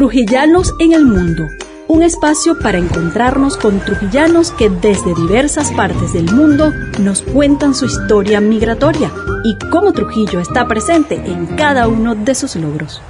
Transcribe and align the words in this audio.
Trujillanos 0.00 0.72
en 0.78 0.94
el 0.94 1.04
Mundo, 1.04 1.46
un 1.86 2.02
espacio 2.02 2.58
para 2.58 2.78
encontrarnos 2.78 3.58
con 3.58 3.80
trujillanos 3.80 4.50
que 4.50 4.70
desde 4.70 5.14
diversas 5.14 5.70
partes 5.72 6.14
del 6.14 6.24
mundo 6.34 6.72
nos 7.00 7.20
cuentan 7.20 7.74
su 7.74 7.84
historia 7.84 8.40
migratoria 8.40 9.12
y 9.44 9.58
cómo 9.68 9.92
Trujillo 9.92 10.40
está 10.40 10.66
presente 10.66 11.16
en 11.16 11.44
cada 11.48 11.86
uno 11.86 12.14
de 12.14 12.34
sus 12.34 12.56
logros. 12.56 13.02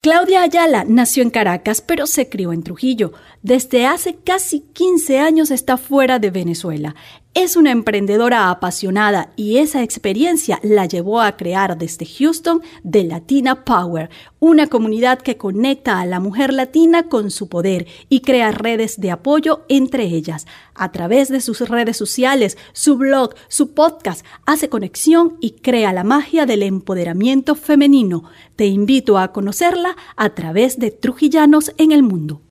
Claudia 0.00 0.40
Ayala 0.40 0.84
nació 0.88 1.22
en 1.22 1.30
Caracas, 1.30 1.82
pero 1.82 2.06
se 2.06 2.30
crió 2.30 2.54
en 2.54 2.62
Trujillo. 2.62 3.12
Desde 3.42 3.86
hace 3.86 4.16
casi 4.16 4.60
15 4.60 5.18
años 5.18 5.50
está 5.50 5.76
fuera 5.76 6.18
de 6.18 6.30
Venezuela. 6.30 6.94
Es 7.34 7.56
una 7.56 7.72
emprendedora 7.72 8.48
apasionada 8.48 9.32
y 9.34 9.56
esa 9.56 9.82
experiencia 9.82 10.60
la 10.62 10.86
llevó 10.86 11.20
a 11.20 11.36
crear 11.36 11.76
desde 11.76 12.06
Houston 12.06 12.62
The 12.88 13.02
Latina 13.02 13.64
Power, 13.64 14.08
una 14.38 14.68
comunidad 14.68 15.18
que 15.18 15.36
conecta 15.36 16.00
a 16.00 16.06
la 16.06 16.20
mujer 16.20 16.52
latina 16.52 17.08
con 17.08 17.32
su 17.32 17.48
poder 17.48 17.88
y 18.08 18.20
crea 18.20 18.52
redes 18.52 19.00
de 19.00 19.10
apoyo 19.10 19.64
entre 19.68 20.04
ellas. 20.04 20.46
A 20.76 20.92
través 20.92 21.28
de 21.28 21.40
sus 21.40 21.58
redes 21.68 21.96
sociales, 21.96 22.56
su 22.72 22.96
blog, 22.98 23.34
su 23.48 23.74
podcast, 23.74 24.24
hace 24.46 24.68
conexión 24.68 25.36
y 25.40 25.56
crea 25.60 25.92
la 25.92 26.04
magia 26.04 26.46
del 26.46 26.62
empoderamiento 26.62 27.56
femenino. 27.56 28.30
Te 28.54 28.66
invito 28.66 29.18
a 29.18 29.32
conocerla 29.32 29.96
a 30.14 30.36
través 30.36 30.78
de 30.78 30.92
Trujillanos 30.92 31.72
en 31.78 31.90
el 31.90 32.04
Mundo. 32.04 32.42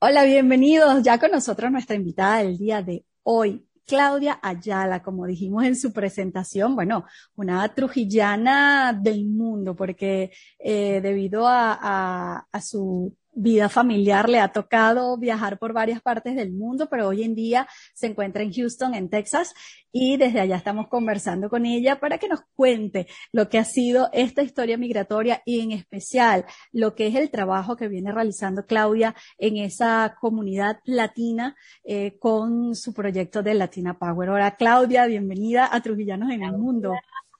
Hola, 0.00 0.24
bienvenidos. 0.24 1.02
Ya 1.02 1.18
con 1.18 1.32
nosotros 1.32 1.72
nuestra 1.72 1.96
invitada 1.96 2.38
del 2.38 2.56
día 2.56 2.82
de 2.82 3.04
hoy, 3.24 3.66
Claudia 3.84 4.38
Ayala, 4.42 5.02
como 5.02 5.26
dijimos 5.26 5.64
en 5.64 5.74
su 5.74 5.92
presentación, 5.92 6.76
bueno, 6.76 7.04
una 7.34 7.74
trujillana 7.74 8.92
del 8.92 9.26
mundo, 9.26 9.74
porque 9.74 10.30
eh, 10.60 11.00
debido 11.00 11.48
a, 11.48 12.46
a, 12.52 12.60
su 12.60 13.16
vida 13.38 13.68
familiar 13.68 14.28
le 14.28 14.40
ha 14.40 14.48
tocado 14.48 15.16
viajar 15.16 15.58
por 15.58 15.72
varias 15.72 16.00
partes 16.02 16.34
del 16.34 16.52
mundo, 16.52 16.88
pero 16.90 17.08
hoy 17.08 17.22
en 17.22 17.34
día 17.34 17.68
se 17.94 18.08
encuentra 18.08 18.42
en 18.42 18.52
Houston, 18.52 18.94
en 18.94 19.08
Texas, 19.08 19.54
y 19.92 20.16
desde 20.16 20.40
allá 20.40 20.56
estamos 20.56 20.88
conversando 20.88 21.48
con 21.48 21.64
ella 21.64 22.00
para 22.00 22.18
que 22.18 22.28
nos 22.28 22.40
cuente 22.54 23.06
lo 23.32 23.48
que 23.48 23.58
ha 23.58 23.64
sido 23.64 24.10
esta 24.12 24.42
historia 24.42 24.76
migratoria 24.76 25.42
y 25.46 25.60
en 25.60 25.72
especial 25.72 26.44
lo 26.72 26.94
que 26.94 27.06
es 27.06 27.14
el 27.14 27.30
trabajo 27.30 27.76
que 27.76 27.88
viene 27.88 28.12
realizando 28.12 28.66
Claudia 28.66 29.14
en 29.38 29.56
esa 29.56 30.16
comunidad 30.20 30.80
latina 30.84 31.56
eh, 31.84 32.18
con 32.18 32.74
su 32.74 32.92
proyecto 32.92 33.42
de 33.42 33.54
Latina 33.54 33.98
Power. 33.98 34.30
Hola 34.30 34.56
Claudia, 34.56 35.06
bienvenida 35.06 35.68
a 35.72 35.80
Trujillanos 35.80 36.30
en 36.30 36.42
el 36.42 36.52
Mundo. 36.52 36.92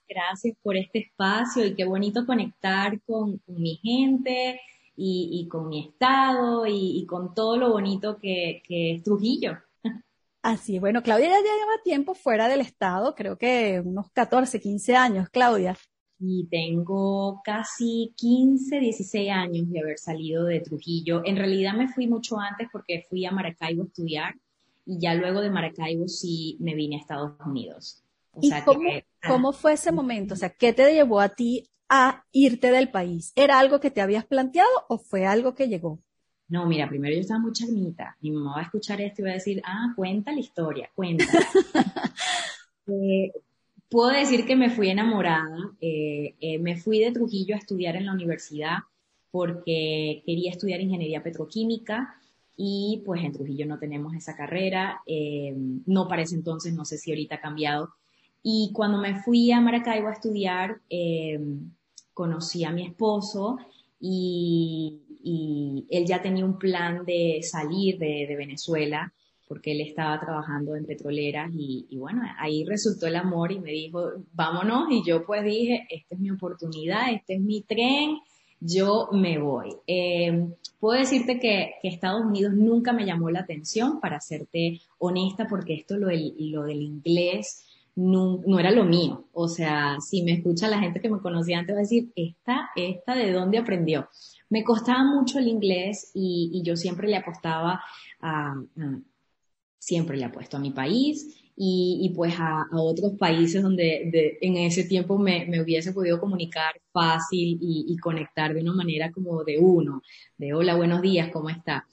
Gracias 0.09 0.57
por 0.63 0.77
este 0.77 1.01
espacio 1.01 1.67
y 1.67 1.75
qué 1.75 1.85
bonito 1.85 2.25
conectar 2.25 2.99
con 3.03 3.43
mi 3.47 3.77
gente 3.83 4.59
y, 5.01 5.47
con 5.49 5.69
mi 5.69 5.87
estado 5.87 6.67
y, 6.67 7.07
con 7.07 7.33
todo 7.33 7.57
lo 7.57 7.71
bonito 7.71 8.19
que, 8.19 8.63
es 8.69 9.03
Trujillo. 9.05 9.59
Así, 10.43 10.79
bueno, 10.79 11.03
Claudia 11.03 11.29
ya 11.29 11.41
lleva 11.41 11.83
tiempo 11.85 12.15
fuera 12.15 12.49
del 12.49 12.61
estado, 12.61 13.15
creo 13.15 13.39
que 13.39 13.81
unos 13.85 14.11
14, 14.11 14.61
15 14.61 14.97
años, 14.97 15.29
Claudia. 15.31 15.77
Y 16.21 16.49
tengo 16.49 17.41
casi 17.45 18.13
15, 18.17 18.81
16 18.81 19.31
años 19.31 19.71
de 19.71 19.81
haber 19.81 19.99
salido 19.99 20.45
de 20.45 20.61
Trujillo. 20.61 21.23
En 21.25 21.37
realidad 21.37 21.75
me 21.75 21.89
fui 21.89 22.09
mucho 22.09 22.41
antes 22.41 22.69
porque 22.73 23.05
fui 23.09 23.25
a 23.25 23.31
Maracaibo 23.31 23.83
a 23.83 23.87
estudiar 23.87 24.35
y 24.85 24.99
ya 24.99 25.15
luego 25.15 25.41
de 25.41 25.51
Maracaibo 25.51 26.09
sí 26.09 26.57
me 26.59 26.75
vine 26.75 26.97
a 26.97 27.01
Estados 27.01 27.35
Unidos. 27.47 28.03
¿Y 28.41 28.51
cómo, 28.65 28.91
cómo, 29.27 29.53
fue 29.53 29.75
ese 29.75 29.93
momento? 29.93 30.35
O 30.35 30.37
sea, 30.37 30.51
¿qué 30.51 30.73
te 30.73 30.93
llevó 30.93 31.21
a 31.21 31.29
ti 31.29 31.69
a 31.89 32.25
irte 32.33 32.71
del 32.71 32.91
país? 32.91 33.33
¿Era 33.37 33.59
algo 33.59 33.81
que 33.81 33.91
te 33.91 34.01
habías 34.01 34.27
planteado 34.27 34.69
o 34.89 34.99
fue 34.99 35.27
algo 35.27 35.55
que 35.55 35.69
llegó? 35.69 36.01
No, 36.49 36.67
mira, 36.67 36.89
primero 36.89 37.15
yo 37.15 37.21
estaba 37.21 37.41
muy 37.41 37.53
charmita. 37.53 38.17
Mi 38.23 38.31
mamá 38.31 38.55
va 38.55 38.61
a 38.61 38.65
escuchar 38.65 39.01
esto 39.01 39.21
y 39.21 39.25
va 39.25 39.31
a 39.33 39.35
decir, 39.35 39.61
ah, 39.65 39.93
cuenta 39.95 40.33
la 40.33 40.41
historia, 40.41 40.91
cuenta. 40.95 41.25
Eh, 42.91 43.33
puedo 43.91 44.09
decir 44.09 44.47
que 44.47 44.57
me 44.57 44.71
fui 44.71 44.89
enamorada. 44.89 45.59
Eh, 45.79 46.37
eh, 46.41 46.59
me 46.59 46.79
fui 46.79 47.01
de 47.01 47.13
Trujillo 47.13 47.55
a 47.55 47.59
estudiar 47.59 47.97
en 47.97 48.07
la 48.07 48.15
universidad 48.15 48.79
porque 49.31 50.23
quería 50.25 50.53
estudiar 50.53 50.81
ingeniería 50.81 51.23
petroquímica 51.23 52.15
y 52.57 53.03
pues 53.05 53.23
en 53.23 53.33
Trujillo 53.33 53.67
no 53.67 53.79
tenemos 53.79 54.15
esa 54.15 54.35
carrera. 54.35 55.03
no 55.85 56.09
parece 56.09 56.35
entonces, 56.35 56.73
no 56.73 56.87
sé 56.87 56.97
si 56.97 57.11
ahorita 57.11 57.35
ha 57.35 57.41
cambiado. 57.43 57.91
Y 58.43 58.71
cuando 58.73 58.97
me 58.97 59.21
fui 59.23 59.53
a 59.53 59.61
Maracaibo 59.61 60.09
a 60.09 60.13
estudiar, 60.13 60.81
conocí 62.19 62.65
a 62.65 62.73
mi 62.73 62.85
esposo 62.85 63.59
y, 64.01 65.05
él 65.91 66.05
ya 66.07 66.21
tenía 66.23 66.45
un 66.45 66.59
plan 66.59 67.05
de 67.05 67.41
salir 67.43 67.99
de, 67.99 68.35
Venezuela 68.37 69.13
porque 69.47 69.73
él 69.73 69.83
estaba 69.83 70.19
trabajando 70.19 70.75
en 70.75 70.85
petroleras 70.85 71.51
y, 71.55 71.97
bueno, 71.97 72.23
ahí 72.39 72.65
resultó 72.65 73.07
el 73.07 73.17
amor 73.17 73.53
y 73.53 73.61
me 73.61 73.71
dijo, 73.71 74.01
vámonos 74.33 74.91
y 74.91 75.05
yo 75.05 75.25
pues 75.25 75.45
dije, 75.45 75.87
esta 75.91 76.15
es 76.15 76.21
mi 76.21 76.31
oportunidad, 76.31 77.13
este 77.13 77.35
es 77.35 77.41
mi 77.41 77.63
tren, 77.63 78.19
yo 78.59 79.11
me 79.13 79.39
voy. 79.39 79.77
Eh, 79.87 80.49
puedo 80.81 80.99
decirte 80.99 81.39
que, 81.39 81.75
Estados 81.83 82.25
Unidos 82.25 82.55
nunca 82.55 82.93
me 82.93 83.07
llamó 83.07 83.31
la 83.31 83.41
atención, 83.41 84.01
para 84.01 84.21
serte 84.21 84.81
honesta, 84.99 85.47
porque 85.49 85.75
esto 85.75 85.97
lo 85.97 86.09
lo 86.09 86.63
del 86.65 86.83
inglés 86.83 87.65
no, 87.99 88.59
era 88.61 88.71
lo 88.71 88.85
mío. 88.85 89.29
O 89.33 89.49
sea, 89.49 89.97
si 90.01 90.23
me 90.23 90.33
escucha 90.33 90.69
la 90.69 90.79
gente 90.79 91.01
que 91.01 91.11
me 91.11 91.19
conocía 91.19 91.59
antes, 91.59 91.75
va 91.75 91.81
a 91.81 91.83
decir, 91.83 92.13
esta, 92.15 92.71
esta, 92.77 93.17
¿de 93.17 93.33
dónde 93.33 93.59
aprendió? 93.59 94.09
Me 94.49 94.63
costaba 94.63 95.03
mucho 95.03 95.41
el 95.41 95.49
inglés 95.49 96.13
y, 96.15 96.63
yo 96.65 96.77
siempre 96.77 97.09
le 97.09 97.17
apostaba 97.17 97.83
a, 98.21 98.55
siempre 99.79 100.17
le 100.17 100.27
apuesto 100.27 100.57
a 100.57 100.61
mi 100.61 100.71
país 100.71 101.43
y, 101.57 102.13
pues 102.15 102.35
a, 102.39 102.67
otros 102.73 103.15
países 103.19 103.63
donde 103.65 104.39
en 104.43 104.57
ese 104.59 104.85
tiempo 104.85 105.19
me, 105.19 105.61
hubiese 105.61 105.93
podido 105.93 106.21
comunicar 106.21 106.81
fácil 106.93 107.59
y, 107.61 107.87
y, 107.89 107.97
conectar 107.97 108.55
de 108.55 108.61
una 108.61 108.75
manera 108.75 109.11
como 109.11 109.43
de 109.43 109.59
uno, 109.59 110.03
de 110.37 110.55
hola, 110.55 110.77
buenos 110.77 111.03
días, 111.03 111.31
¿cómo 111.33 111.51
está? 111.51 111.85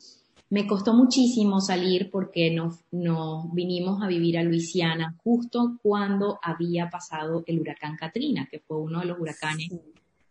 Me 0.49 0.67
costó 0.67 0.93
muchísimo 0.93 1.59
salir 1.59 2.11
porque 2.11 2.51
nos, 2.51 2.81
vinimos 2.91 4.03
a 4.03 4.07
vivir 4.07 4.37
a 4.37 4.43
Luisiana 4.43 5.15
justo 5.23 5.79
cuando 5.81 6.39
había 6.41 6.89
pasado 6.89 7.43
el 7.47 7.59
huracán 7.59 7.97
Katrina, 7.97 8.47
que 8.49 8.59
fue 8.59 8.77
uno 8.77 8.99
de 8.99 9.07
los 9.07 9.19
huracanes 9.19 9.71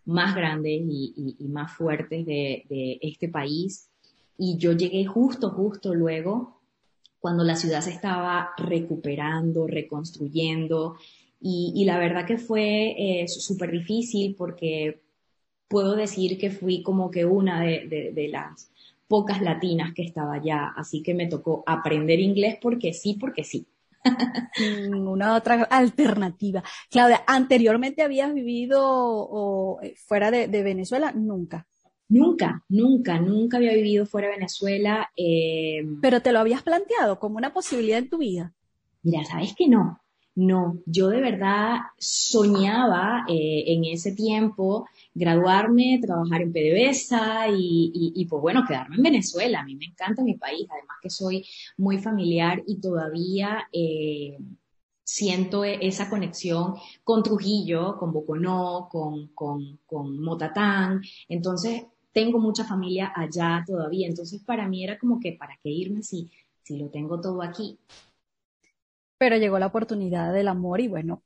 más 0.05 0.37
grandes 0.37 0.83
y, 0.87 1.37
más 1.49 1.73
fuertes 1.73 2.25
de, 2.27 2.99
este 3.03 3.29
país. 3.29 3.89
Y 4.39 4.57
yo 4.57 4.73
llegué 4.73 5.05
justo, 5.05 5.51
justo 5.51 5.95
luego, 5.95 6.61
cuando 7.19 7.43
la 7.43 7.57
ciudad 7.57 7.81
se 7.81 7.91
estaba 7.91 8.51
recuperando, 8.57 9.67
reconstruyendo. 9.67 10.95
Y, 11.41 11.85
la 11.85 11.99
verdad 11.99 12.25
que 12.25 12.39
fue 12.39 13.23
eh, 13.23 13.27
súper 13.27 13.73
difícil 13.73 14.37
porque 14.37 15.03
puedo 15.67 15.97
decir 15.97 16.39
que 16.39 16.51
fui 16.51 16.83
como 16.83 17.11
que 17.11 17.25
una 17.25 17.63
de 17.63 18.29
las 18.31 18.71
pocas 19.09 19.43
latinas 19.43 19.93
que 19.95 20.03
estaba 20.03 20.35
allá, 20.35 20.73
así 20.77 21.03
que 21.03 21.15
me 21.15 21.27
tocó 21.27 21.63
aprender 21.67 22.21
inglés 22.21 22.59
porque 22.61 22.93
sí, 22.93 23.15
porque 23.15 23.45
sí. 23.45 23.67
Ninguna 24.91 25.35
otra 25.35 25.63
alternativa. 25.65 26.63
Claudia, 26.91 27.23
¿anteriormente 27.27 28.03
habías 28.03 28.33
vivido 28.35 28.83
o, 28.85 29.81
eh, 29.83 29.95
fuera 29.97 30.31
de, 30.31 30.47
Venezuela? 30.63 31.13
Nunca. 31.13 31.67
Nunca, 32.09 32.63
nunca, 32.69 33.19
nunca 33.19 33.57
había 33.57 33.73
vivido 33.73 34.05
fuera 34.07 34.29
de 34.29 34.35
Venezuela. 34.35 35.11
Em, 35.17 36.01
Pero 36.01 36.21
te 36.21 36.33
lo 36.33 36.39
habías 36.39 36.63
planteado 36.63 37.19
como 37.19 37.39
una 37.39 37.53
posibilidad 37.53 37.99
en 37.99 38.11
tu 38.11 38.19
vida. 38.19 38.53
Mira, 39.03 39.25
sabes 39.25 39.55
que 39.57 39.69
no, 39.69 40.01
no, 40.37 40.79
yo 40.87 41.09
de 41.09 41.21
verdad 41.21 41.79
soñaba 41.97 43.25
eh, 43.29 43.65
en 43.69 43.85
ese 43.85 44.13
tiempo 44.13 44.87
graduarme, 45.15 46.01
trabajar 46.03 46.43
en 46.43 46.53
PDVSA 46.53 47.49
y, 47.51 48.13
y, 48.15 48.27
pues 48.27 48.43
bueno, 48.43 48.65
quedarme 48.67 48.97
en 48.97 49.03
Venezuela. 49.03 49.61
A 49.61 49.65
mí 49.65 49.77
me 49.77 49.87
encanta 49.87 50.23
mi 50.23 50.35
país, 50.35 50.67
además 50.71 50.97
que 51.01 51.11
soy 51.11 51.47
muy 51.77 51.99
familiar 51.99 52.63
y 52.67 52.81
todavía 52.81 53.69
eh, 53.73 54.37
siento 55.05 55.65
e, 55.65 55.79
esa 55.87 56.11
conexión 56.11 56.75
con 57.05 57.23
Trujillo, 57.23 57.97
con 57.99 58.13
Boconó, 58.13 58.89
con, 58.91 59.29
con, 59.29 59.79
con 59.87 60.21
Motatán. 60.21 61.03
Entonces, 61.29 61.85
tengo 62.13 62.39
mucha 62.39 62.65
familia 62.65 63.13
allá 63.15 63.63
todavía. 63.67 64.09
Entonces, 64.09 64.43
para 64.43 64.67
mí 64.69 64.85
era 64.85 64.99
como 64.99 65.21
que, 65.21 65.33
¿para 65.33 65.57
qué 65.63 65.71
irme 65.71 66.03
si, 66.03 66.31
si 66.63 66.77
lo 66.79 66.89
tengo 66.89 67.21
todo 67.21 67.43
aquí? 67.43 67.79
Pero 69.19 69.37
llegó 69.37 69.59
la 69.59 69.67
oportunidad 69.67 70.33
del 70.33 70.49
amor 70.49 70.81
y 70.81 70.89
bueno, 70.89 71.23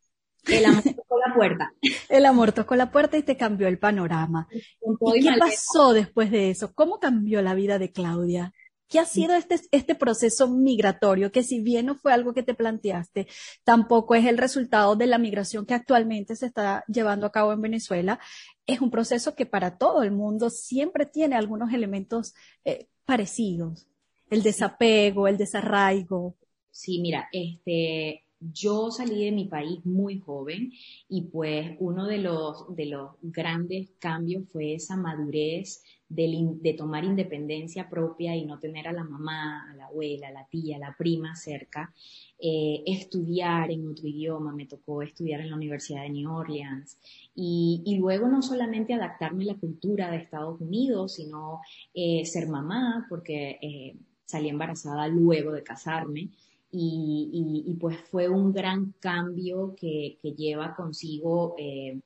el 0.47 0.65
amor 0.65 0.83
tocó 0.83 1.19
la 1.19 1.35
puerta. 1.35 1.75
El 2.09 2.27
amor 2.27 2.53
tocó 2.53 2.77
la 2.77 2.91
puerta 2.91 3.17
y 3.19 3.23
te 3.23 3.37
cambió 3.37 3.69
el 3.69 3.79
panorama. 3.79 4.49
¿Y 4.51 5.21
qué 5.23 5.37
pasó 5.39 5.93
después 5.93 6.31
de 6.31 6.51
eso? 6.51 6.73
¿Cómo 6.75 6.99
cambió 6.99 7.43
la 7.43 7.55
vida 7.55 7.79
de 7.79 7.93
Claudia? 7.93 8.53
¿Qué 8.89 8.99
ha 8.99 9.05
sido 9.05 9.35
este, 9.35 9.61
este 9.71 9.95
proceso 9.95 10.49
migratorio? 10.49 11.31
Que 11.31 11.43
si 11.43 11.61
bien 11.61 11.87
no 11.87 11.95
fue 11.95 12.13
algo 12.13 12.33
que 12.33 12.43
te 12.43 12.55
planteaste, 12.55 13.27
tampoco 13.63 14.15
es 14.15 14.25
el 14.25 14.39
resultado 14.39 14.97
de 14.97 15.07
la 15.07 15.19
migración 15.19 15.67
que 15.67 15.75
actualmente 15.75 16.35
se 16.37 16.47
está 16.47 16.85
llevando 16.89 17.27
a 17.27 17.33
cabo 17.33 17.53
en 17.53 17.61
Venezuela. 17.61 18.19
Es 18.67 18.81
un 18.81 18.91
proceso 18.91 19.35
que 19.35 19.45
para 19.45 19.77
todo 19.77 20.03
el 20.03 20.13
mundo 20.13 20.49
siempre 20.49 21.05
tiene 21.05 21.37
algunos 21.37 21.73
elementos 21.75 22.35
eh, 22.65 22.87
parecidos. 23.05 23.87
El 24.31 24.43
desapego, 24.43 25.29
el 25.29 25.37
desarraigo. 25.37 26.37
Sí, 26.71 27.01
mira, 27.01 27.29
este, 27.33 28.25
yo 28.41 28.91
salí 28.91 29.25
de 29.25 29.33
mi 29.33 29.47
país 29.47 29.85
muy 29.85 30.21
joven 30.21 30.73
y 31.09 31.23
pues 31.23 31.77
uno 31.81 32.07
de 32.07 32.19
los, 32.19 32.75
de 32.75 32.87
los 32.87 33.11
grandes 33.23 33.91
cambios 33.99 34.45
fue 34.53 34.75
esa 34.75 34.97
madurez 34.97 35.83
de, 36.09 36.75
tomar 36.77 37.05
independencia 37.05 37.89
propia 37.89 38.35
y 38.35 38.47
no 38.47 38.59
tener 38.59 38.89
a 38.89 38.93
la 38.93 39.05
mamá, 39.05 39.71
a 39.71 39.75
la 39.75 39.87
abuela, 39.87 40.29
a 40.29 40.33
la 40.33 40.47
tía, 40.47 40.77
a 40.77 40.81
la 40.81 40.97
prima 40.97 41.35
cerca, 41.37 41.93
eh, 42.39 42.83
estudiar 42.87 43.71
en 43.71 43.89
otro 43.89 44.07
idioma, 44.09 44.53
me 44.53 44.67
tocó 44.67 45.03
estudiar 45.03 45.41
en 45.41 45.51
la 45.51 45.57
Universidad 45.57 46.03
de 46.03 46.11
New 46.11 46.31
Orleans 46.31 46.97
y, 47.35 47.97
luego 47.99 48.29
no 48.29 48.43
solamente 48.43 48.95
adaptarme 48.95 49.43
a 49.45 49.55
la 49.55 49.59
cultura 49.59 50.11
de 50.11 50.19
Estados 50.19 50.61
Unidos, 50.61 51.15
sino 51.15 51.61
eh, 51.93 52.25
ser 52.25 52.49
mamá, 52.49 53.07
porque 53.09 53.59
eh, 53.61 53.97
salí 54.25 54.49
embarazada 54.49 55.09
luego 55.09 55.53
de 55.53 55.63
casarme. 55.63 56.31
Y, 56.71 57.77
pues 57.81 57.99
fue 58.11 58.29
un 58.29 58.53
gran 58.53 58.95
cambio 59.01 59.75
que, 59.75 60.19
lleva 60.37 60.75
consigo 60.77 61.55
eh, 61.59 62.01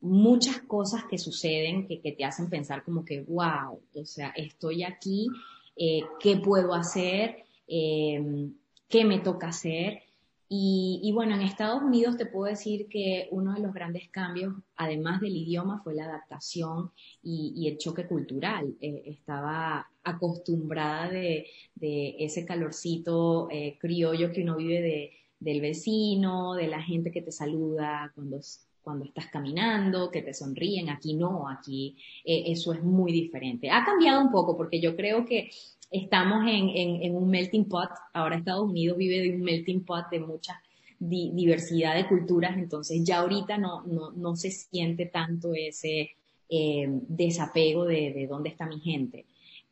muchas 0.00 0.60
cosas 0.62 1.04
que 1.04 1.18
suceden 1.18 1.86
que, 1.86 2.12
te 2.12 2.24
hacen 2.24 2.48
pensar 2.48 2.84
como 2.84 3.04
que, 3.04 3.22
wow, 3.22 3.80
o 3.94 4.04
sea, 4.04 4.32
estoy 4.36 4.82
aquí, 4.84 5.28
eh, 5.76 6.02
¿qué 6.20 6.36
puedo 6.36 6.74
hacer? 6.74 7.44
Eh, 7.68 8.48
¿Qué 8.88 9.04
me 9.04 9.18
toca 9.18 9.48
hacer? 9.48 10.02
Y, 10.48 11.10
bueno, 11.12 11.34
en 11.34 11.42
Estados 11.42 11.82
Unidos 11.82 12.16
te 12.16 12.26
puedo 12.26 12.46
decir 12.46 12.86
que 12.88 13.26
uno 13.32 13.54
de 13.54 13.60
los 13.60 13.74
grandes 13.74 14.08
cambios, 14.10 14.54
además 14.76 15.20
del 15.20 15.36
idioma, 15.36 15.80
fue 15.82 15.94
la 15.94 16.04
adaptación 16.04 16.92
y, 17.22 17.66
el 17.68 17.78
choque 17.78 18.06
cultural. 18.06 18.76
Eh, 18.80 19.02
estaba 19.06 19.88
acostumbrada 20.04 21.10
de, 21.10 21.46
ese 21.80 22.44
calorcito 22.44 23.48
eh, 23.50 23.76
criollo 23.80 24.30
que 24.30 24.42
uno 24.42 24.56
vive 24.56 24.80
de, 24.80 25.12
del 25.40 25.60
vecino, 25.60 26.54
de 26.54 26.68
la 26.68 26.82
gente 26.82 27.10
que 27.10 27.22
te 27.22 27.32
saluda 27.32 28.12
cuando, 28.14 28.40
cuando 28.82 29.04
estás 29.04 29.26
caminando, 29.26 30.12
que 30.12 30.22
te 30.22 30.32
sonríen. 30.32 30.90
Aquí 30.90 31.14
no, 31.14 31.48
aquí 31.48 31.96
eh, 32.24 32.44
eso 32.46 32.72
es 32.72 32.84
muy 32.84 33.10
diferente. 33.12 33.68
Ha 33.68 33.84
cambiado 33.84 34.20
un 34.20 34.30
poco 34.30 34.56
porque 34.56 34.80
yo 34.80 34.94
creo 34.94 35.24
que 35.24 35.50
estamos 35.90 36.44
en, 36.46 37.14
un 37.14 37.28
melting 37.28 37.68
pot. 37.68 37.90
Ahora 38.12 38.36
Estados 38.36 38.68
Unidos 38.68 38.98
vive 38.98 39.20
de 39.20 39.36
un 39.36 39.42
melting 39.42 39.84
pot 39.84 40.08
de 40.10 40.20
mucha 40.20 40.60
diversidad 40.98 41.94
de 41.94 42.08
culturas, 42.08 42.56
entonces 42.56 43.04
ya 43.04 43.18
ahorita 43.18 43.58
no, 43.58 43.82
no, 43.84 44.36
se 44.36 44.50
siente 44.50 45.06
tanto 45.06 45.52
ese 45.54 46.12
eh, 46.48 46.86
desapego 46.88 47.84
de, 47.84 48.26
dónde 48.28 48.48
está 48.48 48.66
mi 48.66 48.80
gente. 48.80 49.26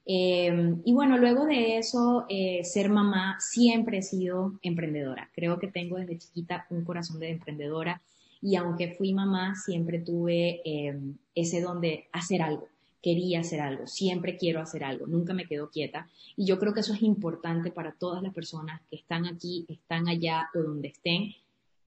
Eh, 0.07 0.75
y 0.85 0.93
bueno, 0.93 1.17
luego 1.17 1.47
de 1.47 1.79
eso, 1.79 2.27
eh, 2.29 2.63
ser 2.63 2.91
mamá, 2.91 3.39
siempre 3.41 3.99
he 3.99 4.03
sido 4.03 4.59
emprendedora. 4.61 5.31
Creo 5.35 5.59
que 5.59 5.69
tengo 5.69 5.97
desde 5.97 6.19
chiquita 6.19 6.67
un 6.69 6.85
corazón 6.85 7.21
de 7.21 7.31
emprendedora 7.31 8.03
y 8.43 8.57
aunque 8.57 8.93
fui 8.93 9.15
mamá, 9.15 9.55
siempre 9.55 10.01
tuve 10.01 10.61
ese 11.35 11.63
don 11.63 11.81
de 11.81 12.09
hacer 12.13 12.43
algo 12.43 12.69
quería 13.05 13.41
hacer 13.41 13.61
algo, 13.61 13.87
siempre 13.87 14.39
quiero 14.39 14.63
hacer 14.63 14.83
algo, 14.83 15.07
nunca 15.07 15.35
me 15.35 15.45
quedo 15.45 15.69
quieta. 15.69 16.09
Y 16.37 16.47
yo 16.47 16.59
creo 16.59 16.73
que 16.73 16.81
eso 16.81 16.95
es 16.95 17.03
importante 17.03 17.71
para 17.71 17.93
todas 17.93 18.23
las 18.23 18.33
personas 18.33 18.81
que 18.89 18.97
están 18.97 19.27
aquí, 19.27 19.67
están 19.69 20.09
allá 20.09 20.49
o 20.55 20.61
donde 20.61 20.89
estén. 20.89 21.35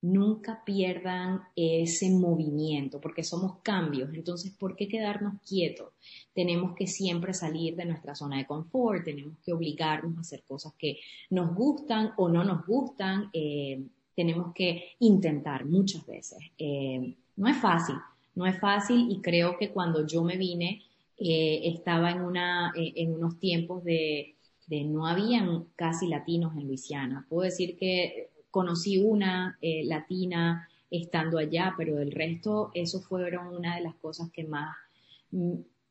Nunca 0.00 0.62
pierdan 0.64 1.40
ese 1.56 2.08
movimiento, 2.10 3.00
porque 3.00 3.24
somos 3.24 3.56
cambios. 3.64 4.14
Entonces, 4.14 4.52
¿por 4.52 4.76
qué 4.76 4.86
quedarnos 4.86 5.42
quietos? 5.42 5.88
Tenemos 6.32 6.76
que 6.76 6.86
siempre 6.86 7.34
salir 7.34 7.74
de 7.74 7.86
nuestra 7.86 8.14
zona 8.14 8.36
de 8.36 8.46
confort, 8.46 9.04
tenemos 9.04 9.38
que 9.44 9.52
obligarnos 9.52 10.16
a 10.18 10.20
hacer 10.20 10.44
cosas 10.46 10.72
que 10.78 11.00
nos 11.30 11.52
gustan 11.52 12.12
o 12.16 12.28
no 12.28 12.44
nos 12.44 12.64
gustan. 12.64 13.28
Eh, 13.32 13.82
tenemos 14.14 14.54
que 14.54 14.92
intentar 15.00 15.64
muchas 15.64 16.06
veces. 16.06 16.38
Eh, 16.56 17.12
no 17.34 17.48
es 17.48 17.56
fácil, 17.56 17.96
no 18.36 18.46
es 18.46 18.56
fácil 18.60 19.10
y 19.10 19.20
creo 19.20 19.58
que 19.58 19.70
cuando 19.70 20.06
yo 20.06 20.22
me 20.22 20.36
vine 20.36 20.84
eh, 21.20 21.62
estaba 21.64 22.12
en, 22.12 22.20
una, 22.20 22.72
eh, 22.76 22.92
en 22.96 23.12
unos 23.12 23.40
tiempos 23.40 23.82
de, 23.82 24.36
no 24.68 25.06
habían 25.06 25.64
casi 25.74 26.06
latinos 26.06 26.56
en 26.56 26.68
Luisiana. 26.68 27.26
Puedo 27.28 27.42
decir 27.42 27.76
que 27.76 28.30
conocí 28.50 28.98
una 28.98 29.58
eh, 29.60 29.82
latina 29.84 30.68
estando 30.90 31.38
allá, 31.38 31.74
pero 31.76 31.98
el 31.98 32.12
resto, 32.12 32.70
eso 32.74 33.00
fueron 33.00 33.48
una 33.48 33.76
de 33.76 33.82
las 33.82 33.94
cosas 33.96 34.30
que 34.30 34.44
más 34.44 34.76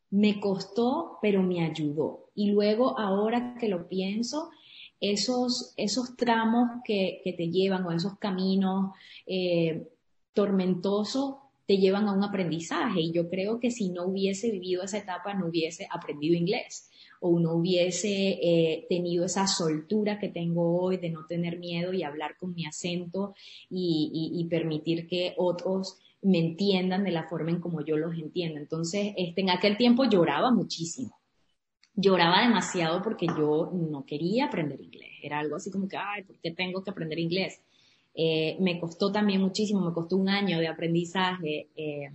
me 0.10 0.40
costó, 0.40 1.20
pero 1.22 1.44
me 1.44 1.64
ayudó. 1.66 2.30
Y 2.34 2.52
luego, 2.52 2.98
ahora 2.98 3.56
que 3.60 3.68
lo 3.68 3.88
pienso, 3.90 4.50
esos, 5.02 5.74
esos 5.76 6.16
tramos 6.16 6.82
que, 6.86 7.20
que 7.24 7.34
te 7.34 7.50
llevan 7.50 7.86
o 7.86 7.92
esos 7.92 8.18
caminos 8.18 8.92
tormentosos 10.34 11.36
te 11.68 11.78
llevan 11.78 12.08
a 12.08 12.14
un 12.14 12.24
aprendizaje. 12.24 13.02
Y 13.02 13.12
yo 13.12 13.30
creo 13.30 13.60
que 13.60 13.70
si 13.70 13.90
no 13.90 14.06
hubiese 14.06 14.50
vivido 14.50 14.84
esa 14.84 14.98
etapa, 14.98 15.34
no 15.34 15.48
hubiese 15.48 15.88
aprendido 15.92 16.36
inglés 16.36 16.90
o 17.20 17.40
no 17.40 17.54
hubiese 17.54 18.40
eh, 18.42 18.86
tenido 18.90 19.26
esa 19.26 19.48
soltura 19.48 20.20
que 20.20 20.30
tengo 20.30 20.82
hoy 20.82 20.98
de 20.98 21.10
no 21.10 21.26
tener 21.26 21.60
miedo 21.60 21.94
y 21.94 22.04
hablar 22.04 22.38
con 22.38 22.54
mi 22.54 22.66
acento 22.66 23.34
y, 23.70 24.48
permitir 24.50 25.08
que 25.08 25.34
otros 25.36 25.98
me 26.22 26.40
entiendan 26.40 27.04
de 27.04 27.12
la 27.12 27.28
forma 27.28 27.52
en 27.52 27.60
como 27.60 27.84
yo 27.84 27.98
los 27.98 28.16
entiendo. 28.18 28.60
Entonces, 28.60 29.14
este, 29.18 29.42
en 29.42 29.50
aquel 29.50 29.76
tiempo 29.78 30.06
lloraba 30.06 30.52
muchísimo. 30.52 31.20
Lloraba 31.96 32.44
demasiado 32.44 33.02
porque 33.02 33.28
yo 33.28 33.72
no 33.74 34.06
quería 34.06 34.46
aprender 34.46 34.80
inglés. 34.80 35.10
Era 35.22 35.40
algo 35.40 35.58
así 35.58 35.70
como 35.70 35.88
que, 35.88 35.98
ay, 35.98 36.24
¿por 36.24 36.40
qué 36.40 36.52
tengo 36.52 36.84
que 36.84 36.92
aprender 36.92 37.20
inglés? 37.20 37.60
Eh, 38.20 38.58
me 38.60 38.80
costó 38.80 39.12
también 39.12 39.42
muchísimo, 39.42 39.80
me 39.80 39.94
costó 39.94 40.18
un 40.18 40.28
año 40.28 40.58
de 40.60 40.68
aprendizaje, 40.68 41.70
eh, 41.76 42.10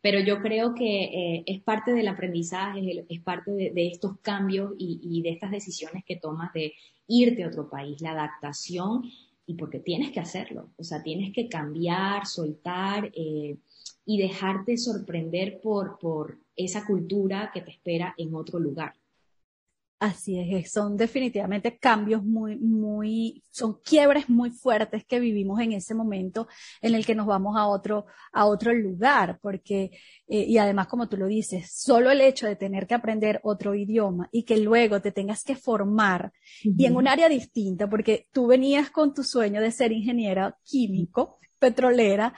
pero 0.00 0.20
yo 0.20 0.40
creo 0.40 0.72
que 0.72 1.02
eh, 1.04 1.42
es 1.46 1.60
parte 1.60 1.92
del 1.92 2.06
aprendizaje, 2.06 3.04
es 3.08 3.20
parte 3.22 3.50
de, 3.50 3.86
estos 3.88 4.20
cambios 4.20 4.72
y, 4.78 5.20
de 5.20 5.30
estas 5.30 5.50
decisiones 5.50 6.04
que 6.06 6.14
tomas 6.14 6.52
de 6.52 6.74
irte 7.08 7.42
a 7.42 7.48
otro 7.48 7.68
país, 7.68 8.00
la 8.00 8.12
adaptación 8.12 9.02
y 9.44 9.54
porque 9.54 9.80
tienes 9.80 10.12
que 10.12 10.20
hacerlo, 10.20 10.70
o 10.76 10.84
sea, 10.84 11.02
tienes 11.02 11.32
que 11.32 11.48
cambiar, 11.48 12.24
soltar 12.26 13.10
y 13.12 14.18
dejarte 14.18 14.76
sorprender 14.76 15.60
por 15.60 16.38
esa 16.54 16.86
cultura 16.86 17.50
que 17.52 17.62
te 17.62 17.72
espera 17.72 18.14
en 18.16 18.32
otro 18.36 18.60
lugar. 18.60 18.94
Así 20.02 20.36
es, 20.36 20.72
son 20.72 20.96
definitivamente 20.96 21.78
cambios 21.78 22.24
muy, 22.24 22.56
muy, 22.58 23.44
son 23.52 23.78
quiebres 23.84 24.28
muy 24.28 24.50
fuertes 24.50 25.04
que 25.04 25.20
vivimos 25.20 25.60
en 25.60 25.70
ese 25.70 25.94
momento 25.94 26.48
en 26.80 26.96
el 26.96 27.06
que 27.06 27.14
nos 27.14 27.28
vamos 27.28 27.56
a 27.56 27.68
otro, 27.68 28.06
a 28.32 28.46
otro 28.46 28.74
lugar, 28.74 29.38
porque, 29.40 29.92
eh, 30.26 30.44
y 30.48 30.58
además 30.58 30.88
como 30.88 31.08
tú 31.08 31.16
lo 31.16 31.28
dices, 31.28 31.70
solo 31.72 32.10
el 32.10 32.20
hecho 32.20 32.48
de 32.48 32.56
tener 32.56 32.88
que 32.88 32.94
aprender 32.94 33.38
otro 33.44 33.76
idioma 33.76 34.28
y 34.32 34.42
que 34.42 34.56
luego 34.56 35.00
te 35.00 35.12
tengas 35.12 35.44
que 35.44 35.54
formar 35.54 36.32
y 36.64 36.84
en 36.84 36.96
un 36.96 37.06
área 37.06 37.28
distinta, 37.28 37.88
porque 37.88 38.26
tú 38.32 38.48
venías 38.48 38.90
con 38.90 39.14
tu 39.14 39.22
sueño 39.22 39.60
de 39.60 39.70
ser 39.70 39.92
ingeniera 39.92 40.58
químico, 40.64 41.38
petrolera, 41.60 42.34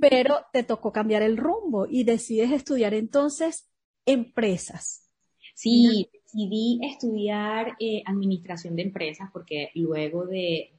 pero 0.00 0.46
te 0.52 0.64
tocó 0.64 0.90
cambiar 0.90 1.22
el 1.22 1.36
rumbo 1.36 1.86
y 1.88 2.02
decides 2.02 2.50
estudiar 2.50 2.92
entonces 2.92 3.68
empresas. 4.04 5.08
Sí, 5.54 6.10
decidí 6.34 6.80
estudiar 6.82 7.76
eh, 7.78 8.02
administración 8.06 8.76
de 8.76 8.82
empresas 8.82 9.30
porque 9.32 9.70
luego 9.74 10.26
de, 10.26 10.72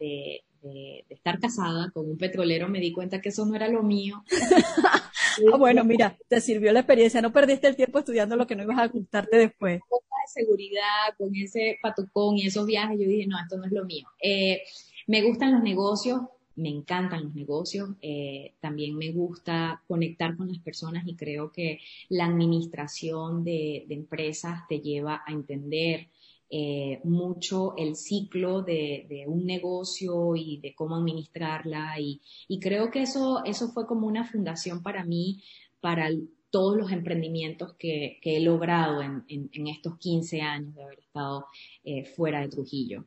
estar 1.10 1.40
casada 1.40 1.92
con 1.92 2.10
un 2.10 2.18
petrolero 2.18 2.68
me 2.68 2.80
di 2.80 2.92
cuenta 2.92 3.22
que 3.22 3.30
eso 3.30 3.46
no 3.46 3.56
era 3.56 3.68
lo 3.68 3.84
mío. 3.84 4.24
Ah, 5.52 5.58
bueno, 5.58 5.84
mira, 5.84 6.18
te 6.30 6.40
sirvió 6.40 6.72
la 6.72 6.80
experiencia, 6.80 7.22
no 7.22 7.34
perdiste 7.34 7.68
el 7.68 7.76
tiempo 7.76 8.00
estudiando 8.00 8.38
lo 8.38 8.48
que 8.48 8.56
no 8.56 8.64
ibas 8.64 8.78
a 8.78 8.88
gustarte 8.88 9.36
después. 9.36 9.82
Con 9.90 10.00
de 10.00 10.42
seguridad, 10.42 11.14
con 11.18 11.36
ese 11.36 11.78
patucón 11.82 12.38
y 12.38 12.48
esos 12.48 12.66
viajes, 12.66 12.98
yo 12.98 13.06
dije, 13.06 13.28
no, 13.28 13.38
esto 13.38 13.58
no 13.58 13.66
es 13.66 13.74
lo 13.74 13.84
mío. 13.84 14.08
Eh, 14.22 14.62
me 15.08 15.24
gustan 15.24 15.52
los 15.52 15.62
negocios, 15.62 16.22
me 16.56 16.70
encantan 16.70 17.26
los 17.26 17.36
negocios, 17.36 17.90
eh, 18.02 18.54
también 18.60 18.96
me 18.98 19.12
gusta 19.12 19.84
conectar 19.88 20.38
con 20.38 20.48
las 20.48 20.60
personas 20.60 21.06
y 21.08 21.16
creo 21.16 21.52
que 21.52 21.80
la 22.10 22.26
administración 22.26 23.44
de, 23.44 23.86
empresas 23.90 24.68
te 24.68 24.80
lleva 24.80 25.22
a 25.26 25.32
entender 25.32 26.10
eh, 26.50 27.00
mucho 27.04 27.76
el 27.78 27.96
ciclo 27.96 28.62
de, 28.62 29.26
un 29.28 29.46
negocio 29.46 30.36
y 30.36 30.58
de 30.58 30.74
cómo 30.76 30.96
administrarla 30.96 32.00
y, 32.00 32.22
creo 32.60 32.92
que 32.92 33.02
eso, 33.02 33.44
eso 33.46 33.70
fue 33.70 33.86
como 33.88 34.08
una 34.08 34.26
fundación 34.26 34.82
para 34.84 35.04
mí, 35.04 35.42
para 35.82 36.10
todos 36.50 36.78
los 36.78 36.92
emprendimientos 36.92 37.74
que, 37.74 38.20
he 38.24 38.40
logrado 38.40 39.02
en, 39.02 39.68
estos 39.68 39.98
15 39.98 40.42
años 40.42 40.74
de 40.74 40.84
haber 40.84 41.00
estado 41.00 41.48
eh, 41.84 42.06
fuera 42.06 42.42
de 42.42 42.48
Trujillo. 42.48 43.06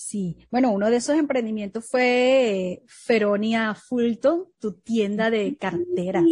Sí, 0.00 0.38
bueno, 0.50 0.72
uno 0.72 0.90
de 0.90 0.96
esos 0.96 1.18
emprendimientos 1.18 1.86
fue 1.86 2.82
Feronia 2.86 3.74
Fulton, 3.74 4.46
tu 4.58 4.72
tienda 4.72 5.28
de 5.30 5.56
carteras. 5.56 6.24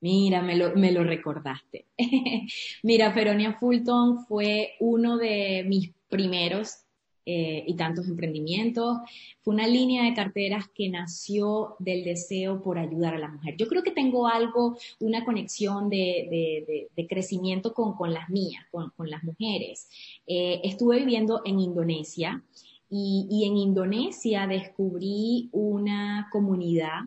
Mira, 0.00 0.40
me 0.40 0.56
lo, 0.56 0.74
me 0.74 0.90
lo 0.90 1.04
recordaste. 1.04 1.88
Mira, 2.82 3.12
Feronia 3.12 3.58
Fulton 3.60 4.24
fue 4.24 4.76
uno 4.80 5.18
de 5.18 5.62
mis 5.68 5.92
primeros 6.08 6.78
eh, 7.26 7.64
y 7.66 7.76
tantos 7.76 8.08
emprendimientos. 8.08 8.96
Fue 9.42 9.52
una 9.52 9.66
línea 9.66 10.04
de 10.04 10.14
carteras 10.14 10.64
que 10.74 10.88
nació 10.88 11.76
del 11.80 12.02
deseo 12.02 12.62
por 12.62 12.78
ayudar 12.78 13.14
a 13.14 13.18
la 13.18 13.28
mujer. 13.28 13.56
Yo 13.58 13.68
creo 13.68 13.82
que 13.82 13.90
tengo 13.90 14.26
algo, 14.26 14.78
una 15.00 15.22
conexión 15.26 15.90
de, 15.90 16.88
crecimiento 17.10 17.74
con, 17.74 18.12
las 18.12 18.30
mías, 18.30 18.64
con, 18.70 19.10
las 19.10 19.22
mujeres. 19.22 19.86
Eh, 20.26 20.62
estuve 20.64 20.98
viviendo 21.00 21.42
en 21.44 21.60
Indonesia 21.60 22.42
y, 22.90 23.44
en 23.46 23.56
Indonesia 23.56 24.46
descubrí 24.46 25.48
una 25.52 26.28
comunidad 26.32 27.02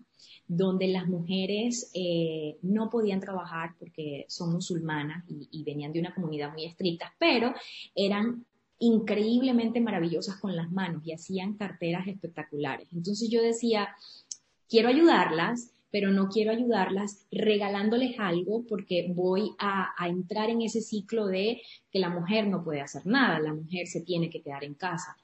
donde 0.48 0.88
las 0.88 1.08
mujeres 1.08 1.92
eh, 1.94 2.58
no 2.62 2.90
podían 2.90 3.20
trabajar 3.20 3.72
porque 3.78 4.26
son 4.30 4.54
musulmanas 4.54 5.24
y, 5.28 5.48
y, 5.52 5.64
venían 5.64 5.92
de 5.92 6.00
una 6.00 6.14
comunidad 6.14 6.52
muy 6.54 6.66
estricta, 6.66 7.14
pero 7.20 7.54
eran 7.96 8.46
increíblemente 8.80 9.82
maravillosas 9.82 10.38
con 10.38 10.56
las 10.56 10.72
manos 10.72 11.06
y 11.06 11.14
hacían 11.14 11.54
carteras 11.54 12.08
espectaculares. 12.08 12.88
Entonces 12.92 13.30
yo 13.30 13.42
decía, 13.42 13.90
quiero 14.70 14.90
ayudarlas, 14.90 15.72
pero 15.94 16.12
no 16.12 16.28
quiero 16.28 16.52
ayudarlas 16.52 17.28
regalándoles 17.32 18.20
algo 18.20 18.66
porque 18.68 19.12
voy 19.14 19.52
a, 19.60 19.94
entrar 20.08 20.50
en 20.50 20.64
ese 20.64 20.82
ciclo 20.82 21.28
de 21.28 21.62
que 21.92 22.00
la 22.00 22.10
mujer 22.10 22.48
no 22.48 22.64
puede 22.64 22.82
hacer 22.82 23.06
nada, 23.06 23.40
la 23.40 23.54
mujer 23.54 23.86
se 23.86 24.02
tiene 24.02 24.32
que 24.32 24.42
quedar 24.42 24.64
en 24.64 24.74
casa. 24.74 25.16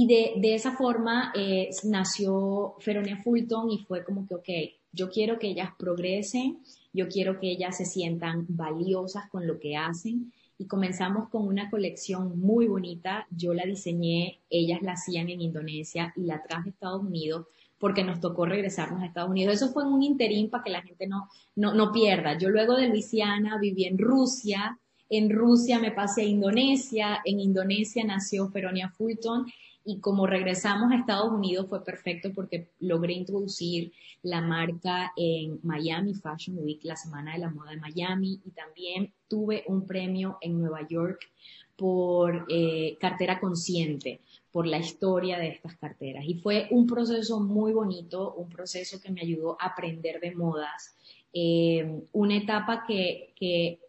Y 0.00 0.06
de, 0.06 0.54
esa 0.54 0.76
forma 0.76 1.32
eh, 1.34 1.70
nació 1.82 2.76
Feronia 2.78 3.16
Fulton 3.16 3.68
y 3.68 3.78
fue 3.78 4.04
como 4.04 4.28
que, 4.28 4.34
ok, 4.36 4.48
yo 4.92 5.10
quiero 5.10 5.40
que 5.40 5.48
ellas 5.48 5.70
progresen, 5.76 6.60
yo 6.92 7.08
quiero 7.08 7.40
que 7.40 7.50
ellas 7.50 7.78
se 7.78 7.84
sientan 7.84 8.46
valiosas 8.48 9.28
con 9.28 9.48
lo 9.48 9.58
que 9.58 9.76
hacen 9.76 10.32
y 10.56 10.66
comenzamos 10.66 11.28
con 11.30 11.48
una 11.48 11.68
colección 11.68 12.38
muy 12.38 12.68
bonita. 12.68 13.26
Yo 13.32 13.54
la 13.54 13.64
diseñé, 13.64 14.38
ellas 14.48 14.82
la 14.82 14.92
hacían 14.92 15.30
en 15.30 15.40
Indonesia 15.40 16.12
y 16.14 16.26
la 16.26 16.44
traje 16.44 16.68
a 16.68 16.70
Estados 16.70 17.02
Unidos 17.02 17.46
porque 17.80 18.04
nos 18.04 18.20
tocó 18.20 18.46
regresarnos 18.46 19.02
a 19.02 19.06
Estados 19.06 19.30
Unidos. 19.30 19.56
Eso 19.56 19.72
fue 19.72 19.84
un 19.84 20.04
interín 20.04 20.48
para 20.48 20.62
que 20.62 20.70
la 20.70 20.82
gente 20.82 21.08
no, 21.08 21.28
no, 21.56 21.74
no 21.74 21.90
pierda. 21.90 22.38
Yo 22.38 22.50
luego 22.50 22.76
de 22.76 22.86
Luisiana 22.86 23.58
viví 23.58 23.84
en 23.86 23.98
Rusia, 23.98 24.78
en 25.10 25.28
Rusia 25.28 25.80
me 25.80 25.90
pasé 25.90 26.22
a 26.22 26.26
Indonesia, 26.26 27.20
en 27.24 27.40
Indonesia 27.40 28.04
nació 28.04 28.48
Feronia 28.48 28.90
Fulton 28.90 29.46
y 29.88 30.00
como 30.00 30.26
regresamos 30.26 30.92
a 30.92 30.96
Estados 30.96 31.32
Unidos 31.32 31.66
fue 31.66 31.82
perfecto 31.82 32.30
porque 32.34 32.68
logré 32.78 33.14
introducir 33.14 33.90
la 34.22 34.42
marca 34.42 35.14
en 35.16 35.60
Miami 35.62 36.12
Fashion 36.12 36.58
Week, 36.58 36.80
la 36.82 36.94
Semana 36.94 37.32
de 37.32 37.38
la 37.38 37.48
Moda 37.48 37.70
de 37.70 37.78
Miami, 37.78 38.38
y 38.44 38.50
también 38.50 39.14
tuve 39.28 39.64
un 39.66 39.86
premio 39.86 40.36
en 40.42 40.60
Nueva 40.60 40.86
York 40.86 41.30
por 41.74 42.44
eh, 42.50 42.98
cartera 43.00 43.40
consciente, 43.40 44.20
por 44.52 44.66
la 44.66 44.76
historia 44.76 45.38
de 45.38 45.48
estas 45.48 45.74
carteras. 45.76 46.22
Y 46.26 46.34
fue 46.34 46.68
un 46.70 46.86
proceso 46.86 47.40
muy 47.40 47.72
bonito, 47.72 48.34
un 48.34 48.50
proceso 48.50 49.00
que 49.00 49.10
me 49.10 49.22
ayudó 49.22 49.56
a 49.58 49.68
aprender 49.68 50.20
de 50.20 50.34
modas, 50.34 50.98
eh, 51.32 52.02
una 52.12 52.36
etapa 52.36 52.84
que, 52.86 53.32
que 53.34 53.80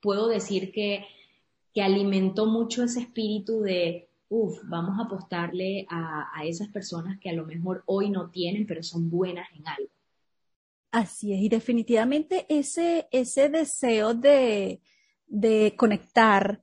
puedo 0.00 0.28
decir 0.28 0.70
que, 0.70 1.04
que 1.74 1.82
alimentó 1.82 2.46
mucho 2.46 2.84
ese 2.84 3.00
espíritu 3.00 3.60
de 3.62 4.07
Uf, 4.30 4.60
vamos 4.64 4.98
a 4.98 5.04
apostarle 5.04 5.86
a, 5.88 6.44
esas 6.44 6.68
personas 6.68 7.18
que 7.18 7.30
a 7.30 7.32
lo 7.32 7.46
mejor 7.46 7.82
hoy 7.86 8.10
no 8.10 8.30
tienen, 8.30 8.66
pero 8.66 8.82
son 8.82 9.08
buenas 9.08 9.48
en 9.54 9.66
algo. 9.66 9.90
Así 10.90 11.32
es, 11.32 11.40
y 11.40 11.48
definitivamente 11.48 12.46
ese, 12.48 13.08
ese 13.10 13.48
deseo 13.48 14.14
de, 14.14 14.80
conectar, 15.76 16.62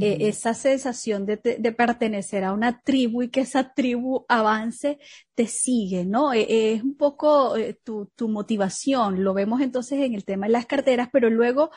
eh, 0.00 0.18
esa 0.22 0.54
sensación 0.54 1.24
de, 1.24 1.36
pertenecer 1.76 2.42
a 2.42 2.52
una 2.52 2.80
tribu 2.80 3.22
y 3.22 3.30
que 3.30 3.42
esa 3.42 3.72
tribu 3.74 4.24
avance, 4.28 4.98
te 5.36 5.46
sigue, 5.46 6.04
¿no? 6.04 6.32
E, 6.32 6.74
es 6.74 6.82
un 6.82 6.96
poco 6.96 7.56
eh, 7.56 7.78
tu, 7.84 8.06
tu, 8.16 8.28
motivación. 8.28 9.22
Lo 9.22 9.34
vemos 9.34 9.60
entonces 9.60 10.00
en 10.00 10.14
el 10.14 10.24
tema 10.24 10.46
de 10.46 10.52
las 10.52 10.66
carteras, 10.66 11.08
pero 11.12 11.30
luego 11.30 11.70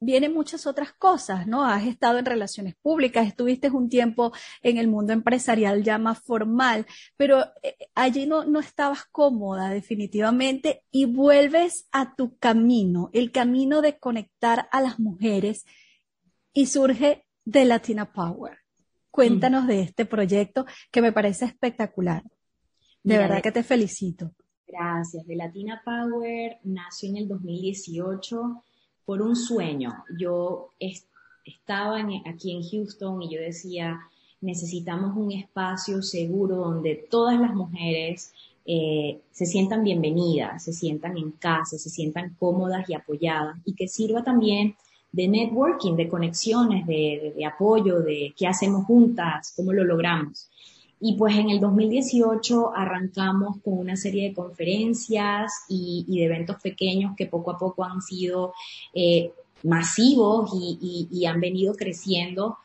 vienen 0.00 0.32
muchas 0.32 0.66
otras 0.66 0.92
cosas, 0.92 1.46
¿no? 1.46 1.64
Has 1.64 1.86
estado 1.86 2.18
en 2.18 2.24
relaciones 2.24 2.74
públicas, 2.76 3.26
estuviste 3.26 3.70
un 3.70 3.88
tiempo 3.88 4.32
en 4.62 4.78
el 4.78 4.88
mundo 4.88 5.12
empresarial 5.12 5.82
ya 5.82 5.98
más 5.98 6.20
formal, 6.20 6.86
pero 7.16 7.44
eh, 7.62 7.76
allí 7.94 8.26
no, 8.26 8.44
no 8.44 8.60
estabas 8.60 9.04
cómoda 9.06 9.70
definitivamente 9.70 10.84
y 10.90 11.06
vuelves 11.06 11.88
a 11.92 12.14
tu 12.14 12.36
camino, 12.38 13.10
el 13.12 13.32
camino 13.32 13.82
de 13.82 13.98
conectar 13.98 14.68
a 14.70 14.80
las 14.80 14.98
mujeres 14.98 15.64
y 16.52 16.66
surge 16.66 17.26
de 17.44 17.64
Latina 17.64 18.12
Power. 18.12 18.58
Cuéntanos 19.10 19.66
de 19.66 19.80
este 19.80 20.06
proyecto 20.06 20.66
que 20.92 21.02
me 21.02 21.12
parece 21.12 21.46
espectacular. 21.46 22.22
De 23.02 23.18
verdad 23.18 23.42
que 23.42 23.50
te 23.50 23.62
felicito. 23.62 24.32
Gracias. 24.66 25.26
De 25.26 25.34
Latina 25.34 25.80
Power 25.84 26.58
nació 26.62 27.08
en 27.08 27.16
el 27.16 27.28
2018 27.28 28.64
por 29.08 29.22
un 29.22 29.36
sueño. 29.36 30.04
Yo 30.18 30.68
estaba 31.46 31.96
aquí 32.26 32.52
en 32.52 32.62
Houston 32.62 33.22
y 33.22 33.34
yo 33.34 33.40
decía, 33.40 33.98
necesitamos 34.42 35.16
un 35.16 35.32
espacio 35.32 36.02
seguro 36.02 36.56
donde 36.56 37.06
todas 37.10 37.40
las 37.40 37.54
mujeres 37.54 38.34
eh, 38.66 39.18
se 39.32 39.46
sientan 39.46 39.82
bienvenidas, 39.82 40.62
se 40.62 40.74
sientan 40.74 41.16
en 41.16 41.30
casa, 41.30 41.78
se 41.78 41.88
sientan 41.88 42.36
cómodas 42.38 42.86
y 42.90 42.92
apoyadas 42.92 43.56
y 43.64 43.72
que 43.72 43.88
sirva 43.88 44.22
también 44.22 44.76
de 45.10 45.26
networking, 45.26 45.96
de 45.96 46.06
conexiones, 46.06 46.86
de 46.86 47.46
apoyo, 47.46 48.00
de 48.00 48.34
qué 48.36 48.46
hacemos 48.46 48.84
juntas, 48.84 49.54
cómo 49.56 49.72
lo 49.72 49.84
logramos. 49.84 50.50
Y 51.00 51.16
pues 51.16 51.36
en 51.36 51.50
el 51.50 51.60
2018 51.60 52.74
arrancamos 52.74 53.58
con 53.62 53.78
una 53.78 53.96
serie 53.96 54.28
de 54.28 54.34
conferencias 54.34 55.52
y, 55.68 56.04
de 56.08 56.24
eventos 56.24 56.56
pequeños 56.60 57.14
que 57.16 57.26
poco 57.26 57.52
a 57.52 57.58
poco 57.58 57.84
han 57.84 58.02
sido 58.02 58.52
eh, 58.92 59.32
masivos 59.62 60.50
y, 60.52 61.24
han 61.26 61.40
venido 61.40 61.74
creciendo 61.74 62.58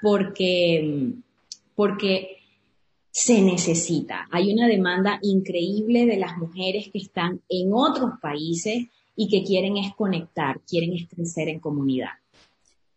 porque, 0.00 1.12
porque 1.74 2.38
se 3.10 3.42
necesita. 3.42 4.28
Hay 4.30 4.52
una 4.52 4.66
demanda 4.66 5.18
increíble 5.22 6.06
de 6.06 6.16
las 6.16 6.38
mujeres 6.38 6.88
que 6.90 6.98
están 6.98 7.42
en 7.48 7.70
otros 7.72 8.12
países 8.20 8.86
y 9.14 9.28
que 9.28 9.44
quieren 9.44 9.76
es 9.76 9.94
conectar, 9.94 10.60
quieren 10.60 10.94
es 10.94 11.06
crecer 11.08 11.48
en 11.48 11.60
comunidad. 11.60 12.10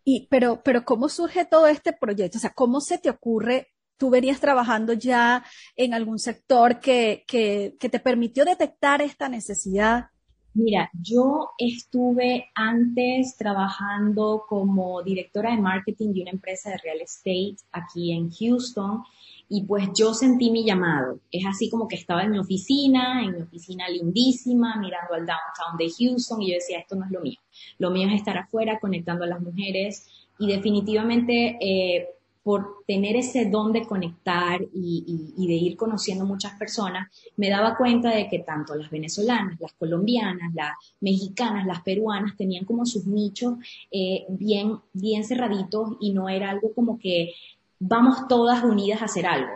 Y, 0.04 0.28
pero, 0.30 0.62
pero 0.64 0.86
¿cómo 0.86 1.10
surge 1.10 1.46
todo 1.46 1.68
este 1.68 1.92
proyecto? 1.92 2.38
O 2.38 2.42
sea, 2.42 2.54
¿cómo 2.54 2.80
se 2.80 2.98
te 2.98 3.10
ocurre 3.10 3.68
tú 3.98 4.10
venías 4.10 4.40
trabajando 4.40 4.94
ya 4.94 5.44
en 5.76 5.94
algún 5.94 6.20
sector 6.20 6.80
que, 6.80 7.24
que, 7.28 7.76
te 7.80 8.00
permitió 8.00 8.46
detectar 8.46 9.02
esta 9.02 9.30
necesidad? 9.30 10.08
Mira, 10.54 10.90
yo 11.00 11.50
estuve 11.60 12.50
antes 12.56 13.38
trabajando 13.38 14.44
como 14.48 15.04
directora 15.04 15.52
de 15.52 15.62
marketing 15.62 16.14
de 16.14 16.22
una 16.24 16.32
empresa 16.32 16.72
de 16.72 16.78
real 16.78 17.02
estate 17.02 17.58
aquí 17.72 18.12
en 18.12 18.32
Houston 18.32 19.04
y 19.50 19.64
pues 19.66 19.90
yo 19.96 20.14
sentí 20.14 20.50
mi 20.50 20.66
llamado. 20.66 21.20
Es 21.32 21.46
así 21.46 21.70
como 21.70 21.88
que 21.88 21.96
estaba 21.96 22.24
en 22.24 22.32
mi 22.32 22.40
oficina, 22.40 23.24
en 23.24 23.36
mi 23.36 23.42
oficina 23.44 23.88
lindísima, 23.88 24.78
mirando 24.78 25.14
al 25.14 25.28
downtown 25.28 25.78
de 25.78 25.92
Houston 25.98 26.42
y 26.42 26.50
yo 26.50 26.56
decía, 26.56 26.80
esto 26.80 26.96
no 26.96 27.06
es 27.06 27.12
lo 27.12 27.22
mío. 27.22 27.40
Lo 27.78 27.92
mío 27.92 28.08
es 28.08 28.16
estar 28.16 28.38
afuera 28.38 28.80
conectando 28.80 29.26
a 29.26 29.28
las 29.28 29.42
mujeres 29.42 30.08
y 30.40 30.48
definitivamente 30.48 31.58
eh, 31.62 32.08
por 32.48 32.86
tener 32.88 33.18
ese 33.18 33.48
don 33.48 33.74
de 33.74 33.86
conectar 33.86 34.62
y, 34.74 35.34
de 35.36 35.54
ir 35.54 35.76
conociendo 35.76 36.26
muchas 36.26 36.58
personas, 36.58 37.10
me 37.36 37.50
daba 37.50 37.76
cuenta 37.76 38.10
de 38.10 38.30
que 38.30 38.40
tanto 38.40 38.74
las 38.74 38.90
venezolanas, 38.90 39.60
las 39.60 39.74
colombianas, 39.74 40.54
las 40.54 40.72
mexicanas, 41.02 41.68
las 41.68 41.82
peruanas 41.82 42.38
tenían 42.38 42.64
como 42.64 42.86
sus 42.86 43.06
nichos 43.06 43.56
eh, 43.92 44.24
bien, 44.30 44.78
bien 44.94 45.26
cerraditos 45.26 45.98
y 46.00 46.14
no 46.14 46.30
era 46.30 46.52
algo 46.52 46.72
como 46.74 46.98
que 46.98 47.34
vamos 47.80 48.30
todas 48.30 48.64
unidas 48.64 49.02
a 49.02 49.06
hacer 49.06 49.26
algo. 49.26 49.52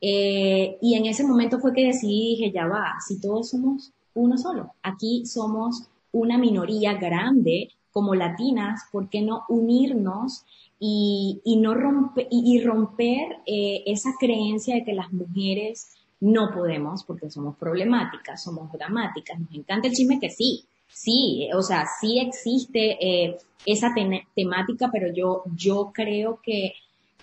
Eh, 0.00 0.78
y 0.80 0.94
en 0.94 1.06
ese 1.06 1.24
momento 1.24 1.58
fue 1.58 1.72
que 1.72 1.86
decidí, 1.86 2.36
dije, 2.36 2.52
ya 2.52 2.68
va, 2.68 2.98
si 3.04 3.20
todos 3.20 3.50
somos 3.50 3.90
uno 4.14 4.38
solo, 4.38 4.74
aquí 4.84 5.26
somos 5.26 5.88
una 6.12 6.38
minoría 6.38 6.94
grande 6.94 7.70
como 7.90 8.14
latinas, 8.14 8.82
¿por 8.92 9.08
qué 9.08 9.22
no 9.22 9.42
unirnos 9.48 10.44
y, 10.80 11.56
no 11.60 11.74
rompe, 11.74 12.28
y, 12.30 12.60
romper 12.60 13.38
eh, 13.46 13.82
esa 13.86 14.10
creencia 14.18 14.76
de 14.76 14.84
que 14.84 14.92
las 14.92 15.12
mujeres 15.12 15.94
no 16.20 16.50
podemos 16.54 17.04
porque 17.04 17.30
somos 17.30 17.56
problemáticas, 17.56 18.42
somos 18.42 18.70
dramáticas, 18.72 19.38
nos 19.40 19.52
encanta 19.54 19.88
el 19.88 19.94
chisme 19.94 20.20
que 20.20 20.30
sí, 20.30 20.64
sí, 20.88 21.48
o 21.54 21.62
sea, 21.62 21.86
sí 22.00 22.18
existe 22.20 22.96
eh, 23.00 23.36
esa 23.66 23.92
temática, 24.34 24.88
pero 24.92 25.12
yo, 25.12 25.42
yo 25.56 25.90
creo 25.92 26.40
que 26.42 26.74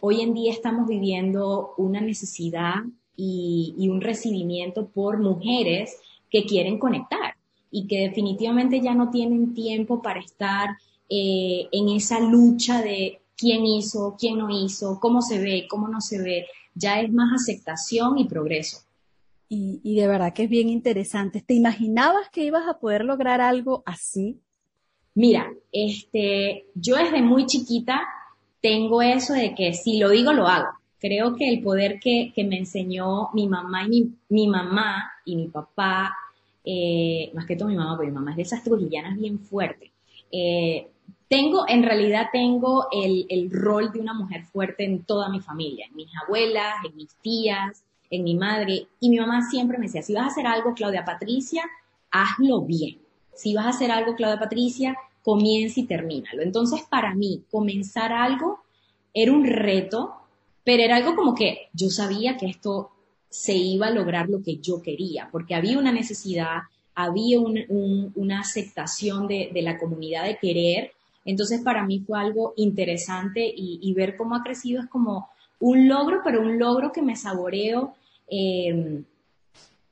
hoy 0.02 0.22
en 0.22 0.34
día 0.34 0.52
estamos 0.52 0.88
viviendo 0.88 1.74
una 1.78 2.02
necesidad 2.02 2.84
y, 3.16 3.88
un 3.90 4.02
recibimiento 4.02 4.88
por 4.88 5.20
mujeres 5.20 5.98
que 6.30 6.44
quieren 6.44 6.78
conectar 6.80 7.36
y 7.72 7.88
que 7.88 8.00
definitivamente 8.00 8.82
ya 8.82 8.94
no 8.94 9.10
tienen 9.10 9.54
tiempo 9.54 10.02
para 10.02 10.20
estar 10.20 10.78
eh, 11.10 11.68
en 11.72 11.90
esa 11.90 12.20
lucha 12.20 12.82
de 12.82 13.22
quién 13.38 13.66
hizo, 13.66 14.16
quién 14.20 14.38
no 14.38 14.50
hizo, 14.50 15.00
cómo 15.00 15.22
se 15.22 15.40
ve, 15.40 15.68
cómo 15.70 15.88
no 15.88 16.02
se 16.02 16.22
ve. 16.22 16.48
Ya 16.74 17.02
es 17.02 17.12
más 17.12 17.32
aceptación 17.34 18.18
y 18.18 18.26
progreso. 18.26 18.80
Y, 19.48 19.80
y, 19.84 19.96
de 19.96 20.08
verdad 20.08 20.34
que 20.34 20.44
es 20.44 20.50
bien 20.50 20.70
interesante. 20.70 21.42
¿Te 21.42 21.54
imaginabas 21.54 22.30
que 22.30 22.44
ibas 22.44 22.68
a 22.68 22.80
poder 22.80 23.06
lograr 23.06 23.42
algo 23.42 23.84
así? 23.86 24.40
Mira, 25.14 25.54
este, 25.72 26.66
yo 26.74 26.96
desde 26.96 27.22
muy 27.22 27.46
chiquita 27.46 28.02
tengo 28.62 29.02
eso 29.02 29.34
de 29.34 29.54
que 29.54 29.74
si 29.74 29.98
lo 29.98 30.10
digo, 30.10 30.34
lo 30.34 30.48
hago. 30.48 30.70
Creo 31.00 31.36
que 31.36 31.48
el 31.48 31.62
poder 31.62 32.00
que, 32.00 32.34
que 32.36 32.44
me 32.44 32.58
enseñó 32.58 33.30
mi 33.34 33.48
mamá 33.48 33.86
y 33.86 33.90
mi, 33.90 34.14
mi 34.30 34.48
mamá 34.48 35.12
y 35.24 35.36
mi 35.36 35.48
papá, 35.48 36.16
eh, 36.64 37.32
más 37.34 37.46
que 37.46 37.56
todo 37.56 37.70
mi 37.70 37.76
mamá, 37.76 37.96
porque 37.96 38.10
mi 38.10 38.16
mamá 38.16 38.32
es 38.32 38.38
de 38.38 38.44
esas 38.44 38.64
trujillanas 38.64 39.18
bien 39.18 39.40
fuertes. 39.40 39.92
Eh, 40.32 40.88
tengo, 41.36 41.66
en 41.68 41.84
realidad 41.84 42.28
tengo 42.32 42.88
el, 42.92 43.26
el, 43.30 43.52
rol 43.52 43.92
de 43.92 44.00
una 44.00 44.14
mujer 44.14 44.46
fuerte 44.46 44.86
en 44.86 45.04
toda 45.04 45.28
mi 45.28 45.42
familia, 45.42 45.86
en 45.90 45.96
mis 45.96 46.10
abuelas, 46.24 46.76
en 46.88 46.96
mis 46.96 47.14
tías, 47.16 47.84
en 48.10 48.24
mi 48.24 48.36
madre. 48.36 48.88
Y 49.02 49.10
mi 49.10 49.18
mamá 49.18 49.42
siempre 49.50 49.78
me 49.78 49.88
decía, 49.88 50.02
si 50.02 50.14
vas 50.14 50.24
a 50.24 50.28
hacer 50.28 50.48
algo, 50.48 50.74
Claudia 50.74 51.04
Patricia, 51.04 51.64
hazlo 52.10 52.62
bien. 52.62 53.00
Si 53.34 53.54
vas 53.54 53.66
a 53.66 53.70
hacer 53.70 53.92
algo, 53.92 54.16
Claudia 54.16 54.40
Patricia, 54.40 54.96
comienza 55.24 55.82
y 55.82 55.86
termínalo. 55.86 56.42
Entonces, 56.42 56.84
para 56.90 57.14
mí, 57.14 57.44
comenzar 57.52 58.14
algo 58.14 58.62
era 59.14 59.34
un 59.34 59.46
reto, 59.46 60.14
pero 60.64 60.84
era 60.84 60.96
algo 60.96 61.16
como 61.16 61.36
que 61.36 61.68
yo 61.74 61.90
sabía 61.90 62.38
que 62.38 62.46
esto 62.46 62.92
se 63.30 63.56
iba 63.56 63.88
a 63.88 63.92
lograr 63.92 64.30
lo 64.30 64.42
que 64.42 64.58
yo 64.58 64.82
quería, 64.82 65.28
porque 65.34 65.54
había 65.54 65.78
una 65.78 65.92
necesidad, 65.92 66.60
había 66.94 67.42
una 67.42 68.40
aceptación 68.40 69.28
de, 69.28 69.52
la 69.56 69.78
comunidad 69.78 70.24
de 70.24 70.38
querer. 70.38 70.94
Entonces, 71.26 71.62
para 71.62 71.86
mí 71.86 72.00
fue 72.00 72.20
algo 72.20 72.54
interesante 72.56 73.52
y, 73.56 73.94
ver 73.94 74.16
cómo 74.16 74.36
ha 74.36 74.44
crecido 74.44 74.82
es 74.82 74.88
como 74.88 75.30
un 75.60 75.90
logro, 75.90 76.22
pero 76.24 76.42
un 76.42 76.60
logro 76.60 76.92
que 76.92 77.02
me 77.02 77.16
saboreo. 77.16 77.96
Eh, 78.30 79.04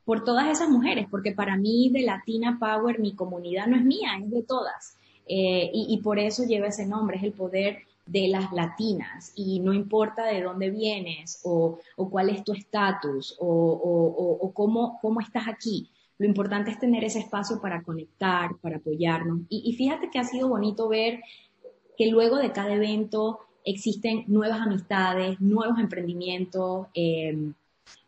por 0.05 0.23
todas 0.23 0.47
esas 0.47 0.69
mujeres, 0.69 1.07
porque 1.09 1.31
para 1.31 1.55
mí 1.55 1.89
de 1.89 2.01
Latina 2.01 2.57
Power 2.59 2.99
mi 2.99 3.13
comunidad 3.13 3.67
no 3.67 3.77
es 3.77 3.83
mía, 3.83 4.17
es 4.21 4.29
de 4.29 4.43
todas. 4.43 4.97
Eh, 5.27 5.71
y, 5.73 5.97
por 5.97 6.19
eso 6.19 6.43
lleva 6.43 6.67
ese 6.67 6.85
nombre, 6.85 7.17
es 7.17 7.23
el 7.23 7.31
poder 7.31 7.79
de 8.05 8.27
las 8.27 8.51
latinas 8.51 9.31
y 9.35 9.61
no 9.61 9.71
importa 9.73 10.25
de 10.25 10.41
dónde 10.41 10.69
vienes 10.69 11.39
o, 11.45 11.79
cuál 11.95 12.29
es 12.29 12.43
tu 12.43 12.51
estatus 12.51 13.37
o, 13.39 14.51
cómo, 14.53 14.99
cómo, 15.01 15.21
estás 15.21 15.47
aquí. 15.47 15.89
Lo 16.17 16.25
importante 16.25 16.71
es 16.71 16.79
tener 16.79 17.03
ese 17.03 17.19
espacio 17.19 17.59
para 17.61 17.83
conectar, 17.83 18.51
para 18.61 18.77
apoyarnos. 18.77 19.41
Y, 19.49 19.73
fíjate 19.73 20.09
que 20.09 20.19
ha 20.19 20.23
sido 20.23 20.47
bonito 20.47 20.87
ver 20.87 21.21
que 21.97 22.07
luego 22.07 22.37
de 22.37 22.51
cada 22.51 22.73
evento 22.73 23.39
existen 23.65 24.25
nuevas 24.27 24.61
amistades, 24.61 25.39
nuevos 25.39 25.79
emprendimientos. 25.79 26.87
Eh, 26.93 27.53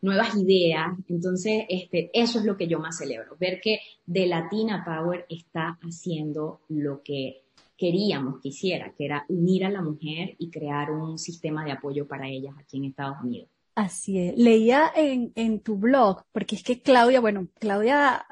nuevas 0.00 0.34
ideas. 0.36 0.96
Entonces, 1.08 1.64
este, 1.68 2.10
eso 2.12 2.38
es 2.38 2.44
lo 2.44 2.56
que 2.56 2.66
yo 2.66 2.78
más 2.78 2.98
celebro, 2.98 3.36
ver 3.38 3.60
que 3.60 3.80
The 4.10 4.26
Latina 4.26 4.84
Power 4.84 5.26
está 5.28 5.78
haciendo 5.82 6.60
lo 6.68 7.02
que 7.02 7.42
queríamos 7.76 8.40
que 8.40 8.48
hiciera, 8.48 8.92
que 8.96 9.04
era 9.04 9.26
unir 9.28 9.64
a 9.64 9.70
la 9.70 9.82
mujer 9.82 10.34
y 10.38 10.50
crear 10.50 10.90
un 10.90 11.18
sistema 11.18 11.64
de 11.64 11.72
apoyo 11.72 12.06
para 12.08 12.28
ellas 12.28 12.54
aquí 12.58 12.78
en 12.78 12.86
Estados 12.86 13.18
Unidos. 13.22 13.50
Así 13.76 14.18
es. 14.18 14.36
Leía 14.36 14.90
en, 14.96 15.32
en 15.36 15.60
tu 15.60 15.76
blog, 15.76 16.24
porque 16.32 16.56
es 16.56 16.64
que 16.64 16.82
Claudia, 16.82 17.20
bueno, 17.20 17.46
Claudia 17.60 18.26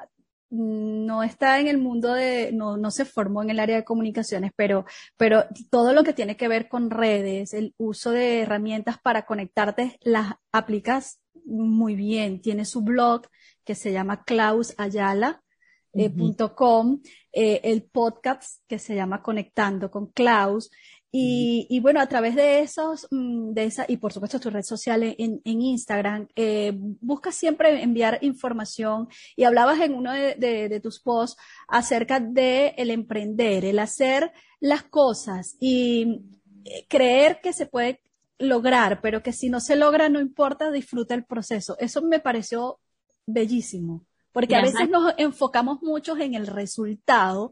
no 0.49 1.23
está 1.23 1.59
en 1.59 1.67
el 1.67 1.77
mundo 1.77 2.13
de, 2.13 2.51
no, 2.51 2.77
no 2.77 2.89
se 2.91 3.05
formó 3.05 3.43
en 3.43 3.51
el 3.51 3.59
área 3.59 3.75
de 3.75 3.83
comunicaciones, 3.83 4.51
pero, 4.55 4.85
pero 5.17 5.43
todo 5.69 5.93
lo 5.93 6.03
que 6.03 6.13
tiene 6.13 6.37
que 6.37 6.47
ver 6.47 6.67
con 6.67 6.89
redes, 6.89 7.53
el 7.53 7.75
uso 7.77 8.09
de 8.11 8.41
herramientas 8.41 8.97
para 8.99 9.25
conectarte, 9.25 9.99
las 10.01 10.33
aplicas 10.51 11.19
muy 11.45 11.95
bien. 11.95 12.41
Tiene 12.41 12.65
su 12.65 12.81
blog 12.81 13.27
que 13.63 13.75
se 13.75 13.91
llama 13.91 14.23
klausayala.com, 14.23 17.01
eh, 17.31 17.61
el 17.63 17.83
podcast 17.83 18.63
que 18.67 18.79
se 18.79 18.95
llama 18.95 19.21
Conectando 19.21 19.91
con 19.91 20.07
Klaus. 20.07 20.71
Y, 21.17 21.79
bueno, 21.79 22.01
a 22.01 22.07
través 22.07 22.35
de 22.35 22.59
esos, 22.59 23.07
mm, 23.09 23.53
de 23.53 23.63
esa, 23.63 23.85
y 23.87 23.95
por 23.95 24.11
supuesto 24.11 24.37
tu 24.37 24.49
red 24.49 24.63
social 24.63 25.01
en, 25.01 25.41
Instagram, 25.45 26.27
eh, 26.35 26.73
buscas 26.75 27.35
siempre 27.35 27.81
enviar 27.81 28.19
información 28.21 29.07
y 29.37 29.45
hablabas 29.45 29.79
en 29.79 29.93
uno 29.93 30.11
de, 30.11 30.79
tus 30.83 30.99
posts 30.99 31.41
acerca 31.69 32.19
de 32.19 32.73
el 32.77 32.89
emprender, 32.91 33.63
el 33.63 33.79
hacer 33.79 34.33
las 34.59 34.83
cosas 34.83 35.55
y 35.61 36.19
eh, 36.65 36.85
creer 36.89 37.39
que 37.41 37.53
se 37.53 37.65
puede 37.65 38.01
lograr, 38.37 38.99
pero 38.99 39.23
que 39.23 39.31
si 39.31 39.49
no 39.49 39.61
se 39.61 39.77
logra, 39.77 40.09
no 40.09 40.19
importa, 40.19 40.69
disfruta 40.69 41.15
el 41.15 41.23
proceso. 41.23 41.77
Eso 41.79 42.01
me 42.01 42.19
pareció 42.19 42.81
bellísimo, 43.25 44.05
porque 44.35 44.53
a 44.53 44.61
veces 44.61 44.89
nos 44.89 45.13
enfocamos 45.17 45.81
mucho 45.81 46.17
en 46.17 46.33
el 46.33 46.45
resultado, 46.45 47.51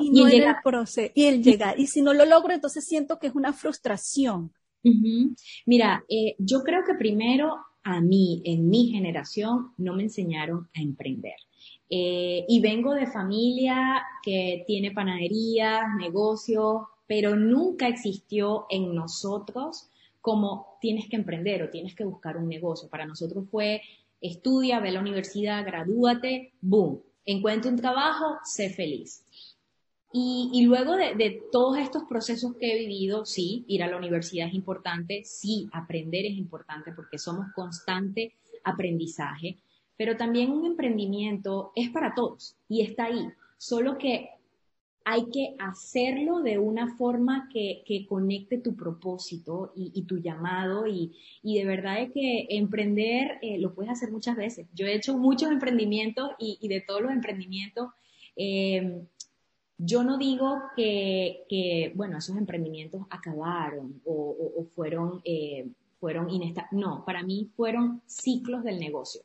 y 0.00 0.10
no 0.10 0.26
en 0.26 0.42
el 0.42 0.56
proceso 0.64 1.12
y 1.14 1.26
el 1.26 1.44
llegar. 1.44 1.78
Y 1.78 1.86
si 1.86 2.02
no 2.02 2.12
lo 2.12 2.24
logro, 2.24 2.52
entonces 2.52 2.84
siento 2.84 3.20
que 3.20 3.28
es 3.28 3.36
una 3.36 3.52
frustración. 3.52 4.52
Mira, 5.64 6.04
eh, 6.08 6.34
yo 6.40 6.64
creo 6.64 6.82
que 6.84 6.94
primero 6.94 7.54
a 7.84 8.00
mí, 8.00 8.42
en 8.44 8.68
mi 8.68 8.88
generación, 8.88 9.70
no 9.76 9.94
me 9.94 10.02
enseñaron 10.02 10.68
a 10.74 10.82
emprender. 10.82 11.36
Eh, 11.88 12.44
y 12.48 12.60
vengo 12.60 12.94
de 12.94 13.06
familia 13.06 14.02
que 14.20 14.64
tiene 14.66 14.90
panaderías, 14.90 15.82
negocios, 16.00 16.82
pero 17.06 17.36
nunca 17.36 17.86
existió 17.86 18.66
en 18.70 18.92
nosotros 18.92 19.88
como 20.20 20.78
tienes 20.80 21.08
que 21.08 21.14
emprender 21.14 21.62
o 21.62 21.70
tienes 21.70 21.94
que 21.94 22.04
buscar 22.04 22.38
un 22.38 22.48
negocio. 22.48 22.88
Para 22.88 23.06
nosotros 23.06 23.44
fue 23.52 23.82
estudia, 24.20 24.80
ve 24.80 24.88
a 24.88 24.92
la 24.92 25.00
universidad, 25.00 25.64
gradúate, 25.64 26.52
boom, 26.60 27.02
encuentra 27.24 27.70
un 27.70 27.76
trabajo, 27.76 28.38
sé 28.44 28.70
feliz. 28.70 29.24
Y, 30.10 30.62
luego 30.64 30.96
de, 30.96 31.14
de, 31.14 31.42
todos 31.52 31.76
estos 31.76 32.04
procesos 32.08 32.56
que 32.56 32.72
he 32.72 32.78
vivido, 32.78 33.26
sí, 33.26 33.64
ir 33.68 33.82
a 33.82 33.88
la 33.88 33.98
universidad 33.98 34.48
es 34.48 34.54
importante, 34.54 35.22
sí, 35.24 35.68
aprender 35.70 36.24
es 36.24 36.32
importante 36.32 36.92
porque 36.92 37.18
somos 37.18 37.46
constante 37.54 38.34
aprendizaje, 38.64 39.58
pero 39.98 40.16
también 40.16 40.50
un 40.50 40.64
emprendimiento 40.64 41.72
es 41.74 41.90
para 41.90 42.14
todos 42.14 42.56
y 42.68 42.80
está 42.80 43.06
ahí, 43.06 43.28
solo 43.58 43.98
que 43.98 44.30
hay 45.10 45.24
que 45.30 45.54
hacerlo 45.58 46.40
de 46.42 46.58
una 46.58 46.94
forma 46.96 47.48
que, 47.50 47.82
conecte 48.06 48.58
tu 48.58 48.76
propósito 48.76 49.72
y, 49.74 50.02
tu 50.02 50.18
llamado 50.18 50.86
y, 50.86 51.14
de 51.42 51.64
verdad 51.64 52.02
es 52.02 52.12
que 52.12 52.46
emprender 52.50 53.38
eh, 53.40 53.58
lo 53.58 53.74
puedes 53.74 53.90
hacer 53.90 54.10
muchas 54.10 54.36
veces. 54.36 54.66
Yo 54.74 54.86
he 54.86 54.94
hecho 54.94 55.16
muchos 55.16 55.50
emprendimientos 55.50 56.32
y, 56.38 56.68
de 56.68 56.82
todos 56.82 57.00
los 57.00 57.10
emprendimientos, 57.10 57.88
eh, 58.36 59.00
yo 59.78 60.04
no 60.04 60.18
digo 60.18 60.58
que, 60.76 61.90
bueno, 61.94 62.18
esos 62.18 62.36
emprendimientos 62.36 63.06
acabaron 63.08 64.02
o, 64.04 64.66
fueron, 64.74 65.22
eh, 65.24 65.68
fueron 66.00 66.28
inestables. 66.28 66.72
No, 66.72 67.06
para 67.06 67.22
mí 67.22 67.48
fueron 67.56 68.02
ciclos 68.04 68.62
del 68.62 68.78
negocio 68.78 69.22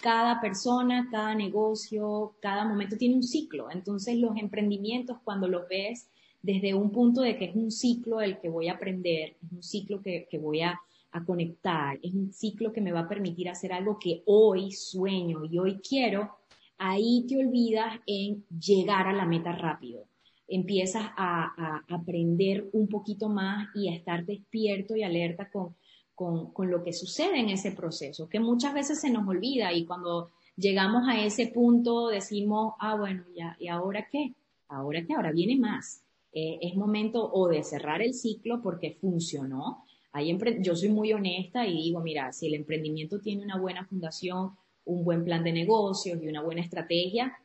cada 0.00 0.40
persona, 0.40 1.08
cada 1.10 1.34
negocio, 1.34 2.36
cada 2.40 2.64
momento 2.64 2.96
tiene 2.96 3.16
un 3.16 3.22
ciclo. 3.22 3.70
Entonces 3.70 4.18
los 4.18 4.36
emprendimientos 4.36 5.18
cuando 5.24 5.48
los 5.48 5.68
ves 5.68 6.08
desde 6.42 6.74
un 6.74 6.90
punto 6.90 7.20
de 7.20 7.36
que 7.36 7.46
es 7.46 7.54
un 7.54 7.70
ciclo 7.70 8.20
el 8.20 8.40
que 8.40 8.48
voy 8.48 8.68
a 8.68 8.72
aprender, 8.72 9.36
es 9.42 9.52
un 9.52 9.62
ciclo 9.62 10.02
que, 10.02 10.26
voy 10.40 10.62
a, 10.62 10.80
a, 11.12 11.24
conectar, 11.24 11.98
es 12.02 12.12
un 12.14 12.32
ciclo 12.32 12.72
que 12.72 12.80
me 12.80 12.92
va 12.92 13.00
a 13.00 13.08
permitir 13.08 13.48
hacer 13.48 13.72
algo 13.72 13.98
que 13.98 14.22
hoy 14.26 14.72
sueño 14.72 15.44
y 15.44 15.58
hoy 15.58 15.80
quiero, 15.88 16.36
ahí 16.78 17.24
te 17.28 17.38
olvidas 17.38 18.00
en 18.06 18.44
llegar 18.48 19.06
a 19.06 19.12
la 19.12 19.24
meta 19.24 19.52
rápido. 19.52 20.08
Empiezas 20.48 21.04
a, 21.16 21.52
a 21.56 21.84
aprender 21.94 22.68
un 22.72 22.88
poquito 22.88 23.28
más 23.28 23.68
y 23.76 23.88
a 23.88 23.94
estar 23.94 24.26
despierto 24.26 24.96
y 24.96 25.04
alerta 25.04 25.48
con 25.48 25.76
con, 26.14 26.52
lo 26.70 26.84
que 26.84 26.92
sucede 26.92 27.40
en 27.40 27.48
ese 27.48 27.72
proceso, 27.72 28.28
que 28.28 28.40
muchas 28.40 28.74
veces 28.74 29.00
se 29.00 29.10
nos 29.10 29.26
olvida 29.26 29.72
y 29.72 29.84
cuando 29.84 30.30
llegamos 30.56 31.08
a 31.08 31.20
ese 31.20 31.48
punto 31.48 32.08
decimos, 32.08 32.74
ah, 32.78 32.96
bueno, 32.96 33.24
ya, 33.34 33.56
¿y 33.58 33.68
ahora 33.68 34.08
qué? 34.10 34.34
Ahora 34.68 35.04
qué, 35.04 35.14
ahora 35.14 35.32
viene 35.32 35.56
más. 35.56 36.02
Eh, 36.32 36.58
es 36.62 36.74
momento 36.76 37.30
o 37.32 37.48
de 37.48 37.62
cerrar 37.62 38.00
el 38.00 38.14
ciclo 38.14 38.62
porque 38.62 38.96
funcionó. 39.00 39.84
Hay 40.12 40.36
yo 40.60 40.76
soy 40.76 40.88
muy 40.90 41.12
honesta 41.12 41.66
y 41.66 41.74
digo, 41.74 42.00
mira, 42.00 42.32
si 42.32 42.46
el 42.46 42.54
emprendimiento 42.54 43.20
tiene 43.20 43.44
una 43.44 43.58
buena 43.58 43.84
fundación, 43.86 44.52
un 44.84 45.04
buen 45.04 45.24
plan 45.24 45.44
de 45.44 45.52
negocios 45.52 46.22
y 46.22 46.28
una 46.28 46.42
buena 46.42 46.60
estrategia, 46.60 47.38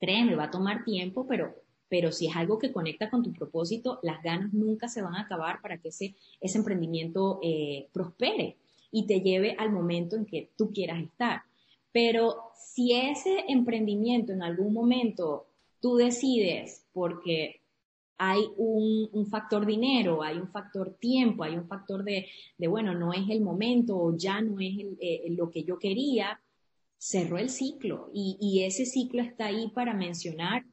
créeme, 0.00 0.34
va 0.34 0.44
a 0.44 0.50
tomar 0.50 0.84
tiempo, 0.84 1.26
pero, 1.26 1.54
pero 1.92 2.10
si 2.10 2.26
es 2.26 2.34
algo 2.36 2.58
que 2.58 2.72
conecta 2.72 3.10
con 3.10 3.22
tu 3.22 3.34
propósito, 3.34 3.98
las 4.02 4.22
ganas 4.22 4.54
nunca 4.54 4.88
se 4.88 5.02
van 5.02 5.14
a 5.14 5.20
acabar 5.20 5.60
para 5.60 5.76
que 5.76 5.88
ese, 5.88 6.14
ese 6.40 6.56
emprendimiento 6.56 7.38
eh, 7.42 7.90
prospere 7.92 8.56
y 8.90 9.06
te 9.06 9.20
lleve 9.20 9.56
al 9.58 9.72
momento 9.72 10.16
en 10.16 10.24
que 10.24 10.48
tú 10.56 10.72
quieras 10.72 11.02
estar. 11.02 11.42
Pero 11.92 12.44
si 12.56 12.94
ese 12.94 13.44
emprendimiento 13.46 14.32
en 14.32 14.42
algún 14.42 14.72
momento 14.72 15.48
tú 15.80 15.96
decides, 15.96 16.86
porque 16.94 17.60
hay 18.16 18.40
un, 18.56 19.26
factor 19.26 19.66
dinero, 19.66 20.22
hay 20.22 20.38
un 20.38 20.48
factor 20.48 20.94
tiempo, 20.98 21.44
hay 21.44 21.56
un 21.56 21.68
factor 21.68 22.04
de, 22.04 22.26
bueno, 22.56 22.94
no 22.94 23.12
es 23.12 23.28
el 23.28 23.42
momento 23.42 23.98
o 23.98 24.16
ya 24.16 24.40
no 24.40 24.58
es 24.60 24.78
eh, 24.98 25.26
lo 25.36 25.50
que 25.50 25.62
yo 25.64 25.78
quería, 25.78 26.40
cerró 26.96 27.36
el 27.36 27.50
ciclo 27.50 28.08
y, 28.14 28.62
ese 28.64 28.86
ciclo 28.86 29.20
está 29.20 29.46
ahí 29.46 29.68
para 29.74 29.92
mencionar 29.92 30.64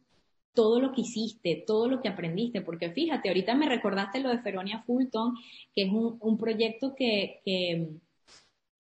todo 0.53 0.79
lo 0.79 0.91
que 0.91 1.01
hiciste, 1.01 1.63
todo 1.65 1.88
lo 1.88 2.01
que 2.01 2.09
aprendiste, 2.09 2.62
porque 2.62 2.91
fíjate, 2.91 3.29
ahorita 3.29 3.55
me 3.55 3.69
recordaste 3.69 4.19
lo 4.19 4.29
de 4.29 4.39
Feronia 4.39 4.83
Fulton, 4.85 5.35
que 5.73 5.83
es 5.83 5.91
un, 5.91 6.38
proyecto 6.38 6.95
que, 6.95 7.41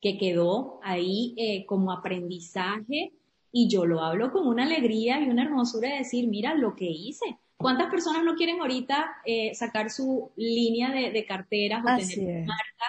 que, 0.01 0.17
quedó 0.17 0.79
ahí 0.83 1.33
eh, 1.37 1.65
como 1.65 1.91
aprendizaje 1.91 3.13
y 3.51 3.69
yo 3.69 3.85
lo 3.85 4.01
hablo 4.01 4.31
con 4.31 4.47
una 4.47 4.63
alegría 4.63 5.19
y 5.19 5.29
una 5.29 5.43
hermosura 5.43 5.89
de 5.89 5.99
decir, 5.99 6.27
mira 6.27 6.53
lo 6.53 6.75
que 6.75 6.85
hice. 6.85 7.37
¿Cuántas 7.57 7.89
personas 7.89 8.23
no 8.23 8.35
quieren 8.35 8.61
ahorita 8.61 9.17
eh, 9.25 9.53
sacar 9.53 9.89
su 9.89 10.31
línea 10.37 10.91
de, 10.91 11.25
carteras 11.25 11.83
o 11.83 11.97
tener 11.97 12.45
marca? 12.45 12.85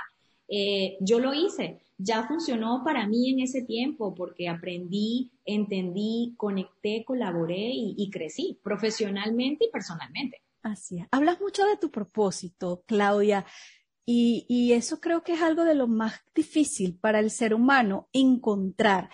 Eh, 0.49 0.97
yo 1.01 1.19
lo 1.19 1.35
hice 1.35 1.81
ya 2.03 2.27
funcionó 2.27 2.83
para 2.85 3.07
mí 3.07 3.31
en 3.31 3.41
ese 3.41 3.63
tiempo 3.63 4.15
porque 4.15 4.49
aprendí, 4.49 5.31
entendí, 5.45 6.35
conecté, 6.37 7.05
colaboré 7.05 7.71
y, 7.73 8.11
crecí 8.11 8.59
profesionalmente 8.63 9.67
y 9.67 9.71
personalmente. 9.71 10.43
Así 10.63 10.99
es. 10.99 11.07
Hablas 11.11 11.41
mucho 11.41 11.65
de 11.65 11.77
tu 11.77 11.91
propósito, 11.91 12.83
Claudia, 12.87 13.45
y, 14.07 14.73
eso 14.73 15.01
creo 15.01 15.23
que 15.23 15.35
es 15.35 15.43
algo 15.43 15.65
de 15.65 15.75
lo 15.75 15.87
más 15.87 16.15
difícil 16.35 16.99
para 16.99 17.21
el 17.21 17.31
ser 17.31 17.55
humano 17.55 18.09
encontrar. 18.13 19.11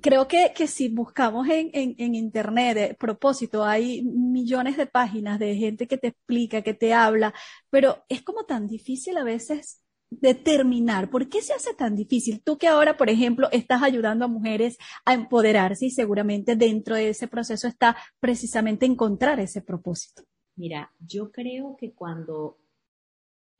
Creo 0.00 0.26
que, 0.26 0.66
si 0.66 0.88
buscamos 0.88 1.46
en, 1.48 1.70
en, 1.74 2.14
Internet 2.14 2.76
eh, 2.78 2.96
propósito, 2.98 3.62
hay 3.62 4.02
millones 4.02 4.78
de 4.78 4.86
páginas 4.86 5.38
de 5.38 5.54
gente 5.54 5.86
que 5.86 5.98
te 5.98 6.08
explica, 6.08 6.62
que 6.62 6.72
te 6.72 6.94
habla, 6.94 7.34
pero 7.68 8.04
es 8.08 8.22
como 8.22 8.44
tan 8.44 8.66
difícil 8.66 9.18
a 9.18 9.22
veces 9.22 9.82
determinar 10.10 11.08
por 11.08 11.28
qué 11.28 11.40
se 11.40 11.52
hace 11.52 11.72
tan 11.74 11.94
difícil. 11.94 12.42
Tú 12.42 12.58
que 12.58 12.66
ahora, 12.66 12.96
por 12.96 13.08
ejemplo, 13.08 13.48
estás 13.52 13.82
ayudando 13.82 14.24
a 14.24 14.28
mujeres 14.28 14.76
a 15.04 15.14
empoderarse 15.14 15.86
y 15.86 15.90
seguramente 15.90 16.56
dentro 16.56 16.96
de 16.96 17.10
ese 17.10 17.28
proceso 17.28 17.68
está 17.68 17.96
precisamente 18.18 18.86
encontrar 18.86 19.40
ese 19.40 19.62
propósito. 19.62 20.24
Mira, 20.56 20.92
yo 20.98 21.30
creo 21.30 21.76
que 21.78 21.92
cuando 21.92 22.58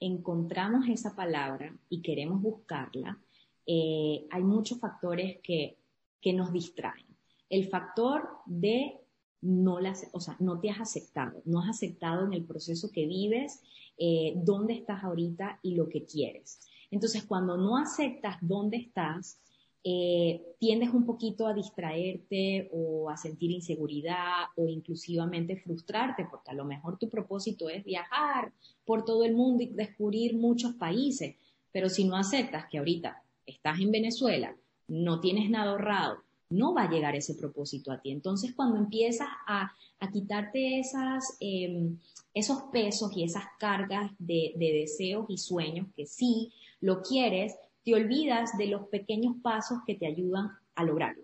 encontramos 0.01 0.89
esa 0.89 1.15
palabra 1.15 1.75
y 1.89 2.03
queremos 2.03 2.43
buscarla, 2.43 3.19
eh, 3.67 4.27
hay 4.31 4.43
muchos 4.43 4.81
factores 4.81 5.39
que, 5.43 5.79
que 6.21 6.33
nos 6.33 6.53
distraen. 6.53 7.07
El 7.49 7.69
factor 7.69 8.29
de 8.47 9.01
no, 9.43 9.81
las, 9.81 10.09
o 10.13 10.21
sea, 10.21 10.37
no 10.41 10.61
te 10.61 10.71
has 10.71 10.81
aceptado, 10.81 11.43
no 11.45 11.61
has 11.61 11.71
aceptado 11.71 12.27
en 12.27 12.33
el 12.33 12.45
proceso 12.45 12.91
que 12.93 13.07
vives 13.07 13.63
eh, 14.03 14.33
dónde 14.35 14.73
estás 14.73 15.05
ahorita 15.05 15.61
y 15.63 15.75
lo 15.75 15.87
que 15.87 16.07
quieres. 16.07 16.59
Entonces, 16.91 17.25
cuando 17.25 17.59
no 17.59 17.77
aceptas 17.77 18.39
dónde 18.41 18.79
estás, 18.79 19.39
eh, 19.85 20.43
tiendes 20.59 20.89
un 20.95 21.05
poquito 21.05 21.47
a 21.47 21.53
distraerte 21.53 22.71
o 22.73 23.11
a 23.11 23.19
sentir 23.19 23.51
inseguridad 23.51 24.47
o 24.57 24.69
inclusivamente 24.69 25.57
frustrarte, 25.57 26.27
porque 26.31 26.51
a 26.51 26.55
lo 26.55 26.65
mejor 26.65 26.99
tu 26.99 27.11
propósito 27.11 27.69
es 27.69 27.85
viajar 27.85 28.53
por 28.87 29.05
todo 29.05 29.23
el 29.25 29.35
mundo 29.35 29.63
y 29.63 29.67
descubrir 29.67 30.35
muchos 30.35 30.75
países, 30.77 31.37
pero 31.71 31.91
si 31.91 32.05
no 32.05 32.17
aceptas 32.17 32.67
que 32.71 32.79
ahorita 32.79 33.23
estás 33.45 33.81
en 33.81 33.91
Venezuela, 33.91 34.57
no 34.89 35.21
tienes 35.21 35.51
nada 35.51 35.73
ahorrado, 35.73 36.23
no 36.51 36.75
va 36.75 36.83
a 36.83 36.91
llegar 36.91 37.15
ese 37.15 37.35
propósito 37.35 37.93
a 37.93 38.01
ti. 38.01 38.11
Entonces, 38.11 38.53
cuando 38.55 38.77
empiezas 38.77 39.29
a, 39.47 39.73
quitarte 40.13 40.81
esas, 40.81 41.37
em, 41.41 41.99
esos 42.35 42.63
pesos 42.73 43.17
y 43.17 43.23
esas 43.23 43.45
cargas 43.59 44.11
de, 44.19 44.53
deseos 44.57 45.27
y 45.29 45.39
sueños 45.39 45.87
que 45.95 46.07
sí 46.07 46.53
lo 46.81 47.03
quieres, 47.03 47.55
te 47.85 47.95
olvidas 47.95 48.59
de 48.59 48.67
los 48.67 48.89
pequeños 48.89 49.37
pasos 49.43 49.79
que 49.87 49.95
te 49.95 50.07
ayudan 50.07 50.51
a 50.75 50.85
lograrlo. 50.85 51.23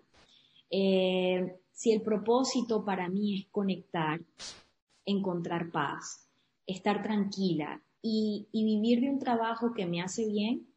Eh, 0.69 1.55
si 1.71 1.91
el 1.91 2.01
propósito 2.01 2.85
para 2.85 3.09
mí 3.09 3.39
es 3.39 3.47
conectar, 3.51 4.21
encontrar 5.05 5.71
paz, 5.71 6.27
estar 6.65 7.03
tranquila 7.03 7.81
y, 8.01 8.47
y 8.51 8.63
vivir 8.63 9.01
de 9.01 9.09
un 9.09 9.19
trabajo 9.19 9.73
que 9.73 9.85
me 9.85 10.01
hace 10.01 10.25
bien, 10.25 10.67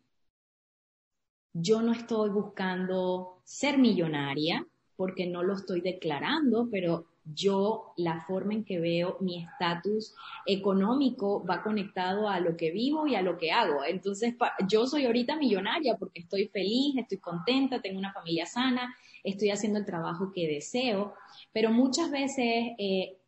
yo 1.53 1.83
no 1.83 1.93
estoy 1.93 2.31
buscando 2.31 3.41
ser 3.45 3.79
millonaria 3.79 4.67
porque 4.97 5.27
no 5.27 5.43
lo 5.43 5.55
estoy 5.55 5.81
declarando, 5.81 6.69
pero 6.71 7.07
yo 7.25 7.93
la 7.97 8.21
forma 8.21 8.55
en 8.55 8.65
que 8.65 8.81
veo 8.81 9.17
mi 9.21 9.43
estatus 9.43 10.15
económico 10.47 11.45
va 11.45 11.63
conectado 11.63 12.29
a 12.29 12.41
lo 12.41 12.57
que 12.57 12.71
vivo 12.71 13.07
y 13.07 13.15
a 13.15 13.23
lo 13.23 13.39
que 13.39 13.53
hago. 13.53 13.85
Entonces, 13.85 14.35
yo 14.69 14.87
soy 14.87 15.07
ahorita 15.07 15.37
millonaria 15.37 15.97
porque 15.97 16.21
estoy 16.21 16.49
feliz, 16.49 16.97
estoy 16.97 17.19
contenta, 17.19 17.81
tengo 17.81 17.99
una 17.99 18.13
familia 18.13 18.47
sana, 18.47 18.95
estoy 19.25 19.51
haciendo 19.51 19.79
el 19.79 19.87
trabajo 19.87 20.33
que 20.33 20.49
deseo, 20.49 21.15
pero 21.53 21.71
muchas 21.71 22.11
veces 22.11 22.73
eh, 22.79 23.19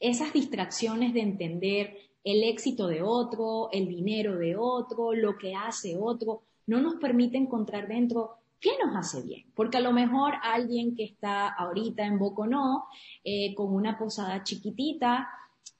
esas 0.00 0.32
distracciones 0.32 1.14
de 1.14 1.20
entender 1.20 1.96
el 2.24 2.42
éxito 2.42 2.88
de 2.88 3.02
otro, 3.02 3.68
el 3.72 3.86
dinero 3.86 4.36
de 4.36 4.56
otro, 4.56 5.12
lo 5.12 5.38
que 5.38 5.54
hace 5.54 5.96
otro, 5.96 6.42
no 6.66 6.80
nos 6.80 6.96
permite 6.96 7.36
encontrar 7.36 7.88
dentro 7.88 8.38
¿qué 8.60 8.70
nos 8.84 8.96
hace 8.96 9.22
bien? 9.22 9.44
Porque 9.54 9.78
a 9.78 9.80
lo 9.80 9.92
mejor 9.92 10.34
alguien 10.42 10.94
que 10.94 11.04
está 11.04 11.48
ahorita 11.48 12.04
en 12.04 12.18
Boconó 12.18 12.84
eh, 13.24 13.54
con 13.54 13.74
una 13.74 13.98
posada 13.98 14.42
chiquitita 14.42 15.28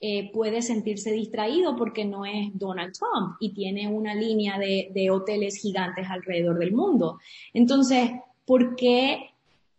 eh, 0.01 0.31
puede 0.33 0.63
sentirse 0.63 1.11
distraído 1.11 1.75
porque 1.75 2.05
no 2.05 2.27
es 2.27 2.51
Donald 2.53 2.93
Trump 2.93 3.37
y 3.41 3.55
tiene 3.55 3.89
una 3.89 4.15
línea 4.15 4.59
de, 4.59 5.11
hoteles 5.11 5.57
gigantes 5.57 6.07
alrededor 6.11 6.59
del 6.59 6.73
mundo. 6.73 7.19
Entonces, 7.55 8.11
¿por 8.45 8.77
qué 8.77 9.31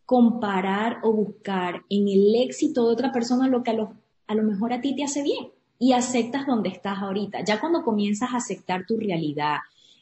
comparar 0.06 1.00
o 1.04 1.14
buscar 1.14 1.84
en 1.90 2.08
el 2.08 2.36
éxito 2.36 2.88
de 2.88 2.94
otra 2.94 3.12
persona 3.12 3.48
lo 3.48 3.64
que 3.64 3.72
a 3.72 3.74
lo, 3.74 3.94
a 4.26 4.36
lo 4.36 4.44
mejor 4.44 4.74
a 4.74 4.82
ti 4.82 4.96
te 4.96 5.04
hace 5.04 5.22
bien? 5.22 5.50
Y 5.80 5.94
aceptas 5.94 6.48
donde 6.48 6.70
estás 6.70 6.98
ahorita. 6.98 7.44
Ya 7.44 7.60
cuando 7.60 7.84
comienzas 7.84 8.32
a 8.34 8.38
aceptar 8.38 8.88
tu 8.88 8.98
realidad 8.98 9.58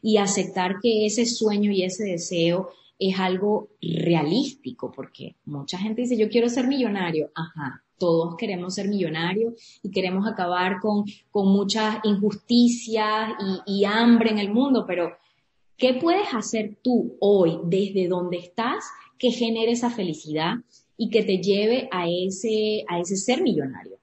y 0.06 0.18
aceptar 0.18 0.76
que 0.80 1.08
ese 1.08 1.26
sueño 1.26 1.72
y 1.72 1.82
ese 1.82 2.04
deseo 2.04 2.70
es 3.00 3.20
algo 3.20 3.70
realístico, 3.82 4.92
porque 4.92 5.36
mucha 5.46 5.80
gente 5.80 6.04
dice, 6.04 6.16
yo 6.16 6.30
quiero 6.30 6.48
ser 6.48 6.68
millonario. 6.68 7.32
Ajá, 7.34 7.84
todos 7.98 8.36
queremos 8.38 8.76
ser 8.76 8.88
millonarios 8.88 9.56
y 9.82 9.90
queremos 9.90 10.28
acabar 10.28 10.80
con, 10.80 11.06
con 11.32 11.48
muchas 11.48 11.98
injusticias 12.04 13.32
y, 13.66 13.84
hambre 13.86 14.30
en 14.30 14.38
el 14.38 14.54
mundo, 14.54 14.86
pero 14.86 15.18
¿qué 15.76 15.96
puedes 15.96 16.32
hacer 16.36 16.78
tú 16.84 17.18
hoy 17.20 17.58
desde 17.64 18.08
donde 18.08 18.38
estás 18.38 18.86
que 19.18 19.32
genere 19.32 19.72
esa 19.72 19.90
felicidad 19.90 20.58
y 20.98 21.10
que 21.10 21.24
te 21.24 21.40
lleve 21.40 21.90
a 21.92 22.08
ese, 22.08 22.86
a 22.88 23.00
ese 23.00 23.16
ser 23.16 23.42
millonario? 23.42 23.98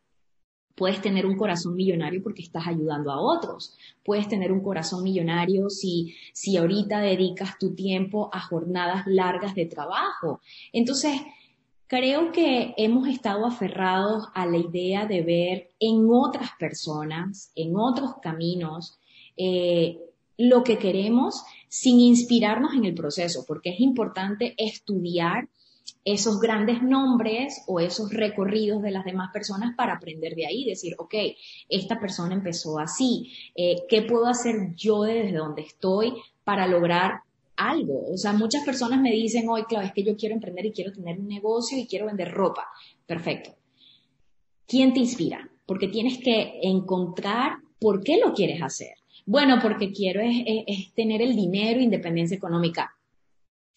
Puedes 0.74 1.00
tener 1.00 1.26
un 1.26 1.36
corazón 1.36 1.74
millonario 1.74 2.22
porque 2.22 2.42
estás 2.42 2.66
ayudando 2.66 3.10
a 3.10 3.20
otros. 3.20 3.76
Puedes 4.04 4.28
tener 4.28 4.52
un 4.52 4.60
corazón 4.60 5.02
millonario 5.02 5.68
si, 5.68 6.14
si 6.32 6.56
ahorita 6.56 7.00
dedicas 7.00 7.58
tu 7.58 7.74
tiempo 7.74 8.30
a 8.32 8.40
jornadas 8.40 9.04
largas 9.06 9.54
de 9.54 9.66
trabajo. 9.66 10.40
Entonces, 10.72 11.20
creo 11.86 12.32
que 12.32 12.72
hemos 12.78 13.06
estado 13.06 13.44
aferrados 13.44 14.28
a 14.34 14.46
la 14.46 14.56
idea 14.56 15.06
de 15.06 15.22
ver 15.22 15.70
en 15.78 16.06
otras 16.10 16.50
personas, 16.58 17.52
en 17.54 17.76
otros 17.76 18.14
caminos, 18.22 18.98
eh, 19.36 19.98
lo 20.38 20.64
que 20.64 20.78
queremos 20.78 21.42
sin 21.68 22.00
inspirarnos 22.00 22.74
en 22.74 22.86
el 22.86 22.94
proceso, 22.94 23.44
porque 23.46 23.70
es 23.70 23.80
importante 23.80 24.54
estudiar 24.56 25.48
esos 26.04 26.40
grandes 26.40 26.82
nombres 26.82 27.62
o 27.66 27.80
esos 27.80 28.12
recorridos 28.12 28.82
de 28.82 28.90
las 28.90 29.04
demás 29.04 29.30
personas 29.32 29.74
para 29.76 29.94
aprender 29.94 30.34
de 30.34 30.46
ahí, 30.46 30.64
decir, 30.64 30.94
ok, 30.98 31.14
esta 31.68 32.00
persona 32.00 32.34
empezó 32.34 32.78
así, 32.78 33.32
eh, 33.54 33.82
¿qué 33.88 34.02
puedo 34.02 34.26
hacer 34.26 34.74
yo 34.74 35.02
desde 35.02 35.32
donde 35.36 35.62
estoy 35.62 36.14
para 36.44 36.66
lograr 36.66 37.20
algo? 37.56 38.12
O 38.12 38.16
sea, 38.16 38.32
muchas 38.32 38.64
personas 38.64 39.00
me 39.00 39.12
dicen, 39.12 39.48
hoy, 39.48 39.64
claro, 39.64 39.86
es 39.86 39.92
que 39.92 40.02
yo 40.02 40.16
quiero 40.16 40.34
emprender 40.34 40.66
y 40.66 40.72
quiero 40.72 40.92
tener 40.92 41.18
un 41.18 41.28
negocio 41.28 41.78
y 41.78 41.86
quiero 41.86 42.06
vender 42.06 42.32
ropa. 42.32 42.66
Perfecto. 43.06 43.54
¿Quién 44.66 44.92
te 44.92 45.00
inspira? 45.00 45.48
Porque 45.66 45.88
tienes 45.88 46.18
que 46.18 46.60
encontrar 46.62 47.58
por 47.78 48.02
qué 48.02 48.18
lo 48.18 48.32
quieres 48.32 48.62
hacer. 48.62 48.94
Bueno, 49.24 49.58
porque 49.62 49.92
quiero 49.92 50.20
es, 50.20 50.92
tener 50.94 51.22
el 51.22 51.36
dinero, 51.36 51.80
independencia 51.80 52.36
económica 52.36 52.92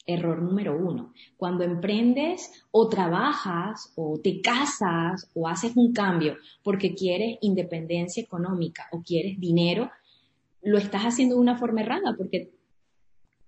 Error 0.06 0.42
número 0.42 0.78
uno. 0.78 1.14
Cuando 1.38 1.64
emprendes 1.64 2.66
o 2.72 2.88
trabajas 2.90 3.92
o 3.96 4.20
te 4.20 4.42
casas 4.42 5.30
o 5.34 5.48
haces 5.48 5.76
un 5.76 5.94
cambio 5.94 6.38
porque 6.64 6.94
quieres 6.94 7.38
independencia 7.42 8.22
económica 8.22 8.88
o 8.92 9.02
quieres 9.02 9.40
dinero, 9.40 9.90
lo 10.62 10.78
estás 10.78 11.04
haciendo 11.04 11.36
de 11.36 11.42
una 11.42 11.58
forma 11.58 11.82
errada 11.82 12.16
porque 12.18 12.52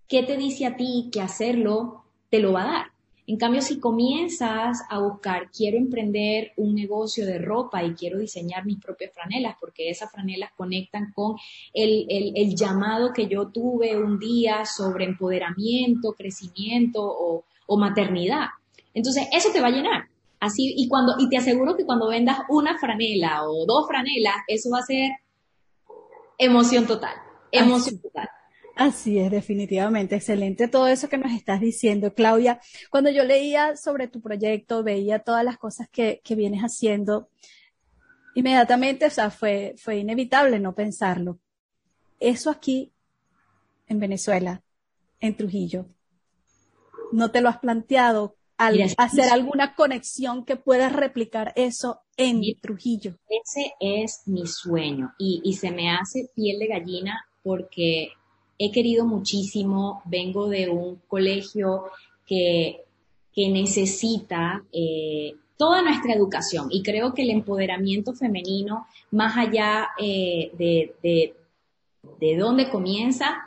¿qué 0.08 0.24
te 0.24 0.38
dice 0.38 0.66
a 0.66 0.76
ti 0.76 1.10
que 1.12 1.22
hacerlo 1.22 2.06
te 2.30 2.40
lo 2.40 2.54
va 2.54 2.64
a 2.64 2.72
dar? 2.72 2.97
En 3.28 3.36
cambio, 3.36 3.62
si 3.62 3.78
comienzas 3.78 4.84
a 4.90 5.00
buscar, 5.00 5.52
quiero 5.52 5.78
emprender 5.78 6.54
un 6.56 6.74
negocio 6.74 7.26
de 7.26 7.38
ropa 7.38 7.84
y 7.84 7.94
quiero 7.94 8.20
diseñar 8.20 8.66
mis 8.66 8.80
propias 8.80 9.14
franelas, 9.14 9.58
porque 9.60 9.90
esas 9.90 10.10
franelas 10.10 10.52
conectan 10.56 11.12
con 11.14 11.36
el, 11.74 12.56
llamado 12.56 13.12
que 13.12 13.28
yo 13.28 13.50
tuve 13.50 14.02
un 14.02 14.18
día 14.18 14.66
sobre 14.66 15.04
empoderamiento, 15.04 16.14
crecimiento 16.14 17.02
o, 17.04 17.44
o 17.66 17.78
maternidad. 17.78 18.48
Entonces, 18.94 19.28
eso 19.34 19.50
te 19.52 19.60
va 19.60 19.68
a 19.68 19.72
llenar. 19.72 20.08
Así, 20.40 20.74
y 20.78 20.88
cuando, 20.88 21.16
y 21.20 21.28
te 21.28 21.38
aseguro 21.38 21.76
que 21.76 21.86
cuando 21.86 22.08
vendas 22.08 22.40
una 22.48 22.78
franela 22.78 23.44
o 23.44 23.66
dos 23.66 23.88
franelas, 23.88 24.36
eso 24.48 24.70
va 24.72 24.80
a 24.80 24.84
ser 24.84 25.12
emoción 26.38 26.88
total. 26.88 27.16
Emoción 27.52 28.00
total. 28.00 28.30
Así 28.78 29.18
es, 29.18 29.32
definitivamente. 29.32 30.16
Excelente 30.16 30.68
todo 30.68 30.88
eso 30.88 31.10
que 31.10 31.18
nos 31.18 31.32
estás 31.32 31.60
diciendo, 31.60 32.14
Claudia. 32.14 32.62
Cuando 32.92 33.10
yo 33.10 33.24
leía 33.24 33.76
sobre 33.76 34.08
tu 34.08 34.22
proyecto, 34.22 34.84
veía 34.84 35.18
todas 35.20 35.44
las 35.44 35.58
cosas 35.58 35.90
que, 35.90 36.22
que 36.24 36.36
vienes 36.36 36.62
haciendo, 36.62 37.28
inmediatamente, 38.36 39.08
o 39.08 39.10
sea, 39.10 39.32
fue, 39.32 39.74
fue 39.80 39.98
inevitable 39.98 40.60
no 40.60 40.76
pensarlo. 40.76 41.40
Eso 42.20 42.52
aquí, 42.52 42.94
en 43.88 44.00
Venezuela, 44.00 44.62
en 45.20 45.36
Trujillo, 45.36 45.88
¿no 47.12 47.32
te 47.32 47.42
lo 47.42 47.50
has 47.50 47.58
planteado 47.58 48.36
al 48.58 48.80
hacer 48.98 49.30
alguna 49.32 49.74
conexión 49.74 50.46
que 50.46 50.56
puedas 50.56 50.94
replicar 50.94 51.52
eso 51.56 52.02
en 52.16 52.44
Trujillo? 52.62 53.18
Ese 53.28 53.74
es 53.80 54.22
mi 54.28 54.46
sueño 54.46 55.16
y, 55.18 55.42
y 55.44 55.54
se 55.54 55.72
me 55.72 55.90
hace 55.90 56.30
piel 56.36 56.60
de 56.60 56.68
gallina 56.68 57.26
porque 57.42 58.10
he 58.58 58.72
querido 58.72 59.06
muchísimo, 59.06 60.02
vengo 60.06 60.50
de 60.50 60.70
un 60.70 61.02
colegio 61.08 61.86
que, 62.26 62.84
que 63.34 63.50
necesita 63.50 64.64
eh, 64.72 65.36
toda 65.58 65.82
nuestra 65.82 66.14
educación 66.14 66.68
y 66.72 66.84
creo 66.84 67.14
que 67.14 67.24
el 67.24 67.30
empoderamiento 67.30 68.14
femenino, 68.14 68.88
más 69.12 69.38
allá 69.38 69.90
eh, 70.00 70.52
de, 70.58 70.96
de, 71.04 71.36
de 72.20 72.38
dónde 72.38 72.70
comienza, 72.70 73.44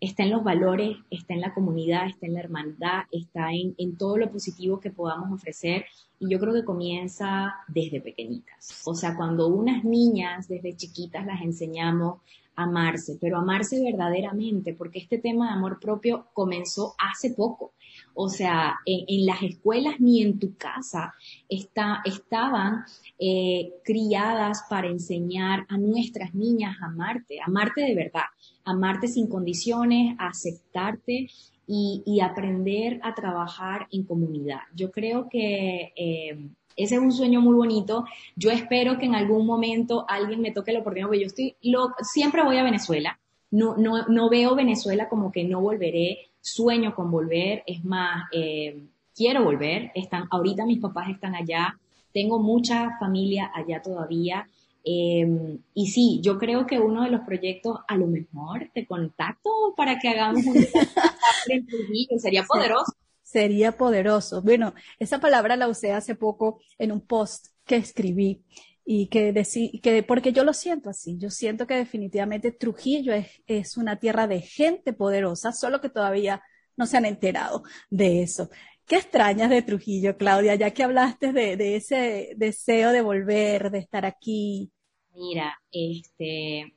está 0.00 0.22
en 0.22 0.30
los 0.30 0.44
valores, 0.44 0.98
está 1.10 1.34
en 1.34 1.40
la 1.40 1.54
comunidad, 1.54 2.06
está 2.06 2.26
en 2.26 2.34
la 2.34 2.40
hermandad, 2.40 3.04
está 3.10 3.52
en, 3.52 3.74
en, 3.78 3.96
todo 3.96 4.18
lo 4.18 4.30
positivo 4.30 4.78
que 4.78 4.90
podamos 4.90 5.32
ofrecer. 5.32 5.86
Y 6.18 6.28
yo 6.28 6.38
creo 6.38 6.52
que 6.52 6.64
comienza 6.64 7.54
desde 7.68 8.00
pequeñitas. 8.00 8.82
O 8.84 8.94
sea, 8.94 9.16
cuando 9.16 9.48
unas 9.48 9.84
niñas 9.84 10.46
desde 10.48 10.76
chiquitas 10.76 11.24
las 11.24 11.40
enseñamos 11.40 12.18
amarse, 12.56 13.18
pero 13.20 13.38
amarse 13.38 13.82
verdaderamente, 13.82 14.74
porque 14.74 14.98
este 14.98 15.18
tema 15.18 15.46
de 15.46 15.54
amor 15.54 15.80
propio 15.80 16.26
comenzó 16.32 16.94
hace 16.98 17.30
poco. 17.30 17.72
O 18.14 18.28
sea, 18.28 18.76
en, 18.86 19.26
las 19.26 19.42
escuelas 19.42 20.00
ni 20.00 20.22
en 20.22 20.38
tu 20.38 20.56
casa 20.56 21.14
está, 21.48 22.00
estaban 22.04 22.84
eh, 23.18 23.72
criadas 23.84 24.64
para 24.68 24.88
enseñar 24.88 25.66
a 25.68 25.76
nuestras 25.76 26.34
niñas 26.34 26.76
a 26.80 26.86
amarte, 26.86 27.40
amarte 27.44 27.82
de 27.82 27.94
verdad, 27.94 28.24
amarte 28.64 29.08
sin 29.08 29.28
condiciones, 29.28 30.16
aceptarte 30.18 31.28
y, 31.66 32.20
aprender 32.20 33.00
a 33.02 33.14
trabajar 33.14 33.86
en 33.90 34.04
comunidad. 34.04 34.60
Yo 34.74 34.90
creo 34.90 35.28
que 35.28 35.92
eh, 35.96 36.50
ese 36.76 36.96
es 36.96 37.00
un 37.00 37.12
sueño 37.12 37.40
muy 37.40 37.54
bonito. 37.54 38.04
Yo 38.36 38.50
espero 38.50 38.98
que 38.98 39.06
en 39.06 39.14
algún 39.14 39.46
momento 39.46 40.04
alguien 40.08 40.40
me 40.40 40.52
toque 40.52 40.72
la 40.72 40.80
oportunidad, 40.80 41.08
porque 41.08 41.20
yo 41.20 41.26
estoy, 41.26 41.56
lo, 41.62 41.90
siempre 42.02 42.42
voy 42.42 42.56
a 42.56 42.62
Venezuela. 42.62 43.18
No, 43.50 43.76
no, 43.76 44.06
no 44.08 44.28
veo 44.28 44.54
Venezuela 44.54 45.08
como 45.08 45.30
que 45.30 45.44
no 45.44 45.60
volveré, 45.60 46.30
sueño 46.40 46.94
con 46.94 47.10
volver, 47.10 47.62
es 47.66 47.84
más, 47.84 48.24
eh, 48.32 48.82
quiero 49.14 49.44
volver, 49.44 49.92
están, 49.94 50.24
ahorita 50.30 50.66
mis 50.66 50.80
papás 50.80 51.08
están 51.08 51.36
allá, 51.36 51.78
tengo 52.12 52.40
mucha 52.40 52.98
familia 52.98 53.52
allá 53.54 53.80
todavía, 53.80 54.48
eh, 54.84 55.58
y 55.72 55.86
sí, 55.86 56.20
yo 56.20 56.36
creo 56.36 56.66
que 56.66 56.80
uno 56.80 57.04
de 57.04 57.10
los 57.10 57.20
proyectos, 57.20 57.78
a 57.86 57.96
lo 57.96 58.08
mejor 58.08 58.70
te 58.74 58.86
contacto 58.86 59.50
para 59.76 59.98
que 59.98 60.08
hagamos 60.08 60.44
un 60.44 60.54
sería 62.18 62.42
poderoso 62.42 62.92
sería 63.34 63.72
poderoso. 63.72 64.42
Bueno, 64.42 64.74
esa 65.00 65.18
palabra 65.18 65.56
la 65.56 65.66
usé 65.66 65.90
hace 65.90 66.14
poco 66.14 66.60
en 66.78 66.92
un 66.92 67.00
post 67.00 67.48
que 67.64 67.74
escribí 67.74 68.44
y 68.84 69.08
que, 69.08 69.32
decí, 69.32 69.80
que 69.82 70.04
porque 70.04 70.32
yo 70.32 70.44
lo 70.44 70.52
siento 70.52 70.88
así, 70.88 71.18
yo 71.18 71.30
siento 71.30 71.66
que 71.66 71.74
definitivamente 71.74 72.52
Trujillo 72.52 73.12
es, 73.12 73.76
una 73.76 73.98
tierra 73.98 74.28
de 74.28 74.40
gente 74.40 74.92
poderosa, 74.92 75.50
solo 75.50 75.80
que 75.80 75.88
todavía 75.88 76.42
no 76.76 76.86
se 76.86 76.96
han 76.96 77.06
enterado 77.06 77.64
de 77.90 78.22
eso. 78.22 78.50
¿Qué 78.86 78.96
extrañas 78.96 79.50
de 79.50 79.62
Trujillo, 79.62 80.16
Claudia, 80.16 80.54
ya 80.54 80.70
que 80.70 80.84
hablaste 80.84 81.32
de 81.32 81.74
ese 81.74 82.34
deseo 82.36 82.92
de 82.92 83.00
volver, 83.00 83.72
de 83.72 83.78
estar 83.78 84.06
aquí? 84.06 84.70
Mira, 85.12 85.60
este, 85.72 86.76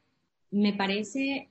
me 0.49 0.73
parece 0.73 1.49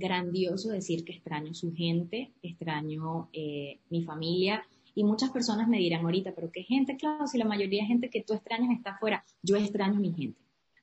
grandioso 0.00 0.70
decir 0.70 1.04
que 1.04 1.12
extraño 1.12 1.54
su 1.54 1.72
gente, 1.72 2.32
extraño 2.42 3.28
eh, 3.32 3.78
mi 3.90 4.02
familia. 4.02 4.66
Y 4.94 5.04
muchas 5.04 5.30
personas 5.30 5.68
me 5.68 5.78
dirán 5.78 6.04
ahorita, 6.04 6.32
pero 6.34 6.50
¿qué 6.50 6.64
gente? 6.64 6.96
Claro, 6.96 7.26
si 7.28 7.38
la 7.38 7.44
mayoría 7.44 7.82
de 7.82 7.88
gente 7.88 8.10
que 8.10 8.22
tú 8.22 8.34
extrañas 8.34 8.76
está 8.76 8.92
afuera, 8.92 9.24
yo 9.42 9.56
extraño 9.56 9.98
a 9.98 10.00
mi 10.00 10.12
gente, 10.12 10.40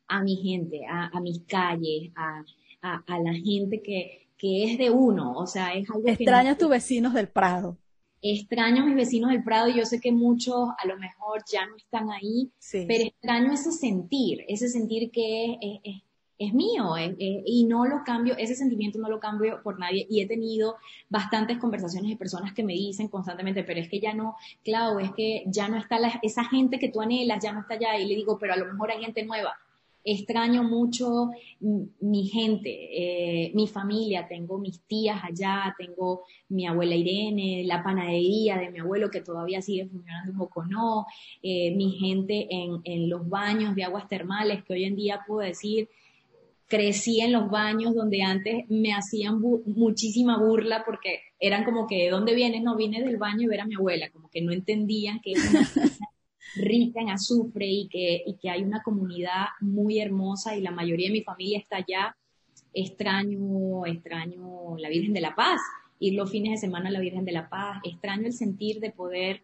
a 0.08 0.24
mi 0.24 0.38
gente, 0.38 0.82
a, 0.88 1.20
mis 1.20 1.42
calles, 1.46 2.12
a, 2.16 2.46
la 2.82 3.34
gente 3.34 3.82
que, 3.82 4.30
que, 4.38 4.64
es 4.64 4.78
de 4.78 4.90
uno. 4.90 5.34
O 5.34 5.46
sea, 5.46 5.74
es 5.74 5.90
algo 5.90 6.08
Extraño 6.08 6.52
a 6.52 6.58
tus 6.58 6.70
vecinos 6.70 7.14
del 7.14 7.28
Prado. 7.28 7.78
Extraño 8.22 8.84
a 8.84 8.86
mis 8.86 8.96
vecinos 8.96 9.32
del 9.32 9.44
Prado 9.44 9.68
y 9.68 9.78
yo 9.78 9.86
sé 9.86 10.00
que 10.00 10.12
muchos 10.12 10.70
a 10.78 10.88
lo 10.88 10.98
mejor 10.98 11.44
ya 11.52 11.66
no 11.68 11.76
están 11.76 12.10
ahí, 12.10 12.50
pero 12.72 13.04
extraño 13.04 13.52
ese 13.52 13.72
sentir, 13.72 14.46
ese 14.48 14.70
sentir 14.70 15.12
que 15.12 15.58
es 15.62 15.80
es 15.84 16.07
mío 16.54 16.96
eh, 16.98 17.16
eh, 17.18 17.44
y 17.46 17.66
no 17.66 17.86
lo 17.86 18.04
cambio, 18.04 18.36
ese 18.38 18.56
sentimiento 18.56 19.00
no 19.00 19.10
lo 19.10 19.20
cambio 19.20 19.62
por 19.64 19.80
nadie. 19.80 20.06
Y 20.10 20.22
he 20.22 20.28
tenido 20.28 20.76
bastantes 21.10 21.58
conversaciones 21.58 22.12
de 22.12 22.18
personas 22.18 22.54
que 22.54 22.64
me 22.64 22.74
dicen 22.74 23.08
constantemente, 23.08 23.64
pero 23.64 23.80
es 23.80 23.90
que 23.90 24.00
ya 24.00 24.14
no, 24.14 24.36
Clau, 24.64 25.00
es 25.00 25.12
que 25.14 25.44
ya 25.48 25.68
no 25.68 25.78
está 25.78 25.98
esa 26.22 26.46
gente 26.46 26.80
que 26.80 26.90
tú 26.90 27.02
anhelas, 27.02 27.44
ya 27.44 27.52
no 27.52 27.62
está 27.62 27.74
allá 27.74 27.98
y 27.98 28.08
le 28.08 28.16
digo, 28.16 28.38
pero 28.38 28.54
a 28.54 28.58
lo 28.58 28.66
mejor 28.66 28.92
hay 28.92 29.02
gente 29.04 29.24
nueva. 29.26 29.54
Extraño 30.10 30.64
mucho 30.64 31.32
mi 31.60 32.28
gente, 32.28 32.70
eh, 32.70 33.52
mi 33.54 33.68
familia, 33.68 34.26
tengo 34.26 34.58
mis 34.58 34.80
tías 34.82 35.22
allá, 35.22 35.76
tengo 35.78 36.22
mi 36.48 36.66
abuela 36.66 36.96
Irene, 36.96 37.66
la 37.66 37.84
panadería 37.84 38.58
de 38.58 38.72
mi 38.72 38.80
abuelo 38.80 39.12
que 39.12 39.20
todavía 39.20 39.62
sigue 39.62 39.86
funcionando 39.86 40.32
un 40.32 40.38
poco 40.38 40.64
no, 40.66 41.08
mi 41.44 41.98
gente 42.00 42.48
en, 42.50 42.80
en 42.86 43.10
los 43.10 43.28
baños 43.28 43.76
de 43.76 43.84
aguas 43.84 44.08
termales 44.08 44.64
que 44.64 44.74
hoy 44.74 44.86
en 44.86 44.96
día 44.96 45.26
puedo 45.28 45.42
decir, 45.42 45.90
crecí 46.68 47.22
en 47.22 47.32
los 47.32 47.50
baños 47.50 47.96
donde 47.96 48.22
antes 48.22 48.66
me 48.70 48.94
hacían 48.94 49.40
muchísima 49.66 50.38
burla 50.38 50.84
porque 50.86 51.22
eran 51.40 51.64
como 51.64 51.88
que, 51.88 52.04
¿de 52.04 52.10
dónde 52.10 52.36
vienes? 52.36 52.62
No, 52.62 52.76
vine 52.76 53.02
del 53.02 53.18
baño 53.18 53.44
y 53.44 53.48
ver 53.48 53.62
a 53.62 53.66
mi 53.66 53.76
abuela, 53.76 54.10
como 54.12 54.30
que 54.30 54.42
no 54.42 54.52
entendían 54.52 55.22
que 55.22 55.32
es 55.32 55.50
una 55.50 55.62
rica 56.56 57.02
en 57.02 57.10
azufre 57.10 57.68
y 57.68 57.88
que, 57.88 58.22
y 58.26 58.36
que 58.36 58.50
hay 58.50 58.64
una 58.64 58.84
comunidad 58.84 59.46
muy 59.62 60.00
hermosa 60.00 60.58
y 60.58 60.62
la 60.62 60.72
mayoría 60.72 61.08
de 61.08 61.14
mi 61.14 61.24
familia 61.24 61.58
está 61.58 61.78
allá. 61.78 62.16
Extraño, 62.74 63.86
extraño 63.86 64.78
la 64.78 64.90
Virgen 64.90 65.14
de 65.14 65.22
la 65.22 65.36
Paz, 65.36 65.62
ir 66.00 66.16
los 66.16 66.30
fines 66.30 66.52
de 66.52 66.58
semana 66.58 66.90
a 66.90 66.92
la 66.92 67.00
Virgen 67.00 67.24
de 67.24 67.32
la 67.32 67.48
Paz, 67.48 67.80
extraño 67.84 68.28
el 68.28 68.34
sentir 68.34 68.82
de 68.82 68.92
poder 68.92 69.44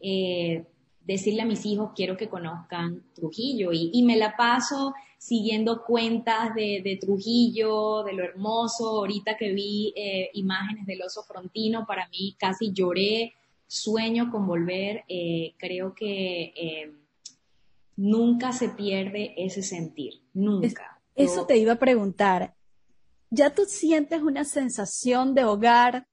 eh, 0.00 0.64
decirle 1.04 1.42
a 1.42 1.46
mis 1.46 1.64
hijos, 1.66 1.92
quiero 1.94 2.16
que 2.16 2.28
conozcan 2.28 3.04
Trujillo 3.14 3.72
y, 3.72 3.90
y 3.92 4.02
me 4.02 4.16
la 4.16 4.36
paso 4.36 4.92
siguiendo 5.18 5.84
cuentas 5.84 6.54
de, 6.54 6.80
de, 6.84 6.98
Trujillo, 7.00 8.02
de 8.04 8.12
lo 8.12 8.24
hermoso. 8.24 8.88
Ahorita 8.88 9.36
que 9.36 9.52
vi 9.52 9.92
eh, 9.96 10.30
imágenes 10.34 10.86
del 10.86 11.02
oso 11.02 11.22
frontino, 11.22 11.86
para 11.86 12.08
mí 12.08 12.36
casi 12.38 12.72
lloré, 12.72 13.34
sueño 13.66 14.30
con 14.30 14.46
volver. 14.46 15.04
Eh, 15.08 15.54
creo 15.58 15.94
que 15.94 16.52
eh, 16.56 16.92
nunca 17.96 18.52
se 18.52 18.68
pierde 18.70 19.34
ese 19.36 19.62
sentir, 19.62 20.22
nunca. 20.32 21.00
eso 21.14 21.46
te 21.46 21.56
iba 21.56 21.74
a 21.74 21.78
preguntar. 21.78 22.54
¿Ya 23.30 23.54
tú 23.54 23.64
sientes 23.66 24.22
una 24.22 24.44
sensación 24.44 25.34
de 25.34 25.44
hogar 25.44 26.06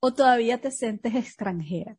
o 0.00 0.12
todavía 0.12 0.60
te 0.60 0.70
sientes 0.70 1.14
extranjera? 1.14 1.98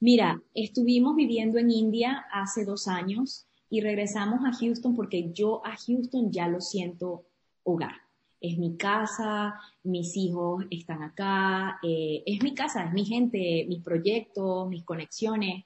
Mira, 0.00 0.40
estuvimos 0.54 1.16
viviendo 1.16 1.58
en 1.58 1.70
India 1.70 2.24
hace 2.32 2.64
dos 2.64 2.86
años 2.86 3.47
y 3.70 3.80
regresamos 3.80 4.40
a 4.44 4.52
Houston 4.52 4.94
porque 4.96 5.30
yo 5.32 5.64
a 5.64 5.76
Houston 5.76 6.30
ya 6.30 6.48
lo 6.48 6.60
siento 6.60 7.24
hogar. 7.62 7.96
es 8.40 8.56
mi 8.56 8.76
casa, 8.76 9.54
mis 9.82 10.16
hijos 10.16 10.64
están 10.70 11.02
acá, 11.02 11.78
eh, 11.82 12.22
es 12.24 12.42
mi 12.42 12.54
casa, 12.54 12.84
es 12.84 12.92
mi 12.92 13.04
gente, 13.04 13.66
mis 13.68 13.82
proyectos, 13.82 14.68
mis 14.68 14.84
conexiones, 14.84 15.64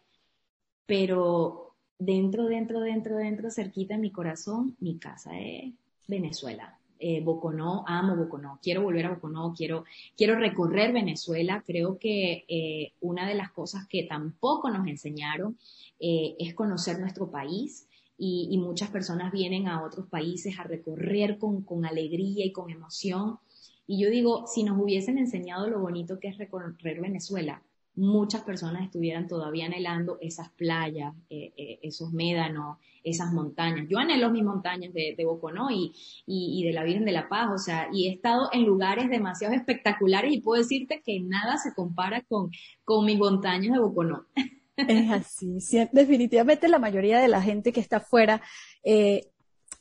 pero 0.86 1.74
dentro, 1.98 2.46
dentro, 2.46 2.80
dentro, 2.80 3.16
dentro, 3.16 3.50
cerquita 3.50 3.94
de 3.94 4.00
mi 4.00 4.10
corazón, 4.10 4.74
mi 4.80 4.98
casa 4.98 5.38
es 5.38 5.72
Venezuela. 6.08 6.78
Eh, 7.04 7.20
Boconó, 7.20 7.82
amo 7.88 8.14
Boconó, 8.14 8.60
quiero 8.62 8.82
volver 8.82 9.06
a 9.06 9.14
Boconó, 9.14 9.52
quiero, 9.56 9.84
quiero 10.16 10.36
recorrer 10.36 10.92
Venezuela. 10.92 11.64
Creo 11.66 11.98
que 11.98 12.44
eh, 12.46 12.92
una 13.00 13.26
de 13.26 13.34
las 13.34 13.50
cosas 13.50 13.88
que 13.88 14.04
tampoco 14.04 14.70
nos 14.70 14.86
enseñaron 14.86 15.58
eh, 15.98 16.36
es 16.38 16.54
conocer 16.54 17.00
nuestro 17.00 17.28
país. 17.28 17.88
Y, 18.24 18.56
muchas 18.58 18.88
personas 18.90 19.32
vienen 19.32 19.66
a 19.66 19.82
otros 19.82 20.06
países 20.06 20.56
a 20.56 20.62
recorrer 20.62 21.38
con, 21.38 21.62
con 21.62 21.84
alegría 21.84 22.44
y 22.44 22.52
con 22.52 22.70
emoción. 22.70 23.38
Y 23.84 24.00
yo 24.00 24.10
digo, 24.10 24.46
si 24.46 24.62
nos 24.62 24.78
hubiesen 24.78 25.18
enseñado 25.18 25.68
lo 25.68 25.80
bonito 25.80 26.20
que 26.20 26.28
es 26.28 26.38
recorrer 26.38 27.00
Venezuela, 27.00 27.60
muchas 27.96 28.42
personas 28.42 28.84
estuvieran 28.84 29.26
todavía 29.26 29.66
anhelando 29.66 30.18
esas 30.20 30.50
playas, 30.50 31.14
eh, 31.30 31.52
eh, 31.56 31.80
esos 31.82 32.12
médanos, 32.12 32.78
esas 33.02 33.32
montañas. 33.32 33.86
Yo 33.88 33.98
anhelo 33.98 34.30
mis 34.30 34.44
montañas 34.44 34.94
de, 34.94 35.14
de 35.16 35.24
Boconó 35.24 35.72
y, 35.72 35.92
y, 36.24 36.64
de 36.64 36.72
la 36.72 36.84
Virgen 36.84 37.04
de 37.04 37.12
la 37.12 37.28
Paz, 37.28 37.50
o 37.52 37.58
sea, 37.58 37.88
y 37.92 38.06
he 38.06 38.12
estado 38.12 38.48
en 38.52 38.64
lugares 38.64 39.10
demasiado 39.10 39.54
espectaculares 39.56 40.32
y 40.32 40.40
puedo 40.40 40.62
decirte 40.62 41.02
que 41.04 41.18
nada 41.18 41.58
se 41.58 41.74
compara 41.74 42.22
con, 42.22 42.50
con 42.84 43.04
mis 43.04 43.18
montañas 43.18 43.72
de 43.72 43.80
Boconó. 43.80 44.26
Es 44.76 45.10
así, 45.10 45.58
definitivamente 45.92 46.68
la 46.68 46.78
mayoría 46.78 47.20
de 47.20 47.28
la 47.28 47.42
gente 47.42 47.72
que 47.72 47.80
está 47.80 48.00
fuera, 48.00 48.42
eh, 48.82 49.28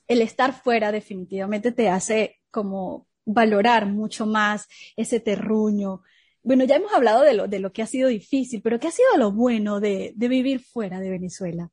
el 0.07 0.21
estar 0.21 0.53
fuera 0.53 0.91
definitivamente 0.91 1.71
te 1.71 1.89
hace 1.89 2.41
como 2.51 3.07
valorar 3.25 3.85
mucho 3.85 4.25
más 4.25 4.67
ese 4.97 5.19
terruño, 5.19 6.01
bueno, 6.43 6.63
ya 6.63 6.77
hemos 6.77 6.91
hablado 6.91 7.21
de 7.21 7.33
lo, 7.33 7.47
de 7.47 7.59
lo 7.59 7.71
que 7.71 7.83
ha 7.83 7.87
sido 7.87 8.09
difícil, 8.09 8.61
pero 8.61 8.79
¿qué 8.79 8.87
ha 8.87 8.91
sido 8.91 9.15
lo 9.17 9.31
bueno 9.31 9.79
de, 9.79 10.13
vivir 10.15 10.59
fuera 10.59 10.99
de 10.99 11.11
Venezuela? 11.11 11.71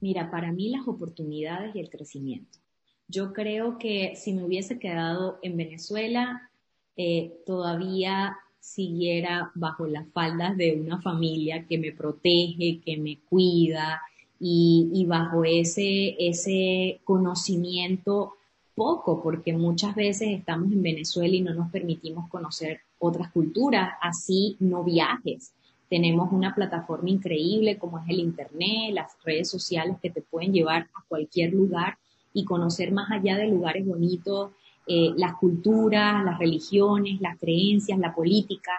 Mira, 0.00 0.30
para 0.30 0.50
mí 0.50 0.70
las 0.70 0.88
oportunidades 0.88 1.74
y 1.76 1.80
el 1.80 1.88
crecimiento. 1.88 2.58
Yo 3.06 3.32
creo 3.32 3.78
que 3.78 4.16
si 4.16 4.32
me 4.32 4.44
hubiese 4.44 4.80
quedado 4.80 5.38
en 5.42 5.56
Venezuela, 5.56 6.50
eh, 6.96 7.34
todavía 7.46 8.36
siguiera 8.62 9.50
bajo 9.56 9.86
las 9.86 10.08
faldas 10.12 10.56
de 10.56 10.80
una 10.80 11.00
familia 11.00 11.66
que 11.66 11.78
me 11.78 11.90
protege, 11.90 12.80
que 12.84 12.96
me 12.96 13.18
cuida 13.28 14.00
y, 14.38 14.88
y 14.94 15.04
bajo 15.04 15.44
ese, 15.44 16.14
ese 16.18 17.00
conocimiento 17.02 18.34
poco, 18.76 19.20
porque 19.20 19.52
muchas 19.52 19.96
veces 19.96 20.28
estamos 20.30 20.72
en 20.72 20.80
Venezuela 20.80 21.34
y 21.34 21.40
no 21.40 21.52
nos 21.52 21.70
permitimos 21.72 22.30
conocer 22.30 22.80
otras 22.98 23.32
culturas, 23.32 23.90
así 24.00 24.56
no 24.60 24.84
viajes. 24.84 25.52
Tenemos 25.90 26.32
una 26.32 26.54
plataforma 26.54 27.10
increíble 27.10 27.78
como 27.78 27.98
es 27.98 28.08
el 28.08 28.20
Internet, 28.20 28.94
las 28.94 29.12
redes 29.24 29.50
sociales 29.50 29.96
que 30.00 30.10
te 30.10 30.22
pueden 30.22 30.52
llevar 30.52 30.82
a 30.94 31.04
cualquier 31.08 31.52
lugar 31.52 31.98
y 32.32 32.44
conocer 32.44 32.92
más 32.92 33.10
allá 33.10 33.36
de 33.36 33.48
lugares 33.48 33.84
bonitos, 33.84 34.52
eh, 34.86 35.12
las 35.16 35.34
culturas, 35.34 36.24
las 36.24 36.38
religiones, 36.38 37.20
las 37.20 37.38
creencias, 37.38 37.98
la 37.98 38.14
política. 38.14 38.72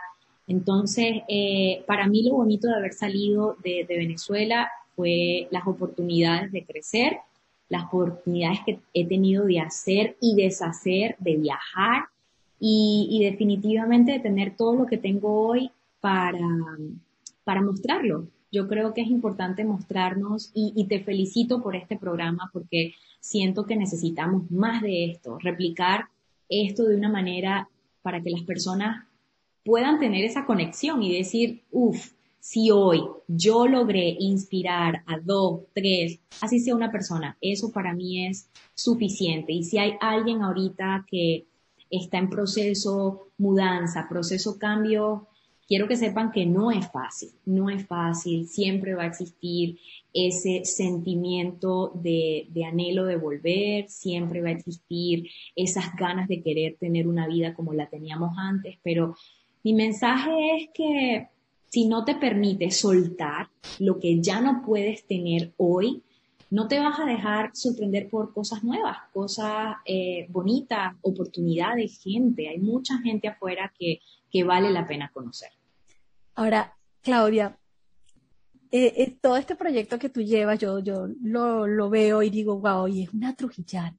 Entonces, 0.48 1.22
eh, 1.28 1.84
para 1.88 2.08
mí 2.08 2.24
lo 2.24 2.36
bonito 2.36 2.68
de 2.68 2.76
haber 2.76 2.94
salido 2.94 3.56
de, 3.64 3.86
Venezuela 3.88 4.70
fue 4.96 5.48
las 5.52 5.66
oportunidades 5.66 6.52
de 6.52 6.66
crecer, 6.66 7.18
las 7.70 7.86
oportunidades 7.86 8.60
que 8.66 8.80
he 8.94 9.08
tenido 9.08 9.46
de 9.46 9.60
hacer 9.60 10.18
y 10.20 10.36
deshacer, 10.36 11.16
de 11.20 11.38
viajar 11.38 12.06
y, 12.60 13.20
definitivamente 13.24 14.14
de 14.14 14.20
tener 14.20 14.56
todo 14.56 14.76
lo 14.76 14.86
que 14.86 14.98
tengo 14.98 15.48
hoy 15.48 15.72
para, 16.02 16.40
para 17.44 17.62
mostrarlo. 17.62 18.28
Yo 18.54 18.68
creo 18.68 18.94
que 18.94 19.02
es 19.02 19.08
importante 19.08 19.66
mostrarnos 19.66 20.52
y, 20.54 20.86
te 20.86 21.00
felicito 21.04 21.64
por 21.64 21.76
este 21.76 21.98
programa 21.98 22.52
porque 22.54 22.94
siento 23.24 23.66
que 23.66 23.78
necesitamos 23.78 24.52
más 24.52 24.82
de 24.82 25.06
esto, 25.06 25.38
replicar 25.40 26.10
esto 26.50 26.84
de 26.84 26.98
una 26.98 27.10
manera 27.10 27.70
para 28.02 28.22
que 28.22 28.30
las 28.30 28.42
personas 28.42 29.08
puedan 29.64 29.98
tener 29.98 30.26
esa 30.26 30.46
conexión 30.46 31.02
y 31.02 31.18
decir, 31.18 31.64
uff, 31.72 32.12
si 32.42 32.70
hoy 32.70 33.02
yo 33.30 33.66
logré 33.66 34.18
inspirar 34.20 35.04
a 35.08 35.20
dos, 35.20 35.62
tres, 35.74 36.20
así 36.42 36.60
sea 36.60 36.76
una 36.76 36.92
persona, 36.92 37.38
eso 37.40 37.72
para 37.72 37.94
mí 37.94 38.28
es 38.28 38.50
suficiente. 38.76 39.54
Y 39.54 39.64
si 39.64 39.78
hay 39.78 39.94
alguien 40.02 40.42
ahorita 40.42 41.06
que 41.10 41.46
está 41.90 42.18
en 42.18 42.30
proceso 42.30 43.30
mudanza, 43.38 44.10
proceso 44.10 44.60
cambio, 44.60 45.28
quiero 45.74 45.88
que 45.88 45.96
sepan 45.96 46.32
que 46.32 46.46
no 46.46 46.70
es 46.70 46.88
fácil, 46.92 47.32
no 47.48 47.68
es 47.68 47.88
fácil, 47.88 48.48
siempre 48.48 48.94
va 48.94 49.06
a 49.06 49.08
existir 49.08 49.80
ese 50.14 50.66
sentimiento 50.66 51.92
de, 51.96 52.48
anhelo 52.64 53.06
de 53.06 53.16
volver, 53.16 53.90
siempre 53.90 54.44
va 54.44 54.50
a 54.50 54.52
existir 54.52 55.32
esas 55.56 55.96
ganas 55.96 56.28
de 56.28 56.44
querer 56.44 56.78
tener 56.80 57.08
una 57.08 57.26
vida 57.26 57.56
como 57.56 57.74
la 57.74 57.90
teníamos 57.90 58.38
antes, 58.38 58.78
pero 58.84 59.16
mi 59.64 59.74
mensaje 59.74 60.32
es 60.58 60.70
que 60.76 61.30
si 61.70 61.88
no 61.88 62.06
te 62.06 62.14
permite 62.14 62.70
soltar 62.70 63.48
lo 63.80 63.98
que 63.98 64.22
ya 64.22 64.42
no 64.42 64.62
puedes 64.64 65.08
tener 65.08 65.54
hoy, 65.58 66.04
no 66.52 66.68
te 66.68 66.80
vas 66.80 67.00
a 67.00 67.06
dejar 67.06 67.50
sorprender 67.56 68.12
por 68.12 68.32
cosas 68.32 68.64
nuevas, 68.64 68.98
cosas 69.12 69.78
eh, 69.86 70.28
bonitas, 70.30 70.94
oportunidades, 71.02 72.00
gente. 72.00 72.48
Hay 72.48 72.60
mucha 72.60 73.00
gente 73.00 73.28
afuera 73.28 73.74
que 73.80 74.44
vale 74.44 74.70
la 74.70 74.86
pena 74.86 75.10
conocer. 75.12 75.50
Ahora, 76.36 76.76
Claudia, 77.02 77.58
eh, 78.72 78.94
eh, 78.98 79.18
todo 79.22 79.38
este 79.38 79.56
proyecto 79.56 80.00
que 80.00 80.10
tú 80.10 80.22
llevas, 80.22 80.58
yo, 80.60 80.80
yo 80.80 81.08
lo, 81.22 81.68
lo 81.68 81.90
veo 81.90 82.24
y 82.24 82.30
digo, 82.30 82.60
wow, 82.60 82.88
y 82.88 83.04
es 83.04 83.14
una 83.14 83.36
trujillana. 83.36 83.98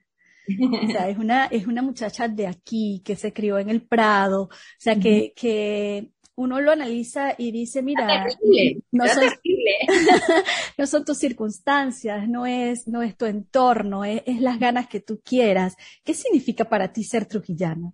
O 0.48 0.90
sea, 0.90 1.08
es 1.08 1.16
una, 1.16 1.46
es 1.46 1.66
una 1.66 1.80
muchacha 1.80 2.28
de 2.28 2.46
aquí 2.46 3.00
que 3.04 3.16
se 3.16 3.32
crió 3.32 3.58
en 3.58 3.70
el 3.70 3.82
Prado, 3.82 4.42
o 4.42 4.50
sea, 4.78 4.96
que, 4.98 5.32
que 5.34 6.12
uno 6.36 6.60
lo 6.60 6.72
analiza 6.72 7.34
y 7.38 7.52
dice, 7.52 7.82
mira, 7.82 8.26
no, 8.90 9.06
son, 9.06 9.24
no 10.78 10.86
son 10.86 11.04
tus 11.04 11.18
circunstancias, 11.18 12.28
no 12.28 12.44
es, 12.44 12.88
no 12.88 13.02
es 13.02 13.16
tu 13.16 13.26
entorno, 13.26 14.04
es, 14.04 14.22
las 14.40 14.58
ganas 14.58 14.88
que 14.88 15.00
tú 15.00 15.20
quieras. 15.24 15.76
¿Qué 16.02 16.14
significa 16.14 16.64
para 16.64 16.92
ti 16.92 17.04
ser 17.04 17.26
trujillana? 17.26 17.92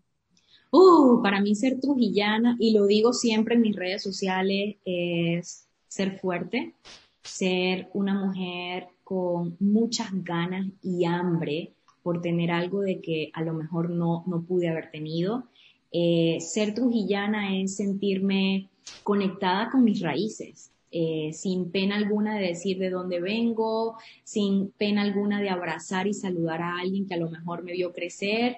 Uh, 0.71 1.21
para 1.23 1.41
mí 1.41 1.55
ser 1.55 1.81
trujillana, 1.81 2.57
y 2.59 2.73
lo 2.73 2.87
digo 2.87 3.13
siempre 3.13 3.57
en 3.57 3.63
mis 3.63 3.75
redes 3.75 4.03
sociales, 4.03 4.77
es 4.85 5.67
ser 5.89 6.19
fuerte, 6.19 6.75
ser 7.23 7.89
una 7.93 8.15
mujer 8.15 8.89
con 9.03 9.57
muchas 9.59 10.09
ganas 10.23 10.67
y 10.83 11.05
hambre 11.05 11.73
por 12.03 12.21
tener 12.21 12.51
algo 12.51 12.81
de 12.81 13.01
que 13.01 13.31
a 13.35 13.43
lo 13.43 13.53
mejor 13.53 13.91
no, 13.91 14.23
no 14.27 14.43
pude 14.43 14.69
haber 14.69 14.91
tenido. 14.91 15.45
Eh, 15.93 16.39
ser 16.41 16.75
trujillana 16.75 17.59
es 17.59 17.77
sentirme 17.77 18.69
conectada 19.03 19.71
con 19.71 19.83
mis 19.83 20.01
raíces, 20.01 20.71
eh, 20.93 21.31
sin 21.33 21.71
pena 21.71 21.97
alguna 21.97 22.39
de 22.39 22.49
decir 22.49 22.79
de 22.79 22.91
dónde 22.91 23.21
vengo, 23.21 23.97
sin 24.23 24.71
pena 24.71 25.03
alguna 25.03 25.41
de 25.41 25.51
abrazar 25.51 26.07
y 26.07 26.15
saludar 26.15 26.63
a 26.63 26.79
alguien 26.79 27.07
que 27.07 27.15
a 27.15 27.19
lo 27.19 27.29
mejor 27.29 27.65
me 27.65 27.73
vio 27.73 27.93
crecer, 27.93 28.57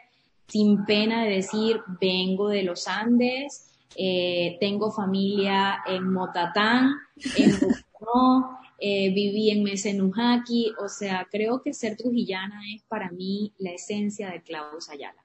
sin 0.53 0.85
pena 0.85 1.25
de 1.25 1.31
decir 1.31 1.81
vengo 2.01 2.49
de 2.49 2.63
los 2.63 2.87
Andes, 2.89 3.71
eh, 3.97 4.57
tengo 4.61 4.93
familia 4.93 5.83
en 5.87 6.13
Motatán, 6.13 6.95
en 7.37 7.53
viví 9.15 9.51
en 9.51 9.63
Mesenujaki, 9.63 10.73
o 10.83 10.89
sea, 10.89 11.27
creo 11.31 11.63
que 11.63 11.73
ser 11.73 11.97
trujillana 11.97 12.61
es 12.75 12.83
para 12.83 13.11
mí 13.11 13.53
la 13.59 13.71
esencia 13.71 14.31
de 14.31 14.43
Klaus 14.43 14.91
Ayala 14.91 15.23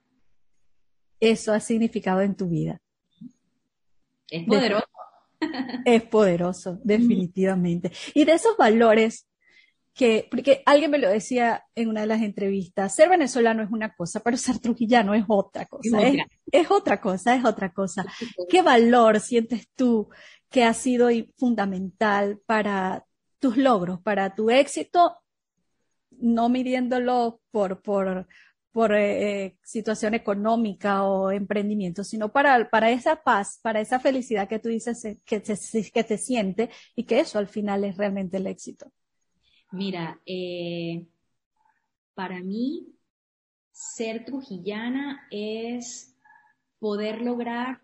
eso 1.19 1.53
ha 1.53 1.59
significado 1.59 2.21
en 2.21 2.35
tu 2.35 2.49
vida. 2.49 2.81
Es 4.29 4.45
poderoso. 4.45 4.87
Es 5.85 6.03
poderoso, 6.03 6.79
definitivamente. 6.83 7.91
Y 8.13 8.25
de 8.25 8.33
esos 8.33 8.57
valores 8.57 9.27
que, 9.97 10.27
porque 10.29 10.61
alguien 10.65 10.91
me 10.91 10.99
lo 10.99 11.09
decía 11.09 11.65
en 11.75 11.89
una 11.89 12.01
de 12.01 12.07
las 12.07 12.21
entrevistas, 12.21 12.95
ser 12.95 13.09
venezolano 13.09 13.63
es 13.63 13.71
una 13.71 13.95
cosa, 13.95 14.19
pero 14.21 14.37
ser 14.37 14.59
trujillano 14.59 15.15
es 15.15 15.25
otra 15.27 15.65
cosa. 15.65 16.01
Es, 16.01 16.17
es 16.51 16.71
otra 16.71 17.01
cosa, 17.01 17.35
es 17.35 17.43
otra 17.43 17.73
cosa. 17.73 18.05
¿Qué 18.47 18.61
valor 18.61 19.19
sientes 19.19 19.67
tú 19.75 20.09
que 20.49 20.63
ha 20.63 20.73
sido 20.73 21.09
fundamental 21.37 22.39
para 22.45 23.05
tus 23.39 23.57
logros, 23.57 23.99
para 24.01 24.35
tu 24.35 24.49
éxito, 24.51 25.17
no 26.11 26.47
midiéndolo 26.47 27.41
por, 27.51 27.81
por, 27.81 28.27
por 28.71 28.93
eh, 28.93 29.45
eh, 29.45 29.57
situación 29.63 30.13
económica 30.13 31.03
o 31.03 31.31
emprendimiento, 31.31 32.03
sino 32.03 32.31
para, 32.31 32.69
para 32.69 32.91
esa 32.91 33.23
paz, 33.23 33.59
para 33.63 33.81
esa 33.81 33.99
felicidad 33.99 34.47
que 34.47 34.59
tú 34.59 34.69
dices 34.69 35.03
eh, 35.05 35.19
que 35.25 35.39
te, 35.39 35.57
que 35.91 36.03
te 36.03 36.17
siente 36.19 36.69
y 36.95 37.03
que 37.05 37.19
eso 37.19 37.39
al 37.39 37.47
final 37.47 37.83
es 37.83 37.97
realmente 37.97 38.37
el 38.37 38.45
éxito. 38.45 38.91
Mira, 39.71 40.19
para 42.13 42.39
mí, 42.41 42.87
ser 43.71 44.25
trujillana 44.25 45.27
es 45.29 46.15
poder 46.79 47.21
lograr 47.21 47.81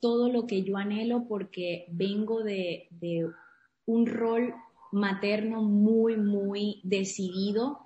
todo 0.00 0.30
lo 0.30 0.46
que 0.46 0.62
yo 0.62 0.76
anhelo 0.76 1.26
porque 1.28 1.86
vengo 1.88 2.42
de, 2.42 2.88
un 3.86 4.06
rol 4.06 4.54
materno 4.92 5.62
muy, 5.62 6.16
muy 6.16 6.80
decidido. 6.84 7.80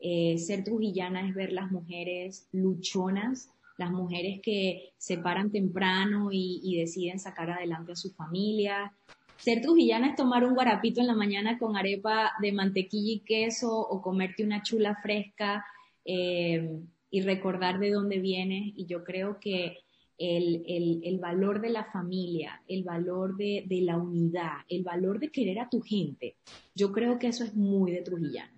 Eh, 0.00 0.38
ser 0.38 0.64
trujillana 0.64 1.28
es 1.28 1.34
ver 1.34 1.52
las 1.52 1.70
mujeres 1.70 2.48
luchonas, 2.52 3.50
las 3.78 3.90
mujeres 3.90 4.40
que 4.42 4.92
se 4.98 5.18
paran 5.18 5.50
temprano 5.50 6.28
y, 6.32 6.76
deciden 6.78 7.18
sacar 7.18 7.50
adelante 7.50 7.92
a 7.92 7.96
su 7.96 8.10
familia. 8.12 8.92
Ser 9.38 9.60
trujillana 9.60 10.08
es 10.10 10.16
tomar 10.16 10.44
un 10.44 10.54
guarapito 10.54 11.00
en 11.00 11.06
la 11.06 11.14
mañana 11.14 11.58
con 11.58 11.76
arepa 11.76 12.32
de 12.40 12.52
mantequilla 12.52 13.12
y 13.12 13.20
queso 13.20 13.70
o 13.78 14.02
comerte 14.02 14.44
una 14.44 14.62
chula 14.62 14.96
fresca 15.02 15.64
eh, 16.04 16.80
y 17.10 17.20
recordar 17.20 17.78
de 17.78 17.90
dónde 17.90 18.18
vienes. 18.18 18.72
Y 18.76 18.86
yo 18.86 19.04
creo 19.04 19.38
que 19.38 19.78
el, 20.18 21.18
valor 21.20 21.60
de 21.60 21.70
la 21.70 21.84
familia, 21.84 22.62
el 22.66 22.82
valor 22.82 23.36
de, 23.36 23.64
de, 23.66 23.82
la 23.82 23.96
unidad, 23.96 24.58
el 24.68 24.82
valor 24.82 25.18
de 25.18 25.30
querer 25.30 25.60
a 25.60 25.68
tu 25.68 25.80
gente, 25.80 26.36
yo 26.74 26.92
creo 26.92 27.18
que 27.18 27.28
eso 27.28 27.44
es 27.44 27.54
muy 27.54 27.92
de 27.92 28.02
trujillana. 28.02 28.52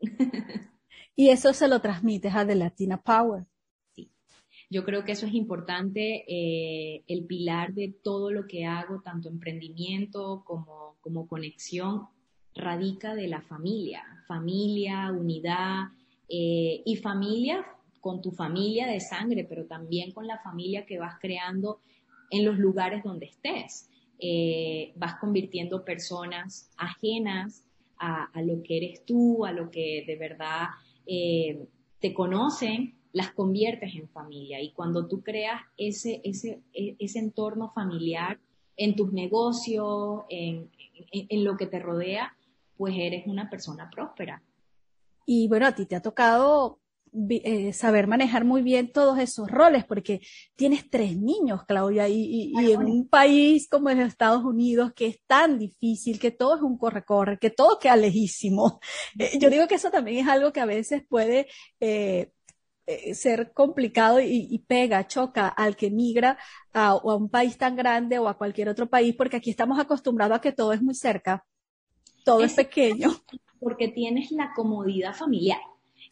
y 1.16 1.28
eso 1.28 1.52
se 1.52 1.68
lo 1.68 1.80
transmites 1.80 2.34
a 2.34 2.46
The 2.46 2.54
Latina 2.54 2.96
Power. 2.96 3.44
Yo 4.70 4.84
creo 4.84 5.04
que 5.04 5.12
eso 5.12 5.26
es 5.26 5.34
importante, 5.34 6.24
eh, 6.26 7.04
el 7.06 7.24
pilar 7.24 7.74
de 7.74 7.94
todo 8.02 8.30
lo 8.30 8.46
que 8.46 8.64
hago, 8.64 9.02
tanto 9.02 9.28
emprendimiento 9.28 10.42
como, 10.44 10.96
como 11.00 11.28
conexión, 11.28 12.08
radica 12.54 13.14
de 13.14 13.28
la 13.28 13.42
familia, 13.42 14.02
familia, 14.26 15.12
unidad 15.12 15.88
eh, 16.28 16.82
y 16.84 16.96
familia 16.96 17.64
con 18.00 18.22
tu 18.22 18.30
familia 18.30 18.86
de 18.86 19.00
sangre, 19.00 19.44
pero 19.44 19.66
también 19.66 20.12
con 20.12 20.26
la 20.26 20.38
familia 20.38 20.86
que 20.86 20.98
vas 20.98 21.18
creando 21.20 21.80
en 22.30 22.44
los 22.44 22.58
lugares 22.58 23.02
donde 23.02 23.26
estés. 23.26 23.88
Eh, 24.18 24.92
vas 24.96 25.16
convirtiendo 25.16 25.84
personas 25.84 26.70
ajenas 26.76 27.64
a, 27.98 28.42
lo 28.42 28.62
que 28.62 28.76
eres 28.76 29.04
tú, 29.06 29.46
a 29.46 29.52
lo 29.52 29.70
que 29.70 30.04
de 30.06 30.16
verdad 30.16 30.68
te 31.06 32.12
conocen 32.12 32.94
las 33.14 33.32
conviertes 33.32 33.94
en 33.94 34.08
familia. 34.10 34.60
Y 34.60 34.72
cuando 34.72 35.06
tú 35.06 35.22
creas 35.22 35.62
ese, 35.78 36.20
ese, 36.24 36.60
e, 36.74 36.96
ese 36.98 37.20
entorno 37.20 37.70
familiar 37.72 38.38
en 38.76 38.96
tus 38.96 39.12
negocios, 39.12 40.24
en, 40.28 40.68
en, 41.12 41.44
lo 41.44 41.56
que 41.56 41.66
te 41.66 41.78
rodea, 41.78 42.36
pues 42.76 42.94
eres 42.98 43.26
una 43.26 43.48
persona 43.48 43.88
próspera. 43.88 44.42
Y 45.26 45.46
bueno, 45.46 45.66
a 45.66 45.74
ti 45.74 45.86
te 45.86 45.94
ha 45.94 46.02
tocado 46.02 46.80
eh, 47.30 47.72
saber 47.72 48.08
manejar 48.08 48.44
muy 48.44 48.62
bien 48.62 48.90
todos 48.90 49.20
esos 49.20 49.48
roles, 49.48 49.84
porque 49.84 50.20
tienes 50.56 50.90
tres 50.90 51.16
niños, 51.16 51.64
Claudia, 51.64 52.08
y, 52.08 52.52
y, 52.52 52.72
en 52.72 52.80
un 52.80 53.08
país 53.08 53.68
como 53.68 53.90
es 53.90 53.98
Estados 54.00 54.42
Unidos, 54.42 54.92
que 54.96 55.06
es 55.06 55.20
tan 55.24 55.56
difícil, 55.56 56.18
que 56.18 56.32
todo 56.32 56.56
es 56.56 56.62
un 56.62 56.76
corre-corre, 56.76 57.38
que 57.38 57.50
todo 57.50 57.78
queda 57.78 57.94
lejísimo. 57.94 58.80
Eh, 59.16 59.38
yo 59.38 59.48
digo 59.48 59.68
que 59.68 59.76
eso 59.76 59.92
también 59.92 60.18
es 60.18 60.28
algo 60.28 60.52
que 60.52 60.60
a 60.60 60.66
veces 60.66 61.04
puede 61.08 61.46
eh, 61.78 62.32
eh, 62.86 63.14
ser 63.14 63.52
complicado 63.52 64.20
y, 64.20 64.58
pega, 64.66 65.06
choca 65.06 65.48
al 65.48 65.74
que 65.74 65.90
migra 65.90 66.38
a, 66.72 66.94
un 66.96 67.30
país 67.30 67.56
tan 67.56 67.76
grande 67.76 68.18
o 68.18 68.28
a 68.28 68.36
cualquier 68.36 68.68
otro 68.68 68.88
país, 68.88 69.14
porque 69.16 69.36
aquí 69.36 69.48
estamos 69.48 69.78
acostumbrados 69.78 70.36
a 70.36 70.40
que 70.40 70.52
todo 70.52 70.72
es 70.74 70.82
muy 70.82 70.94
cerca, 70.94 71.46
todo 72.24 72.44
es, 72.44 72.52
pequeño. 72.52 73.10
Porque 73.58 73.88
tienes 73.88 74.30
la 74.32 74.52
comodidad 74.54 75.14
familiar. 75.14 75.60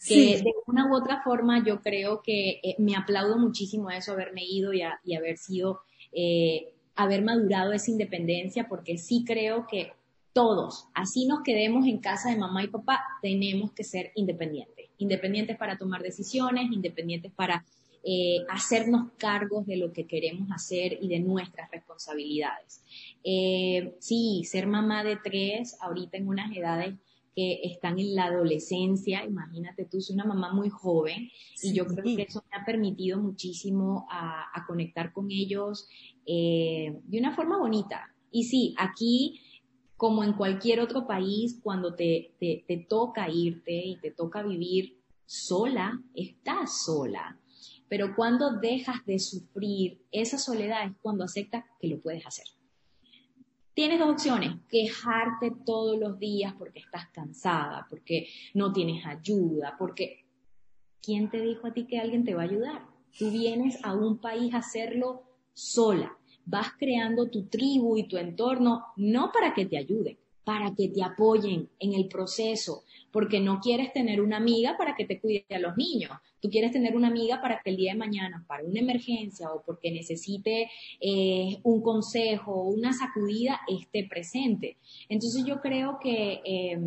Que 0.08 0.38
de 0.42 0.52
una 0.66 0.90
u 0.90 0.96
otra 0.96 1.22
forma 1.22 1.62
yo 1.64 1.80
creo 1.80 2.22
que 2.22 2.60
eh, 2.62 2.74
me 2.78 2.96
aplaudo 2.96 3.38
muchísimo 3.38 3.90
eso, 3.90 4.12
haberme 4.12 4.42
ido 4.44 4.72
y, 4.72 4.82
haber 4.82 5.36
sido, 5.36 5.82
eh, 6.10 6.74
haber 6.96 7.22
madurado 7.22 7.72
esa 7.72 7.90
independencia, 7.90 8.66
porque 8.66 8.98
sí 8.98 9.24
creo 9.24 9.66
que 9.66 9.92
todos, 10.32 10.88
así 10.94 11.26
nos 11.26 11.42
quedemos 11.42 11.86
en 11.86 11.98
casa 11.98 12.30
de 12.30 12.36
mamá 12.36 12.64
y 12.64 12.68
papá, 12.68 13.04
tenemos 13.20 13.72
que 13.72 13.84
ser 13.84 14.12
independientes. 14.14 14.71
Independientes 15.02 15.56
para 15.56 15.76
tomar 15.76 16.02
decisiones, 16.02 16.70
independientes 16.70 17.32
para 17.32 17.64
eh, 18.04 18.44
hacernos 18.48 19.12
cargos 19.16 19.64
de 19.66 19.76
lo 19.76 19.92
que 19.92 20.06
queremos 20.06 20.50
hacer 20.50 20.98
y 21.00 21.08
de 21.08 21.20
nuestras 21.20 21.70
responsabilidades. 21.70 22.82
Eh, 23.22 23.94
sí, 24.00 24.42
ser 24.44 24.66
mamá 24.66 25.04
de 25.04 25.16
tres, 25.16 25.76
ahorita 25.80 26.16
en 26.16 26.26
unas 26.26 26.50
edades 26.56 26.94
que 27.36 27.60
están 27.62 27.98
en 27.98 28.14
la 28.14 28.24
adolescencia, 28.24 29.24
imagínate 29.24 29.84
tú, 29.84 30.00
soy 30.00 30.14
una 30.14 30.24
mamá 30.24 30.52
muy 30.52 30.68
joven 30.68 31.30
y 31.62 31.72
yo 31.72 31.86
creo 31.86 32.04
que 32.16 32.22
eso 32.22 32.44
me 32.50 32.60
ha 32.60 32.64
permitido 32.64 33.18
muchísimo 33.18 34.06
a, 34.10 34.64
conectar 34.66 35.12
con 35.12 35.30
ellos 35.30 35.88
eh, 36.26 36.98
de 37.04 37.18
una 37.18 37.34
forma 37.34 37.58
bonita. 37.58 38.12
Y 38.32 38.44
sí, 38.44 38.74
aquí 38.78 39.40
como 40.02 40.24
en 40.24 40.32
cualquier 40.32 40.80
otro 40.80 41.06
país, 41.06 41.60
cuando 41.62 41.94
te, 41.94 42.34
te, 42.40 42.86
toca 42.88 43.28
irte 43.28 43.72
y 43.72 44.00
te 44.00 44.10
toca 44.10 44.42
vivir 44.42 44.98
sola, 45.26 46.02
estás 46.12 46.82
sola. 46.84 47.38
Pero 47.88 48.16
cuando 48.16 48.58
dejas 48.58 49.06
de 49.06 49.20
sufrir 49.20 50.02
esa 50.10 50.38
soledad 50.38 50.86
es 50.86 50.96
cuando 51.00 51.22
aceptas 51.22 51.64
que 51.78 51.86
lo 51.86 52.00
puedes 52.00 52.26
hacer. 52.26 52.46
Tienes 53.74 54.00
dos 54.00 54.10
opciones, 54.10 54.56
quejarte 54.68 55.52
todos 55.64 55.96
los 55.96 56.18
días 56.18 56.52
porque 56.58 56.80
estás 56.80 57.06
cansada, 57.12 57.86
porque 57.88 58.26
no 58.54 58.72
tienes 58.72 59.06
ayuda, 59.06 59.76
porque 59.78 60.26
¿quién 61.00 61.30
te 61.30 61.40
dijo 61.40 61.68
a 61.68 61.72
ti 61.72 61.86
que 61.86 62.00
alguien 62.00 62.24
te 62.24 62.34
va 62.34 62.42
a 62.42 62.46
ayudar? 62.46 62.88
Tú 63.16 63.30
vienes 63.30 63.78
a 63.84 63.94
un 63.94 64.18
país 64.18 64.52
a 64.52 64.58
hacerlo 64.58 65.22
sola 65.52 66.18
vas 66.44 66.72
creando 66.78 67.28
tu 67.28 67.46
tribu 67.46 67.96
y 67.96 68.08
tu 68.08 68.16
entorno 68.16 68.84
no 68.96 69.30
para 69.32 69.54
que 69.54 69.66
te 69.66 69.78
ayuden, 69.78 70.18
para 70.44 70.74
que 70.74 70.88
te 70.88 71.02
apoyen 71.02 71.68
en 71.78 71.92
el 71.92 72.08
proceso, 72.08 72.82
porque 73.10 73.40
no 73.40 73.60
quieres 73.60 73.92
tener 73.92 74.20
una 74.20 74.38
amiga 74.38 74.76
para 74.76 74.94
que 74.94 75.04
te 75.04 75.20
cuide 75.20 75.46
a 75.50 75.58
los 75.58 75.76
niños, 75.76 76.10
tú 76.40 76.50
quieres 76.50 76.72
tener 76.72 76.96
una 76.96 77.08
amiga 77.08 77.40
para 77.40 77.60
que 77.62 77.70
el 77.70 77.76
día 77.76 77.92
de 77.92 77.98
mañana, 77.98 78.44
para 78.48 78.64
una 78.64 78.80
emergencia 78.80 79.52
o 79.52 79.62
porque 79.64 79.92
necesite 79.92 80.68
eh, 81.00 81.58
un 81.62 81.80
consejo 81.82 82.52
o 82.52 82.68
una 82.68 82.92
sacudida, 82.92 83.60
esté 83.68 84.06
presente. 84.08 84.76
Entonces 85.08 85.44
yo 85.46 85.60
creo 85.60 85.98
que 86.00 86.40
eh, 86.44 86.78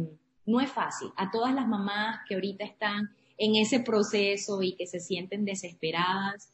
no 0.45 0.59
es 0.59 0.69
fácil. 0.69 1.07
A 1.15 1.31
todas 1.31 1.53
las 1.53 1.67
mamás 1.67 2.19
que 2.27 2.35
ahorita 2.35 2.65
están 2.65 3.09
en 3.37 3.55
ese 3.55 3.79
proceso 3.79 4.61
y 4.61 4.75
que 4.75 4.87
se 4.87 4.99
sienten 4.99 5.45
desesperadas, 5.45 6.51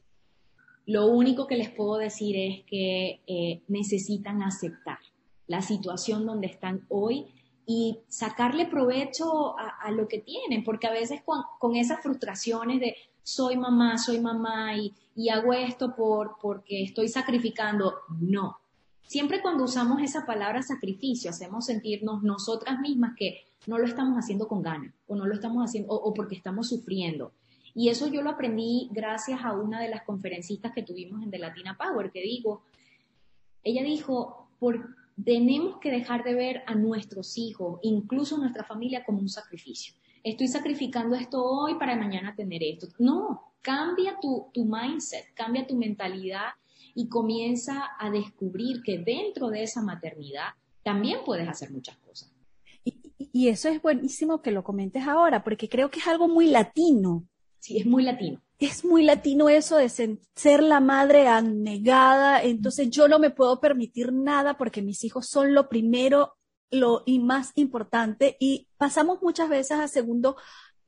lo 0.86 1.08
único 1.08 1.48
que 1.48 1.58
les 1.58 1.70
puedo 1.70 1.98
decir 1.98 2.36
es 2.36 2.64
que 2.66 3.22
eh, 3.28 3.62
necesitan 3.68 4.42
aceptar 4.42 4.98
la 5.48 5.62
situación 5.62 6.26
donde 6.26 6.48
están 6.48 6.86
hoy 6.90 7.28
y 7.66 8.00
sacarle 8.08 8.66
provecho 8.66 9.56
a, 9.58 9.92
lo 9.92 10.08
que 10.08 10.20
tienen, 10.20 10.64
porque 10.64 10.88
a 10.88 10.92
veces 10.92 11.22
con, 11.24 11.76
esas 11.76 12.02
frustraciones 12.02 12.80
de 12.80 12.96
soy 13.24 13.56
mamá, 13.56 13.98
soy 13.98 14.20
mamá 14.20 14.76
y, 14.76 14.94
hago 15.30 15.54
esto 15.54 15.96
por, 15.96 16.38
porque 16.42 16.84
estoy 16.84 17.08
sacrificando, 17.08 17.94
no. 18.20 18.58
Siempre 19.04 19.42
cuando 19.42 19.66
usamos 19.66 20.02
esa 20.02 20.26
palabra 20.26 20.64
sacrificio, 20.64 21.30
hacemos 21.30 21.66
sentirnos 21.66 22.24
nosotras 22.24 22.80
mismas 22.80 23.14
que 23.16 23.46
no 23.68 23.78
lo 23.78 23.86
estamos 23.86 24.18
haciendo 24.18 24.48
con 24.48 24.62
ganas 24.62 24.94
o 25.08 25.16
no 25.16 25.28
lo 25.28 25.34
estamos 25.36 25.64
haciendo 25.64 25.94
o 25.94 26.14
porque 26.14 26.36
estamos 26.36 26.70
sufriendo. 26.70 27.32
Y 27.74 27.90
eso 27.90 28.08
yo 28.08 28.22
lo 28.22 28.32
aprendí 28.32 28.90
gracias 28.92 29.42
a 29.44 29.54
una 29.54 29.82
de 29.82 29.90
las 29.90 30.04
conferencistas 30.04 30.74
que 30.74 30.84
tuvimos 30.84 31.24
en 31.24 31.32
The 31.32 31.40
Latina 31.40 31.78
Power, 31.78 32.12
que 32.12 32.22
digo, 32.22 32.64
ella 33.64 33.84
dijo, 33.84 34.50
tenemos 35.24 35.78
que 35.80 35.92
dejar 35.92 36.24
de 36.24 36.34
ver 36.34 36.64
a 36.68 36.76
nuestros 36.76 37.38
hijos, 37.38 37.80
incluso 37.84 38.36
a 38.36 38.40
nuestra 38.40 38.64
familia, 38.64 39.04
como 39.06 39.20
un 39.20 39.30
sacrificio. 39.30 39.94
Estoy 40.24 40.48
sacrificando 40.48 41.16
esto 41.16 41.44
hoy 41.44 41.76
para 41.76 41.96
mañana 41.96 42.36
tener 42.36 42.62
esto. 42.64 42.88
No, 43.00 43.54
cambia 43.62 44.18
tu, 44.22 44.48
tu 44.54 44.66
mindset, 44.66 45.34
cambia 45.34 45.66
tu 45.66 45.76
mentalidad 45.76 46.50
y 46.94 47.08
comienza 47.08 47.90
a 47.98 48.10
descubrir 48.10 48.82
que 48.84 49.00
dentro 49.00 49.50
de 49.50 49.64
esa 49.64 49.82
maternidad 49.82 50.50
también 50.84 51.20
puedes 51.26 51.48
hacer 51.48 51.72
muchas 51.72 51.98
cosas. 51.98 52.32
Y, 52.84 53.48
eso 53.48 53.70
es 53.70 53.82
buenísimo 53.82 54.42
que 54.42 54.52
lo 54.52 54.64
comentes 54.64 55.08
ahora, 55.08 55.44
porque 55.44 55.70
creo 55.70 55.90
que 55.90 56.00
es 56.00 56.08
algo 56.08 56.28
muy 56.28 56.48
latino. 56.48 57.26
Sí, 57.62 57.78
es 57.78 57.86
muy 57.86 58.03
latino. 58.03 58.41
Es 58.59 58.84
muy 58.84 59.03
latino 59.03 59.49
eso 59.49 59.78
de 59.78 59.89
ser 59.89 60.64
la 60.64 60.80
madre 60.80 61.28
anegada, 61.28 62.43
entonces 62.43 62.89
yo 62.89 63.07
no 63.07 63.18
me 63.18 63.30
puedo 63.32 63.59
permitir 63.59 64.12
nada 64.12 64.57
porque 64.57 64.82
mis 64.82 65.03
hijos 65.03 65.28
son 65.28 65.53
lo 65.53 65.70
primero 65.70 66.36
lo 66.72 67.03
y 67.05 67.20
más 67.20 67.51
importante 67.55 68.38
y 68.39 68.68
pasamos 68.78 69.22
muchas 69.22 69.49
veces 69.49 69.78
a 69.78 69.88
segundo 69.88 70.38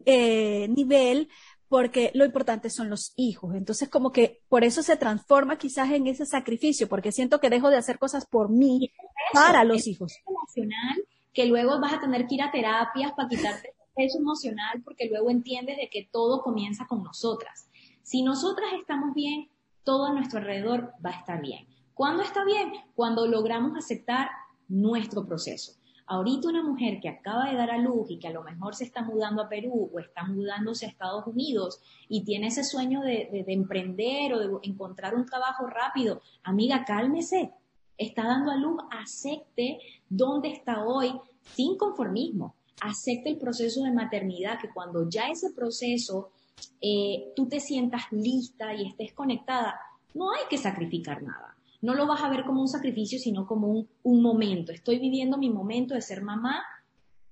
eh, 0.06 0.68
nivel 0.70 1.30
porque 1.68 2.12
lo 2.14 2.26
importante 2.26 2.70
son 2.70 2.90
los 2.90 3.14
hijos. 3.16 3.56
Entonces, 3.56 3.90
como 3.90 4.12
que 4.12 4.42
por 4.48 4.64
eso 4.64 4.84
se 4.84 4.96
transforma 4.96 5.58
quizás 5.58 5.90
en 5.92 6.06
ese 6.06 6.26
sacrificio, 6.28 6.88
porque 6.88 7.12
siento 7.12 7.40
que 7.40 7.50
dejo 7.50 7.72
de 7.72 7.78
hacer 7.78 7.98
cosas 7.98 8.28
por 8.28 8.50
mí 8.50 8.92
para 9.34 9.64
los 9.64 9.88
hijos. 9.88 10.14
Emocional, 10.28 11.04
que 11.34 11.48
luego 11.48 11.80
vas 11.82 11.94
a 11.94 12.00
tener 12.00 12.28
que 12.28 12.36
ir 12.36 12.44
a 12.44 12.52
terapias 12.52 13.14
para 13.14 13.28
quitarte 13.28 13.73
peso 13.96 14.20
emocional 14.20 14.82
porque 14.84 15.08
luego 15.10 15.30
entiendes 15.30 15.78
de 15.78 15.90
que 15.90 16.08
todo 16.12 16.42
comienza 16.42 16.86
con 16.88 17.04
nosotras. 17.04 17.70
Si 18.02 18.22
nosotras 18.22 18.68
estamos 18.78 19.14
bien, 19.14 19.50
todo 19.84 20.06
a 20.06 20.14
nuestro 20.14 20.40
alrededor 20.40 20.94
va 21.06 21.12
a 21.12 21.20
estar 21.20 21.42
bien. 21.42 21.68
¿Cuándo 21.94 22.24
está 22.24 22.44
bien? 22.44 22.74
Cuando 22.96 23.28
logramos 23.28 23.78
aceptar 23.78 24.30
nuestro 24.68 25.26
proceso. 25.26 25.74
Ahorita 26.06 26.50
una 26.50 26.64
mujer 26.64 27.00
que 27.00 27.08
acaba 27.08 27.50
de 27.50 27.56
dar 27.56 27.72
a 27.72 27.78
luz 27.78 28.10
y 28.10 28.20
que 28.20 28.28
a 28.28 28.34
lo 28.34 28.44
mejor 28.44 28.76
se 28.76 28.84
está 28.84 29.04
mudando 29.04 29.42
a 29.42 29.50
Perú 29.50 29.90
o 29.94 30.00
está 30.00 30.26
mudándose 30.26 30.86
a 30.86 30.90
Estados 30.90 31.26
Unidos 31.28 31.80
y 32.10 32.26
tiene 32.26 32.48
ese 32.48 32.64
sueño 32.64 33.02
de, 33.02 33.46
emprender 33.48 34.34
o 34.34 34.40
de 34.40 34.68
encontrar 34.68 35.16
un 35.16 35.26
trabajo 35.26 35.66
rápido, 35.68 36.22
amiga, 36.44 36.84
cálmese. 36.86 37.54
Está 37.98 38.24
dando 38.24 38.52
a 38.52 38.58
luz, 38.58 38.82
acepte 38.92 39.80
dónde 40.10 40.50
está 40.50 40.84
hoy 40.84 41.14
sin 41.42 41.78
conformismo. 41.78 42.56
Acepte 42.82 43.30
el 43.30 43.38
proceso 43.38 43.84
de 43.84 43.92
maternidad, 43.92 44.60
que 44.60 44.70
cuando 44.70 45.10
ya 45.10 45.30
ese 45.30 45.52
proceso 45.52 46.32
eh, 46.82 47.32
tú 47.36 47.48
te 47.48 47.60
sientas 47.60 48.04
lista 48.12 48.74
y 48.74 48.88
estés 48.88 49.14
conectada, 49.14 49.80
no 50.14 50.32
hay 50.32 50.42
que 50.50 50.58
sacrificar 50.58 51.24
nada 51.24 51.54
no 51.84 51.96
lo 51.96 52.08
vas 52.08 52.22
a 52.22 52.30
ver 52.30 52.46
como 52.46 52.62
un 52.62 52.70
sacrificio, 52.70 53.20
sino 53.20 53.46
como 53.46 53.86
un, 54.04 54.22
momento. 54.22 54.72
Estoy 54.72 55.00
viviendo 55.00 55.38
mi 55.38 55.50
momento 55.50 55.94
de 55.94 56.02
ser 56.02 56.24
mamá, 56.24 56.64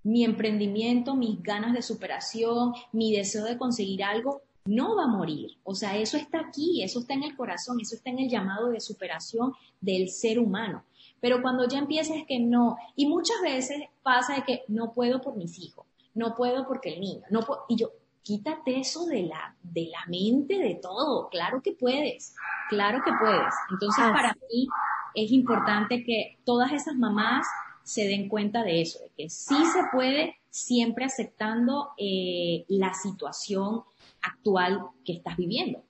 mi 0.03 0.25
emprendimiento, 0.25 1.15
mis 1.15 1.41
ganas 1.41 1.73
de 1.73 1.81
superación, 1.81 2.73
mi 2.91 3.15
deseo 3.15 3.45
de 3.45 3.57
conseguir 3.57 4.03
algo, 4.03 4.41
no 4.65 4.97
va 4.97 5.05
a 5.05 5.07
morir. 5.07 5.51
O 5.63 5.73
sea, 5.73 5.97
eso 5.97 6.17
está 6.17 6.41
aquí, 6.41 6.83
eso 6.83 6.99
está 6.99 7.13
en 7.13 7.23
el 7.23 7.37
corazón, 7.37 7.79
eso 7.79 7.95
está 7.95 8.09
en 8.09 8.19
el 8.19 8.29
llamado 8.29 8.67
de 8.67 8.81
superación 8.81 9.53
del 9.79 10.09
ser 10.09 10.37
humano. 10.37 10.83
Pero 11.21 11.41
cuando 11.41 11.67
ya 11.67 11.79
empieces 11.79 12.25
que 12.27 12.39
no, 12.39 12.75
y 12.95 13.07
muchas 13.07 13.37
veces 13.41 13.83
pasa 14.03 14.35
de 14.35 14.43
que 14.43 14.63
no 14.67 14.91
puedo 14.91 15.21
por 15.21 15.37
mis 15.37 15.57
hijos, 15.59 15.85
no 16.13 16.35
puedo 16.35 16.67
porque 16.67 16.93
el 16.93 16.99
niño, 16.99 17.21
no 17.29 17.41
puedo, 17.41 17.63
y 17.69 17.77
yo, 17.77 17.91
quítate 18.23 18.79
eso 18.79 19.05
de 19.05 19.23
la, 19.23 19.55
de 19.63 19.89
la 19.91 20.05
mente 20.07 20.57
de 20.57 20.75
todo, 20.75 21.29
claro 21.29 21.61
que 21.61 21.71
puedes, 21.73 22.35
claro 22.69 23.01
que 23.05 23.11
puedes. 23.19 23.53
Entonces, 23.69 24.03
para 24.11 24.35
mí 24.51 24.67
es 25.15 25.31
importante 25.31 26.03
que 26.03 26.39
todas 26.43 26.71
esas 26.71 26.95
mamás 26.95 27.47
se 27.83 28.07
den 28.07 28.29
cuenta 28.29 28.63
de 28.63 28.81
eso, 28.81 28.99
de 28.99 29.11
que 29.15 29.29
sí 29.29 29.55
se 29.73 29.83
puede, 29.91 30.35
siempre 30.49 31.05
aceptando 31.05 31.91
eh, 31.97 32.65
la 32.67 32.93
situación 32.93 33.83
actual 34.21 34.87
que 35.05 35.13
estás 35.13 35.37
viviendo. 35.37 35.83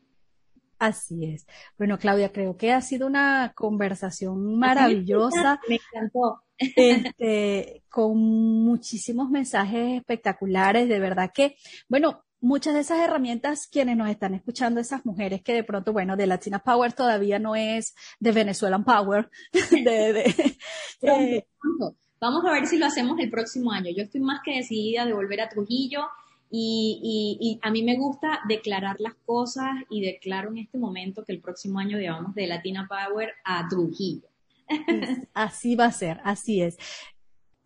Así 0.81 1.25
es. 1.25 1.45
Bueno, 1.77 1.99
Claudia, 1.99 2.31
creo 2.31 2.57
que 2.57 2.71
ha 2.73 2.81
sido 2.81 3.05
una 3.05 3.53
conversación 3.55 4.57
maravillosa. 4.57 5.61
Me 5.69 5.75
encantó. 5.75 6.41
Este, 6.57 7.83
con 7.89 8.19
muchísimos 8.19 9.31
mensajes 9.31 9.97
espectaculares, 9.97 10.87
de 10.87 10.99
verdad 10.99 11.31
que, 11.33 11.55
bueno, 11.89 12.23
muchas 12.39 12.75
de 12.75 12.81
esas 12.81 12.99
herramientas, 12.99 13.67
quienes 13.67 13.97
nos 13.97 14.09
están 14.09 14.35
escuchando, 14.35 14.79
esas 14.79 15.03
mujeres 15.03 15.41
que 15.41 15.55
de 15.55 15.63
pronto, 15.63 15.91
bueno, 15.91 16.15
de 16.15 16.27
Latina 16.27 16.59
Power 16.59 16.93
todavía 16.93 17.39
no 17.39 17.55
es 17.55 17.95
de 18.19 18.31
Venezuelan 18.31 18.83
Power. 18.83 19.29
Eh, 21.01 21.45
Vamos 22.19 22.45
a 22.45 22.51
ver 22.51 22.67
si 22.67 22.77
lo 22.77 22.85
hacemos 22.85 23.17
el 23.19 23.31
próximo 23.31 23.71
año. 23.71 23.89
Yo 23.95 24.03
estoy 24.03 24.21
más 24.21 24.41
que 24.45 24.57
decidida 24.57 25.05
de 25.05 25.13
volver 25.13 25.41
a 25.41 25.49
Trujillo 25.49 26.01
y, 26.51 27.37
y, 27.39 27.59
a 27.61 27.71
mí 27.71 27.81
me 27.81 27.97
gusta 27.97 28.41
declarar 28.47 28.97
las 28.99 29.13
cosas 29.25 29.69
y 29.89 30.01
declaro 30.01 30.49
en 30.49 30.57
este 30.57 30.77
momento 30.77 31.23
que 31.23 31.31
el 31.31 31.39
próximo 31.39 31.79
año 31.79 31.97
llevamos 31.97 32.35
de 32.35 32.47
Latina 32.47 32.87
Power 32.89 33.33
a 33.45 33.67
Trujillo. 33.69 34.27
Así 35.33 35.75
va 35.75 35.85
a 35.85 35.91
ser, 35.91 36.19
así 36.23 36.61
es. 36.61 36.77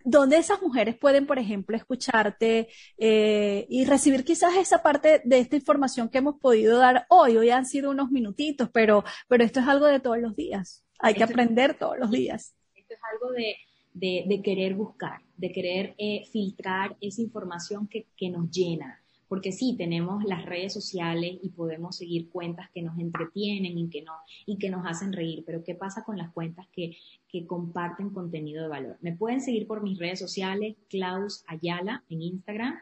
¿Dónde 0.03 0.37
esas 0.37 0.61
mujeres 0.61 0.95
pueden, 0.95 1.25
por 1.25 1.39
ejemplo, 1.39 1.75
escucharte 1.75 2.69
eh, 2.99 3.65
y 3.67 3.85
recibir 3.85 4.23
quizás 4.23 4.55
esa 4.55 4.83
parte 4.83 5.23
de 5.25 5.39
esta 5.39 5.55
información 5.55 6.09
que 6.09 6.19
hemos 6.19 6.39
podido 6.39 6.77
dar 6.77 7.07
hoy. 7.09 7.37
Hoy 7.37 7.49
han 7.49 7.65
sido 7.65 7.89
unos 7.89 8.11
minutitos, 8.11 8.69
pero, 8.71 9.03
pero 9.27 9.43
esto 9.43 9.61
es 9.61 9.67
algo 9.67 9.87
de 9.87 9.99
todos 9.99 10.19
los 10.19 10.35
días. 10.35 10.85
Hay 10.99 11.15
que 11.15 11.23
aprender 11.23 11.73
todos 11.79 11.97
los 11.97 12.11
días. 12.11 12.55
Esto 12.75 12.93
es 12.93 12.99
algo 13.11 13.31
de, 13.31 13.55
de, 13.95 14.41
querer 14.43 14.75
buscar, 14.75 15.21
de 15.37 15.51
querer 15.51 15.95
eh, 15.97 16.25
filtrar 16.31 16.95
esa 17.01 17.21
información 17.21 17.87
que, 17.87 18.05
que 18.15 18.29
nos 18.29 18.51
llena. 18.51 19.01
Porque 19.27 19.51
sí, 19.51 19.75
tenemos 19.75 20.23
las 20.23 20.45
redes 20.45 20.71
sociales 20.71 21.39
y 21.41 21.49
podemos 21.49 21.95
seguir 21.95 22.29
cuentas 22.29 22.69
que 22.71 22.83
nos 22.83 22.99
entretienen 22.99 23.75
y 23.77 23.89
que, 23.89 24.03
no, 24.03 24.11
y 24.45 24.57
que 24.57 24.69
nos 24.69 24.85
hacen 24.85 25.13
reír, 25.13 25.43
pero 25.45 25.63
¿qué 25.63 25.73
pasa 25.73 26.03
con 26.03 26.15
las 26.17 26.31
cuentas 26.31 26.67
que, 26.71 26.95
que 27.27 27.47
comparten 27.47 28.11
contenido 28.11 28.61
de 28.61 28.69
valor? 28.69 28.97
Me 29.01 29.15
pueden 29.15 29.41
seguir 29.41 29.65
por 29.65 29.81
mis 29.81 29.97
redes 29.97 30.19
sociales, 30.19 30.75
Klaus 30.89 31.43
Ayala 31.47 32.03
en 32.09 32.21
Instagram. 32.21 32.75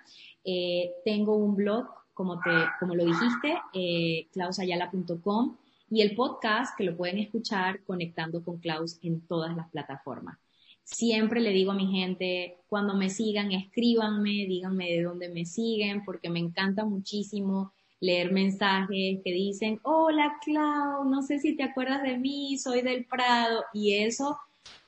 Eh, 0.44 0.92
tengo 1.06 1.38
un 1.38 1.56
blog, 1.56 1.88
como, 2.14 2.40
te, 2.42 2.52
como 2.78 2.94
lo 2.94 3.06
dijiste, 3.06 3.58
eh, 3.74 4.28
klausayala.com 4.34 5.56
y 5.90 6.02
el 6.02 6.14
podcast 6.14 6.78
que 6.78 6.84
lo 6.84 6.98
pueden 6.98 7.20
escuchar 7.20 7.84
conectando 7.84 8.44
con 8.44 8.58
Klaus 8.58 9.00
en 9.02 9.22
todas 9.22 9.56
las 9.56 9.70
plataformas. 9.70 10.43
Siempre 10.84 11.40
le 11.40 11.52
digo 11.52 11.72
a 11.72 11.76
mi 11.76 11.88
gente, 11.88 12.58
cuando 12.68 12.94
me 12.94 13.10
sigan, 13.10 13.52
escríbanme, 13.52 14.46
díganme 14.48 14.92
de 14.92 15.04
dónde 15.04 15.30
me 15.30 15.46
siguen, 15.46 16.04
porque 16.06 16.30
me 16.30 16.40
encanta 16.40 16.86
muchísimo 16.86 17.72
leer 18.00 18.34
mensajes 18.34 19.22
que 19.24 19.32
dicen, 19.32 19.80
hola 19.84 20.34
Clau, 20.44 21.06
no 21.06 21.22
sé 21.22 21.40
si 21.40 21.56
te 21.56 21.64
acuerdas 21.64 22.04
de 22.04 22.18
mí, 22.18 22.58
soy 22.58 22.82
del 22.82 23.06
Prado, 23.06 23.64
y 23.74 23.94
eso, 23.94 24.38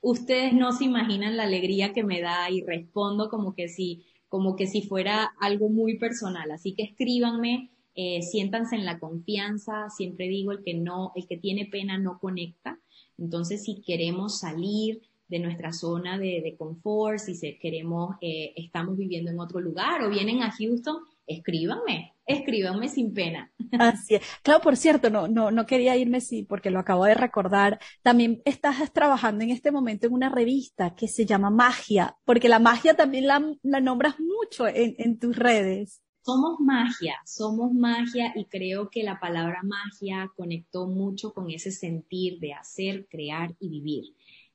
ustedes 0.02 0.54
no 0.54 0.74
se 0.74 0.84
imaginan 0.84 1.38
la 1.38 1.43
alegría 1.43 1.93
que 1.93 2.04
me 2.04 2.22
da 2.22 2.50
y 2.52 2.62
respondo 2.62 3.30
como 3.30 3.56
que 3.56 3.70
si, 3.70 4.04
como 4.28 4.58
que 4.58 4.68
si 4.68 4.82
fuera 4.82 5.34
algo 5.39 5.70
muy 5.70 5.98
personal. 5.98 6.52
Así 6.52 6.74
que 6.74 6.84
escríbanme, 6.84 7.72
eh, 7.96 8.22
siéntanse 8.22 8.76
en 8.76 8.84
la 8.84 9.00
confianza, 9.00 9.89
siempre 9.89 10.28
digo, 10.28 10.52
el 10.52 10.62
que 10.62 10.74
no, 10.74 11.14
el 11.16 11.26
que 11.26 11.38
tiene 11.38 11.66
pena 11.66 11.98
no 11.98 12.20
conecta. 12.20 12.80
Entonces, 13.18 13.64
si 13.64 13.82
queremos 13.82 14.39
salir, 14.39 15.02
de 15.28 15.40
nuestra 15.40 15.72
zona 15.74 16.18
de, 16.18 16.56
confort, 16.58 17.20
si 17.20 17.36
se, 17.36 17.58
queremos, 17.58 18.16
eh, 18.22 18.54
estamos 18.56 18.98
viviendo 18.98 19.32
en 19.32 19.40
otro 19.40 19.60
lugar 19.60 20.04
o 20.04 20.10
vienen 20.10 20.44
a 20.44 20.52
Houston, 20.52 20.98
escríbanme, 21.28 22.14
escríbanme 22.26 22.88
sin 22.90 23.14
pena. 23.14 23.52
Así 23.80 24.16
es. 24.16 24.22
Claro, 24.44 24.62
por 24.62 24.78
cierto, 24.78 25.10
no, 25.10 25.28
no, 25.28 25.52
no 25.52 25.66
quería 25.66 25.98
irme 25.98 26.22
sí, 26.22 26.44
porque 26.44 26.70
lo 26.70 26.80
acabo 26.80 27.06
de 27.06 27.16
recordar. 27.16 27.80
También 28.04 28.42
estás 28.46 28.92
trabajando 28.94 29.44
en 29.44 29.50
este 29.50 29.72
momento 29.72 30.08
en 30.08 30.14
una 30.14 30.30
revista 30.30 30.96
que 30.96 31.08
se 31.08 31.26
llama 31.26 31.50
Magia, 31.50 32.18
porque 32.26 32.50
la 32.50 32.60
magia 32.60 32.96
también 32.96 33.28
la, 33.28 33.44
la 33.64 33.80
nombras 33.80 34.16
mucho 34.20 34.68
en, 34.68 34.96
en 34.98 35.20
tus 35.20 35.36
redes. 35.36 36.02
Somos 36.22 36.60
magia, 36.60 37.14
somos 37.24 37.72
magia 37.72 38.34
y 38.36 38.46
creo 38.46 38.90
que 38.90 39.04
la 39.04 39.20
palabra 39.20 39.62
magia 39.64 40.32
conectó 40.36 40.88
mucho 40.88 41.34
con 41.34 41.52
ese 41.52 41.70
sentir 41.70 42.40
de 42.40 42.54
hacer, 42.54 43.06
crear 43.08 43.56
y 43.60 43.70
vivir. 43.70 44.06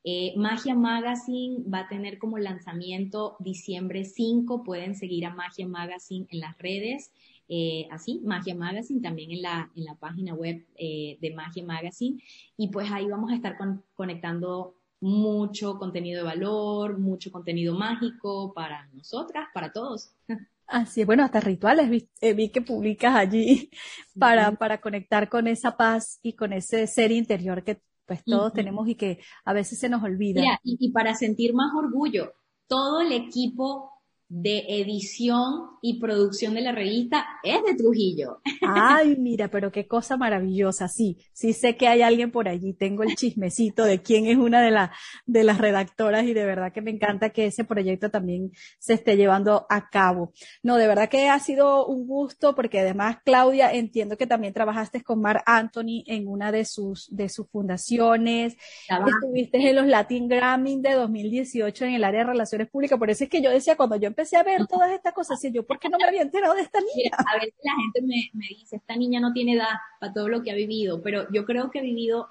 Eh, 0.03 0.33
Magia 0.37 0.75
Magazine 0.75 1.63
va 1.73 1.81
a 1.81 1.89
tener 1.89 2.19
como 2.19 2.39
lanzamiento 2.39 3.37
diciembre 3.39 4.05
5. 4.05 4.65
Pueden 4.65 4.95
seguir 4.95 5.27
a 5.27 5.35
Magia 5.35 5.67
Magazine 5.67 6.27
en 6.31 6.41
las 6.41 6.57
redes. 6.59 7.13
Eh, 7.49 7.87
así, 7.91 8.21
Magia 8.25 8.55
Magazine, 8.55 9.01
también 9.01 9.33
en 9.33 9.43
la, 9.43 9.71
en 9.75 9.85
la 9.85 9.95
página 9.97 10.35
web 10.35 10.65
eh, 10.77 11.19
de 11.21 11.35
Magia 11.35 11.65
Magazine. 11.65 12.23
Y 12.57 12.69
pues 12.69 12.91
ahí 12.91 13.07
vamos 13.09 13.31
a 13.31 13.35
estar 13.35 13.57
conectando 13.95 14.77
mucho 15.01 15.79
contenido 15.79 16.19
de 16.19 16.25
valor, 16.25 16.99
mucho 16.99 17.33
contenido 17.33 17.75
mágico 17.75 18.53
para 18.55 18.87
nosotras, 18.93 19.49
para 19.53 19.73
todos. 19.73 20.13
Así, 20.67 21.05
bueno, 21.05 21.25
hasta 21.25 21.41
rituales 21.41 21.91
vi, 21.91 22.09
vi 22.37 22.51
que 22.51 22.61
publicas 22.63 23.17
allí 23.17 23.71
para, 24.19 24.53
para 24.53 24.81
conectar 24.81 25.29
con 25.29 25.49
esa 25.49 25.77
paz 25.77 26.21
y 26.23 26.35
con 26.35 26.53
ese 26.53 26.87
ser 26.87 27.11
interior 27.11 27.65
que 27.65 27.81
pues 28.11 28.25
todos 28.25 28.53
tenemos 28.53 28.89
y 28.89 28.97
que 28.97 29.21
a 29.45 29.53
veces 29.53 29.79
se 29.79 29.89
nos 29.89 30.03
olvida. 30.03 30.43
y, 30.65 30.91
para 30.91 31.15
sentir 31.15 31.55
más 31.55 31.73
orgullo, 31.77 32.33
todo 32.67 33.03
el 33.03 33.13
equipo 33.13 34.00
de 34.31 34.65
edición 34.69 35.71
y 35.83 35.99
producción 35.99 36.55
de 36.55 36.61
la 36.61 36.71
revista 36.71 37.27
es 37.43 37.65
de 37.65 37.75
Trujillo. 37.75 38.41
Ay, 38.63 39.17
mira, 39.19 39.49
pero 39.49 39.73
qué 39.73 39.89
cosa 39.89 40.17
maravillosa. 40.17 40.87
Sí, 40.87 41.19
sí 41.33 41.53
sé 41.53 41.77
que 41.77 41.89
hay 41.89 42.03
alguien 42.03 42.31
por 42.31 42.47
allí. 42.47 42.73
Tengo 42.73 43.03
el 43.03 43.17
chismecito 43.17 43.85
de 43.85 44.01
quién 44.03 44.27
es 44.27 44.37
una 44.37 44.63
de, 44.63 44.71
las 44.71 44.91
de 45.27 45.43
las 45.43 45.59
redactoras 45.59 46.25
y 46.27 46.33
de 46.33 46.45
verdad 46.45 46.73
que 46.73 46.81
me 46.81 46.93
encanta 46.93 47.31
que 47.31 47.47
ese 47.47 47.65
proyecto 47.65 48.11
también 48.11 48.53
se 48.79 48.95
esté 48.95 49.17
llevando 49.17 49.67
a 49.69 49.91
cabo. 49.91 50.33
No, 50.63 50.77
de 50.77 50.87
verdad 50.87 51.09
que 51.09 51.29
ha 51.29 51.41
sido 51.41 51.87
un 51.87 52.07
gusto 52.07 52.55
porque 52.55 52.79
además, 52.79 53.19
Claudia, 53.25 53.73
entiendo 53.73 54.17
que 54.17 54.29
también 54.29 54.55
trabajaste 54.55 55.03
con 55.03 55.21
Mar 55.21 55.43
Anthony 55.45 56.05
en 56.07 56.29
una 56.29 56.53
de 56.53 56.65
sus, 56.67 57.09
de 57.11 57.29
sus 57.29 57.49
fundaciones. 57.51 58.57
Estuviste 58.89 59.59
en 59.71 59.75
los 59.75 59.87
Latin 59.87 60.29
Grammy 60.29 60.81
de 60.81 60.93
2018 60.93 61.87
en 61.87 61.95
el 61.95 62.05
área 62.05 62.21
de 62.21 62.27
relaciones 62.27 62.69
públicas. 62.69 62.97
Por 62.97 63.11
eso 63.11 63.25
es 63.25 63.31
que 63.31 63.43
yo 63.43 63.51
decía, 63.51 63.77
cuando 63.77 63.97
yo 63.97 64.07
empecé 64.07 64.20
a 64.37 64.43
ver 64.43 64.67
todas 64.67 64.91
estas 64.91 65.13
cosas 65.13 65.43
y 65.45 65.53
yo, 65.53 65.67
¿por 65.67 65.79
qué 65.79 65.89
no 65.89 65.99
me 65.99 66.05
había 66.05 66.23
enterado 66.23 66.55
de 66.55 66.63
esta 66.63 66.79
niña? 66.95 67.11
A 67.17 67.39
veces 67.39 67.55
la 67.63 67.73
gente 67.83 68.03
me, 68.03 68.47
dice, 68.49 68.77
esta 68.77 68.97
niña 68.97 69.21
no 69.21 69.33
tiene 69.33 69.55
edad 69.55 69.79
para 69.99 70.13
todo 70.13 70.29
lo 70.29 70.43
que 70.43 70.51
ha 70.51 70.55
vivido, 70.55 71.03
pero 71.03 71.27
yo 71.33 71.45
creo 71.45 71.71
que 71.71 71.81
he 71.81 71.83
vivido 71.83 72.29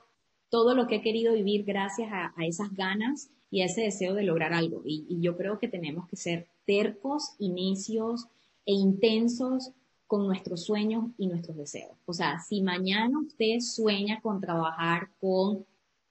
todo 0.50 0.76
lo 0.76 0.88
que 0.88 0.96
he 0.96 1.02
querido 1.02 1.34
vivir 1.34 1.64
gracias 1.64 2.10
a, 2.12 2.34
esas 2.44 2.74
ganas 2.74 3.30
y 3.52 3.62
a 3.62 3.66
ese 3.66 3.82
deseo 3.82 4.14
de 4.14 4.24
lograr 4.24 4.54
algo. 4.54 4.82
Y, 4.86 5.20
yo 5.20 5.38
creo 5.38 5.60
que 5.60 5.68
tenemos 5.68 6.08
que 6.08 6.16
ser 6.16 6.48
tercos 6.66 7.36
y 7.38 7.50
necios 7.50 8.28
e 8.66 8.74
intensos 8.74 9.72
con 10.08 10.26
nuestros 10.26 10.64
sueños 10.64 11.06
y 11.18 11.28
nuestros 11.28 11.56
deseos. 11.58 11.96
O 12.06 12.14
sea, 12.14 12.40
si 12.40 12.62
mañana 12.62 13.20
usted 13.20 13.60
sueña 13.60 14.22
con 14.22 14.42
trabajar 14.42 15.10
con 15.20 15.66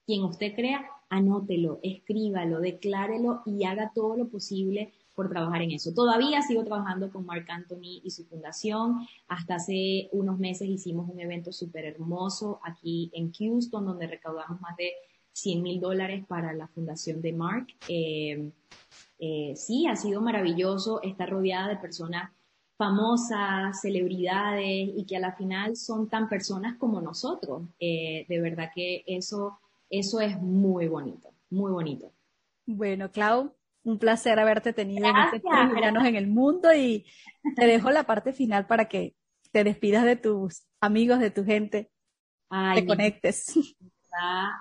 quien 0.07 0.23
usted 0.23 0.55
crea, 0.55 0.89
anótelo, 1.09 1.81
escríbalo, 1.83 2.61
declárelo 2.61 3.43
y 3.45 3.65
haga 3.65 3.93
todo 3.95 4.17
lo 4.17 4.29
posible 4.29 4.93
por 5.19 5.29
trabajar 5.29 5.63
en 5.63 5.73
eso. 5.73 5.93
Todavía 5.93 6.43
sigo 6.43 6.63
trabajando 6.63 7.11
con 7.11 7.27
Mark 7.27 7.45
Anthony 7.49 8.01
y 8.05 8.11
su 8.13 8.25
fundación. 8.27 9.01
Hasta 9.27 9.57
hace 9.57 10.09
unos 10.13 10.39
meses 10.39 10.69
hicimos 10.69 11.11
un 11.11 11.19
evento 11.19 11.51
súper 11.51 11.87
hermoso 11.87 12.61
aquí 12.63 13.11
en 13.13 13.33
Houston, 13.33 13.85
donde 13.85 14.07
recaudamos 14.07 14.61
más 14.61 14.77
de 14.77 14.93
100 15.33 15.61
mil 15.61 15.81
dólares 15.81 16.25
para 16.29 16.53
la 16.53 16.69
fundación 16.69 17.21
de 17.21 17.33
Mark. 17.33 17.67
Eh, 17.89 18.53
eh, 19.19 19.55
sí, 19.57 19.89
ha 19.89 19.97
sido 19.97 20.21
maravilloso 20.21 21.03
estar 21.03 21.29
rodeada 21.29 21.67
de 21.67 21.79
personas 21.79 22.31
famosas, 22.77 23.81
celebridades 23.81 24.89
y 24.95 25.05
que 25.05 25.17
a 25.17 25.21
la 25.21 25.33
final 25.33 25.75
son 25.75 26.09
tan 26.09 26.29
personas 26.29 26.77
como 26.79 27.01
nosotros. 27.01 27.63
Eh, 27.81 28.25
de 28.29 28.41
verdad 28.41 28.71
que 28.73 29.03
eso, 29.05 29.59
eso 29.91 30.21
es 30.21 30.41
muy 30.41 30.87
bonito, 30.87 31.35
muy 31.51 31.73
bonito. 31.73 32.13
Bueno, 32.67 33.11
Clau, 33.11 33.53
un 33.85 33.99
placer 33.99 34.39
haberte 34.39 34.73
tenido 34.73 35.09
en 35.09 35.17
este 35.17 35.43
Veranos 35.75 36.05
en 36.05 36.17
el 36.17 36.27
Mundo 36.27 36.73
y 36.75 37.07
te 37.57 37.67
dejo 37.67 37.91
la 37.91 38.05
parte 38.05 38.33
final 38.33 38.67
para 38.67 38.89
que 38.89 39.15
te 39.53 39.65
despidas 39.65 40.05
de 40.05 40.17
tus 40.17 40.63
amigos, 40.81 41.21
de 41.21 41.31
tu 41.31 41.45
gente, 41.45 41.91
te 42.75 42.87
conectes. 42.87 43.55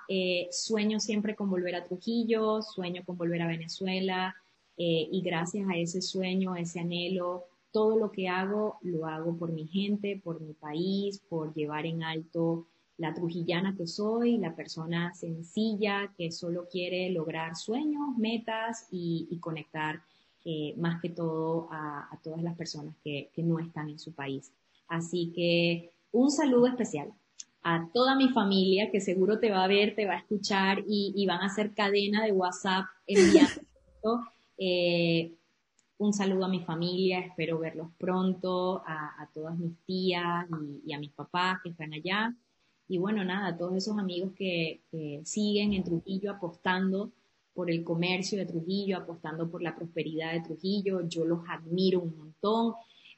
Eh, 0.08 0.48
sueño 0.52 1.00
siempre 1.00 1.36
con 1.36 1.50
volver 1.50 1.74
a 1.74 1.84
Trujillo, 1.84 2.62
sueño 2.62 3.04
con 3.06 3.18
volver 3.18 3.42
a 3.42 3.48
Venezuela 3.48 4.36
eh, 4.78 5.08
y 5.12 5.22
gracias 5.22 5.68
a 5.68 5.76
ese 5.76 6.02
sueño, 6.02 6.54
a 6.54 6.60
ese 6.60 6.80
anhelo, 6.80 7.46
todo 7.72 7.98
lo 7.98 8.12
que 8.12 8.30
hago 8.30 8.78
lo 8.82 9.08
hago 9.08 9.36
por 9.36 9.52
mi 9.52 9.66
gente, 9.68 10.22
por 10.24 10.42
mi 10.42 10.54
país, 10.54 11.20
por 11.28 11.54
llevar 11.56 11.86
en 11.86 12.04
alto 12.04 12.68
la 12.98 13.14
trujillana 13.14 13.76
que 13.76 13.88
soy, 13.88 14.38
la 14.38 14.56
persona 14.56 15.14
sencilla 15.14 16.14
que 16.18 16.32
solo 16.32 16.68
quiere 16.68 17.10
lograr 17.12 17.56
sueños, 17.56 18.18
metas 18.18 18.88
y, 18.92 19.38
conectar 19.40 20.02
eh, 20.46 20.74
más 20.78 21.02
que 21.02 21.10
todo 21.10 21.68
a, 21.72 22.20
todas 22.24 22.42
las 22.42 22.56
personas 22.56 22.96
que, 23.04 23.30
no 23.38 23.60
están 23.60 23.90
en 23.90 24.00
su 24.00 24.14
país. 24.14 24.52
Así 24.88 25.32
que 25.36 25.92
un 26.12 26.32
saludo 26.32 26.68
especial 26.68 27.14
a 27.64 27.90
toda 27.94 28.16
mi 28.16 28.30
familia 28.30 28.90
que 28.90 29.02
seguro 29.02 29.40
te 29.40 29.52
va 29.52 29.64
a 29.64 29.68
ver, 29.68 29.94
te 29.94 30.06
va 30.06 30.14
a 30.14 30.20
escuchar 30.20 30.84
y, 30.88 31.26
van 31.28 31.42
a 31.42 31.48
hacer 31.48 31.74
cadena 31.74 32.24
de 32.24 32.32
WhatsApp 32.32 32.86
enviando. 33.06 33.62
eh, 34.58 35.34
un 36.00 36.14
saludo 36.14 36.46
a 36.46 36.50
mi 36.50 36.60
familia, 36.62 37.20
espero 37.20 37.60
verlos 37.60 37.90
pronto, 37.98 38.84
a, 38.86 39.28
todas 39.34 39.58
mis 39.58 39.76
tías 39.86 40.46
y, 40.86 40.94
a 40.94 41.00
mis 41.00 41.12
papás 41.12 41.60
que 41.64 41.70
están 41.70 41.94
allá. 41.94 42.34
Y 42.88 42.98
bueno, 42.98 43.24
nada, 43.24 43.58
todos 43.58 43.76
esos 43.76 43.98
amigos 43.98 44.32
que, 44.34 44.82
siguen 45.24 45.74
en 45.74 45.84
Trujillo 45.84 46.32
apostando 46.32 47.12
por 47.54 47.70
el 47.70 47.84
comercio 47.84 48.38
de 48.38 48.46
Trujillo, 48.46 48.98
apostando 48.98 49.50
por 49.50 49.62
la 49.62 49.76
prosperidad 49.76 50.34
de 50.34 50.42
Trujillo, 50.42 51.08
yo 51.08 51.26
los 51.26 51.40
admiro 51.50 52.02
un 52.02 52.16
montón. 52.18 52.74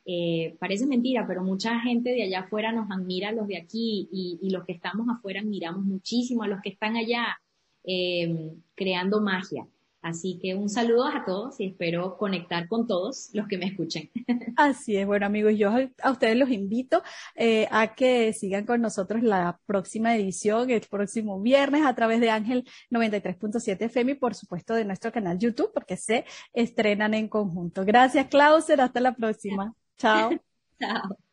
Eh, 0.05 0.55
parece 0.59 0.87
mentira, 0.87 1.27
pero 1.27 1.43
mucha 1.43 1.79
gente 1.81 2.11
de 2.11 2.23
allá 2.23 2.41
afuera 2.41 2.71
nos 2.71 2.89
admira 2.89 3.29
a 3.29 3.33
los 3.33 3.47
de 3.47 3.57
aquí 3.57 4.07
y, 4.11 4.49
los 4.49 4.65
que 4.65 4.71
estamos 4.73 5.07
afuera 5.09 5.41
admiramos 5.41 5.83
muchísimo 5.83 6.43
a 6.43 6.47
los 6.47 6.61
que 6.61 6.69
están 6.69 6.95
allá 6.95 7.39
eh, 7.83 8.53
creando 8.75 9.21
magia. 9.21 9.67
Así 10.01 10.39
que 10.41 10.55
un 10.55 10.69
saludo 10.69 11.05
a 11.05 11.25
todos 11.25 11.59
y 11.59 11.67
espero 11.67 12.17
conectar 12.17 12.67
con 12.69 12.87
todos 12.87 13.29
los 13.33 13.47
que 13.47 13.57
me 13.57 13.65
escuchen. 13.65 14.09
Así 14.57 14.95
es, 14.95 15.05
bueno 15.05 15.25
amigos, 15.25 15.53
yo 15.57 15.71
a 16.01 16.11
ustedes 16.11 16.37
los 16.37 16.49
invito 16.49 17.03
eh, 17.35 17.67
a 17.69 17.95
que 17.95 18.31
sigan 18.33 18.65
con 18.65 18.81
nosotros 18.81 19.21
la 19.23 19.59
próxima 19.65 20.15
edición, 20.15 20.69
el 20.69 20.81
próximo 20.89 21.41
viernes 21.41 21.85
a 21.85 21.95
través 21.95 22.21
de 22.21 22.29
Ángel 22.29 22.65
93.7 22.89 23.81
FM 23.85 24.13
y 24.13 24.15
por 24.15 24.35
supuesto 24.35 24.73
de 24.73 24.85
nuestro 24.85 25.11
canal 25.11 25.37
YouTube 25.37 25.71
porque 25.73 25.97
se 25.97 26.25
estrenan 26.53 27.13
en 27.13 27.27
conjunto. 27.27 27.83
Gracias 27.83 28.27
Clauser, 28.27 28.79
hasta 28.79 29.01
la 29.01 29.13
próxima. 29.15 29.73
Chao. 29.97 30.31
Chao. 30.79 31.28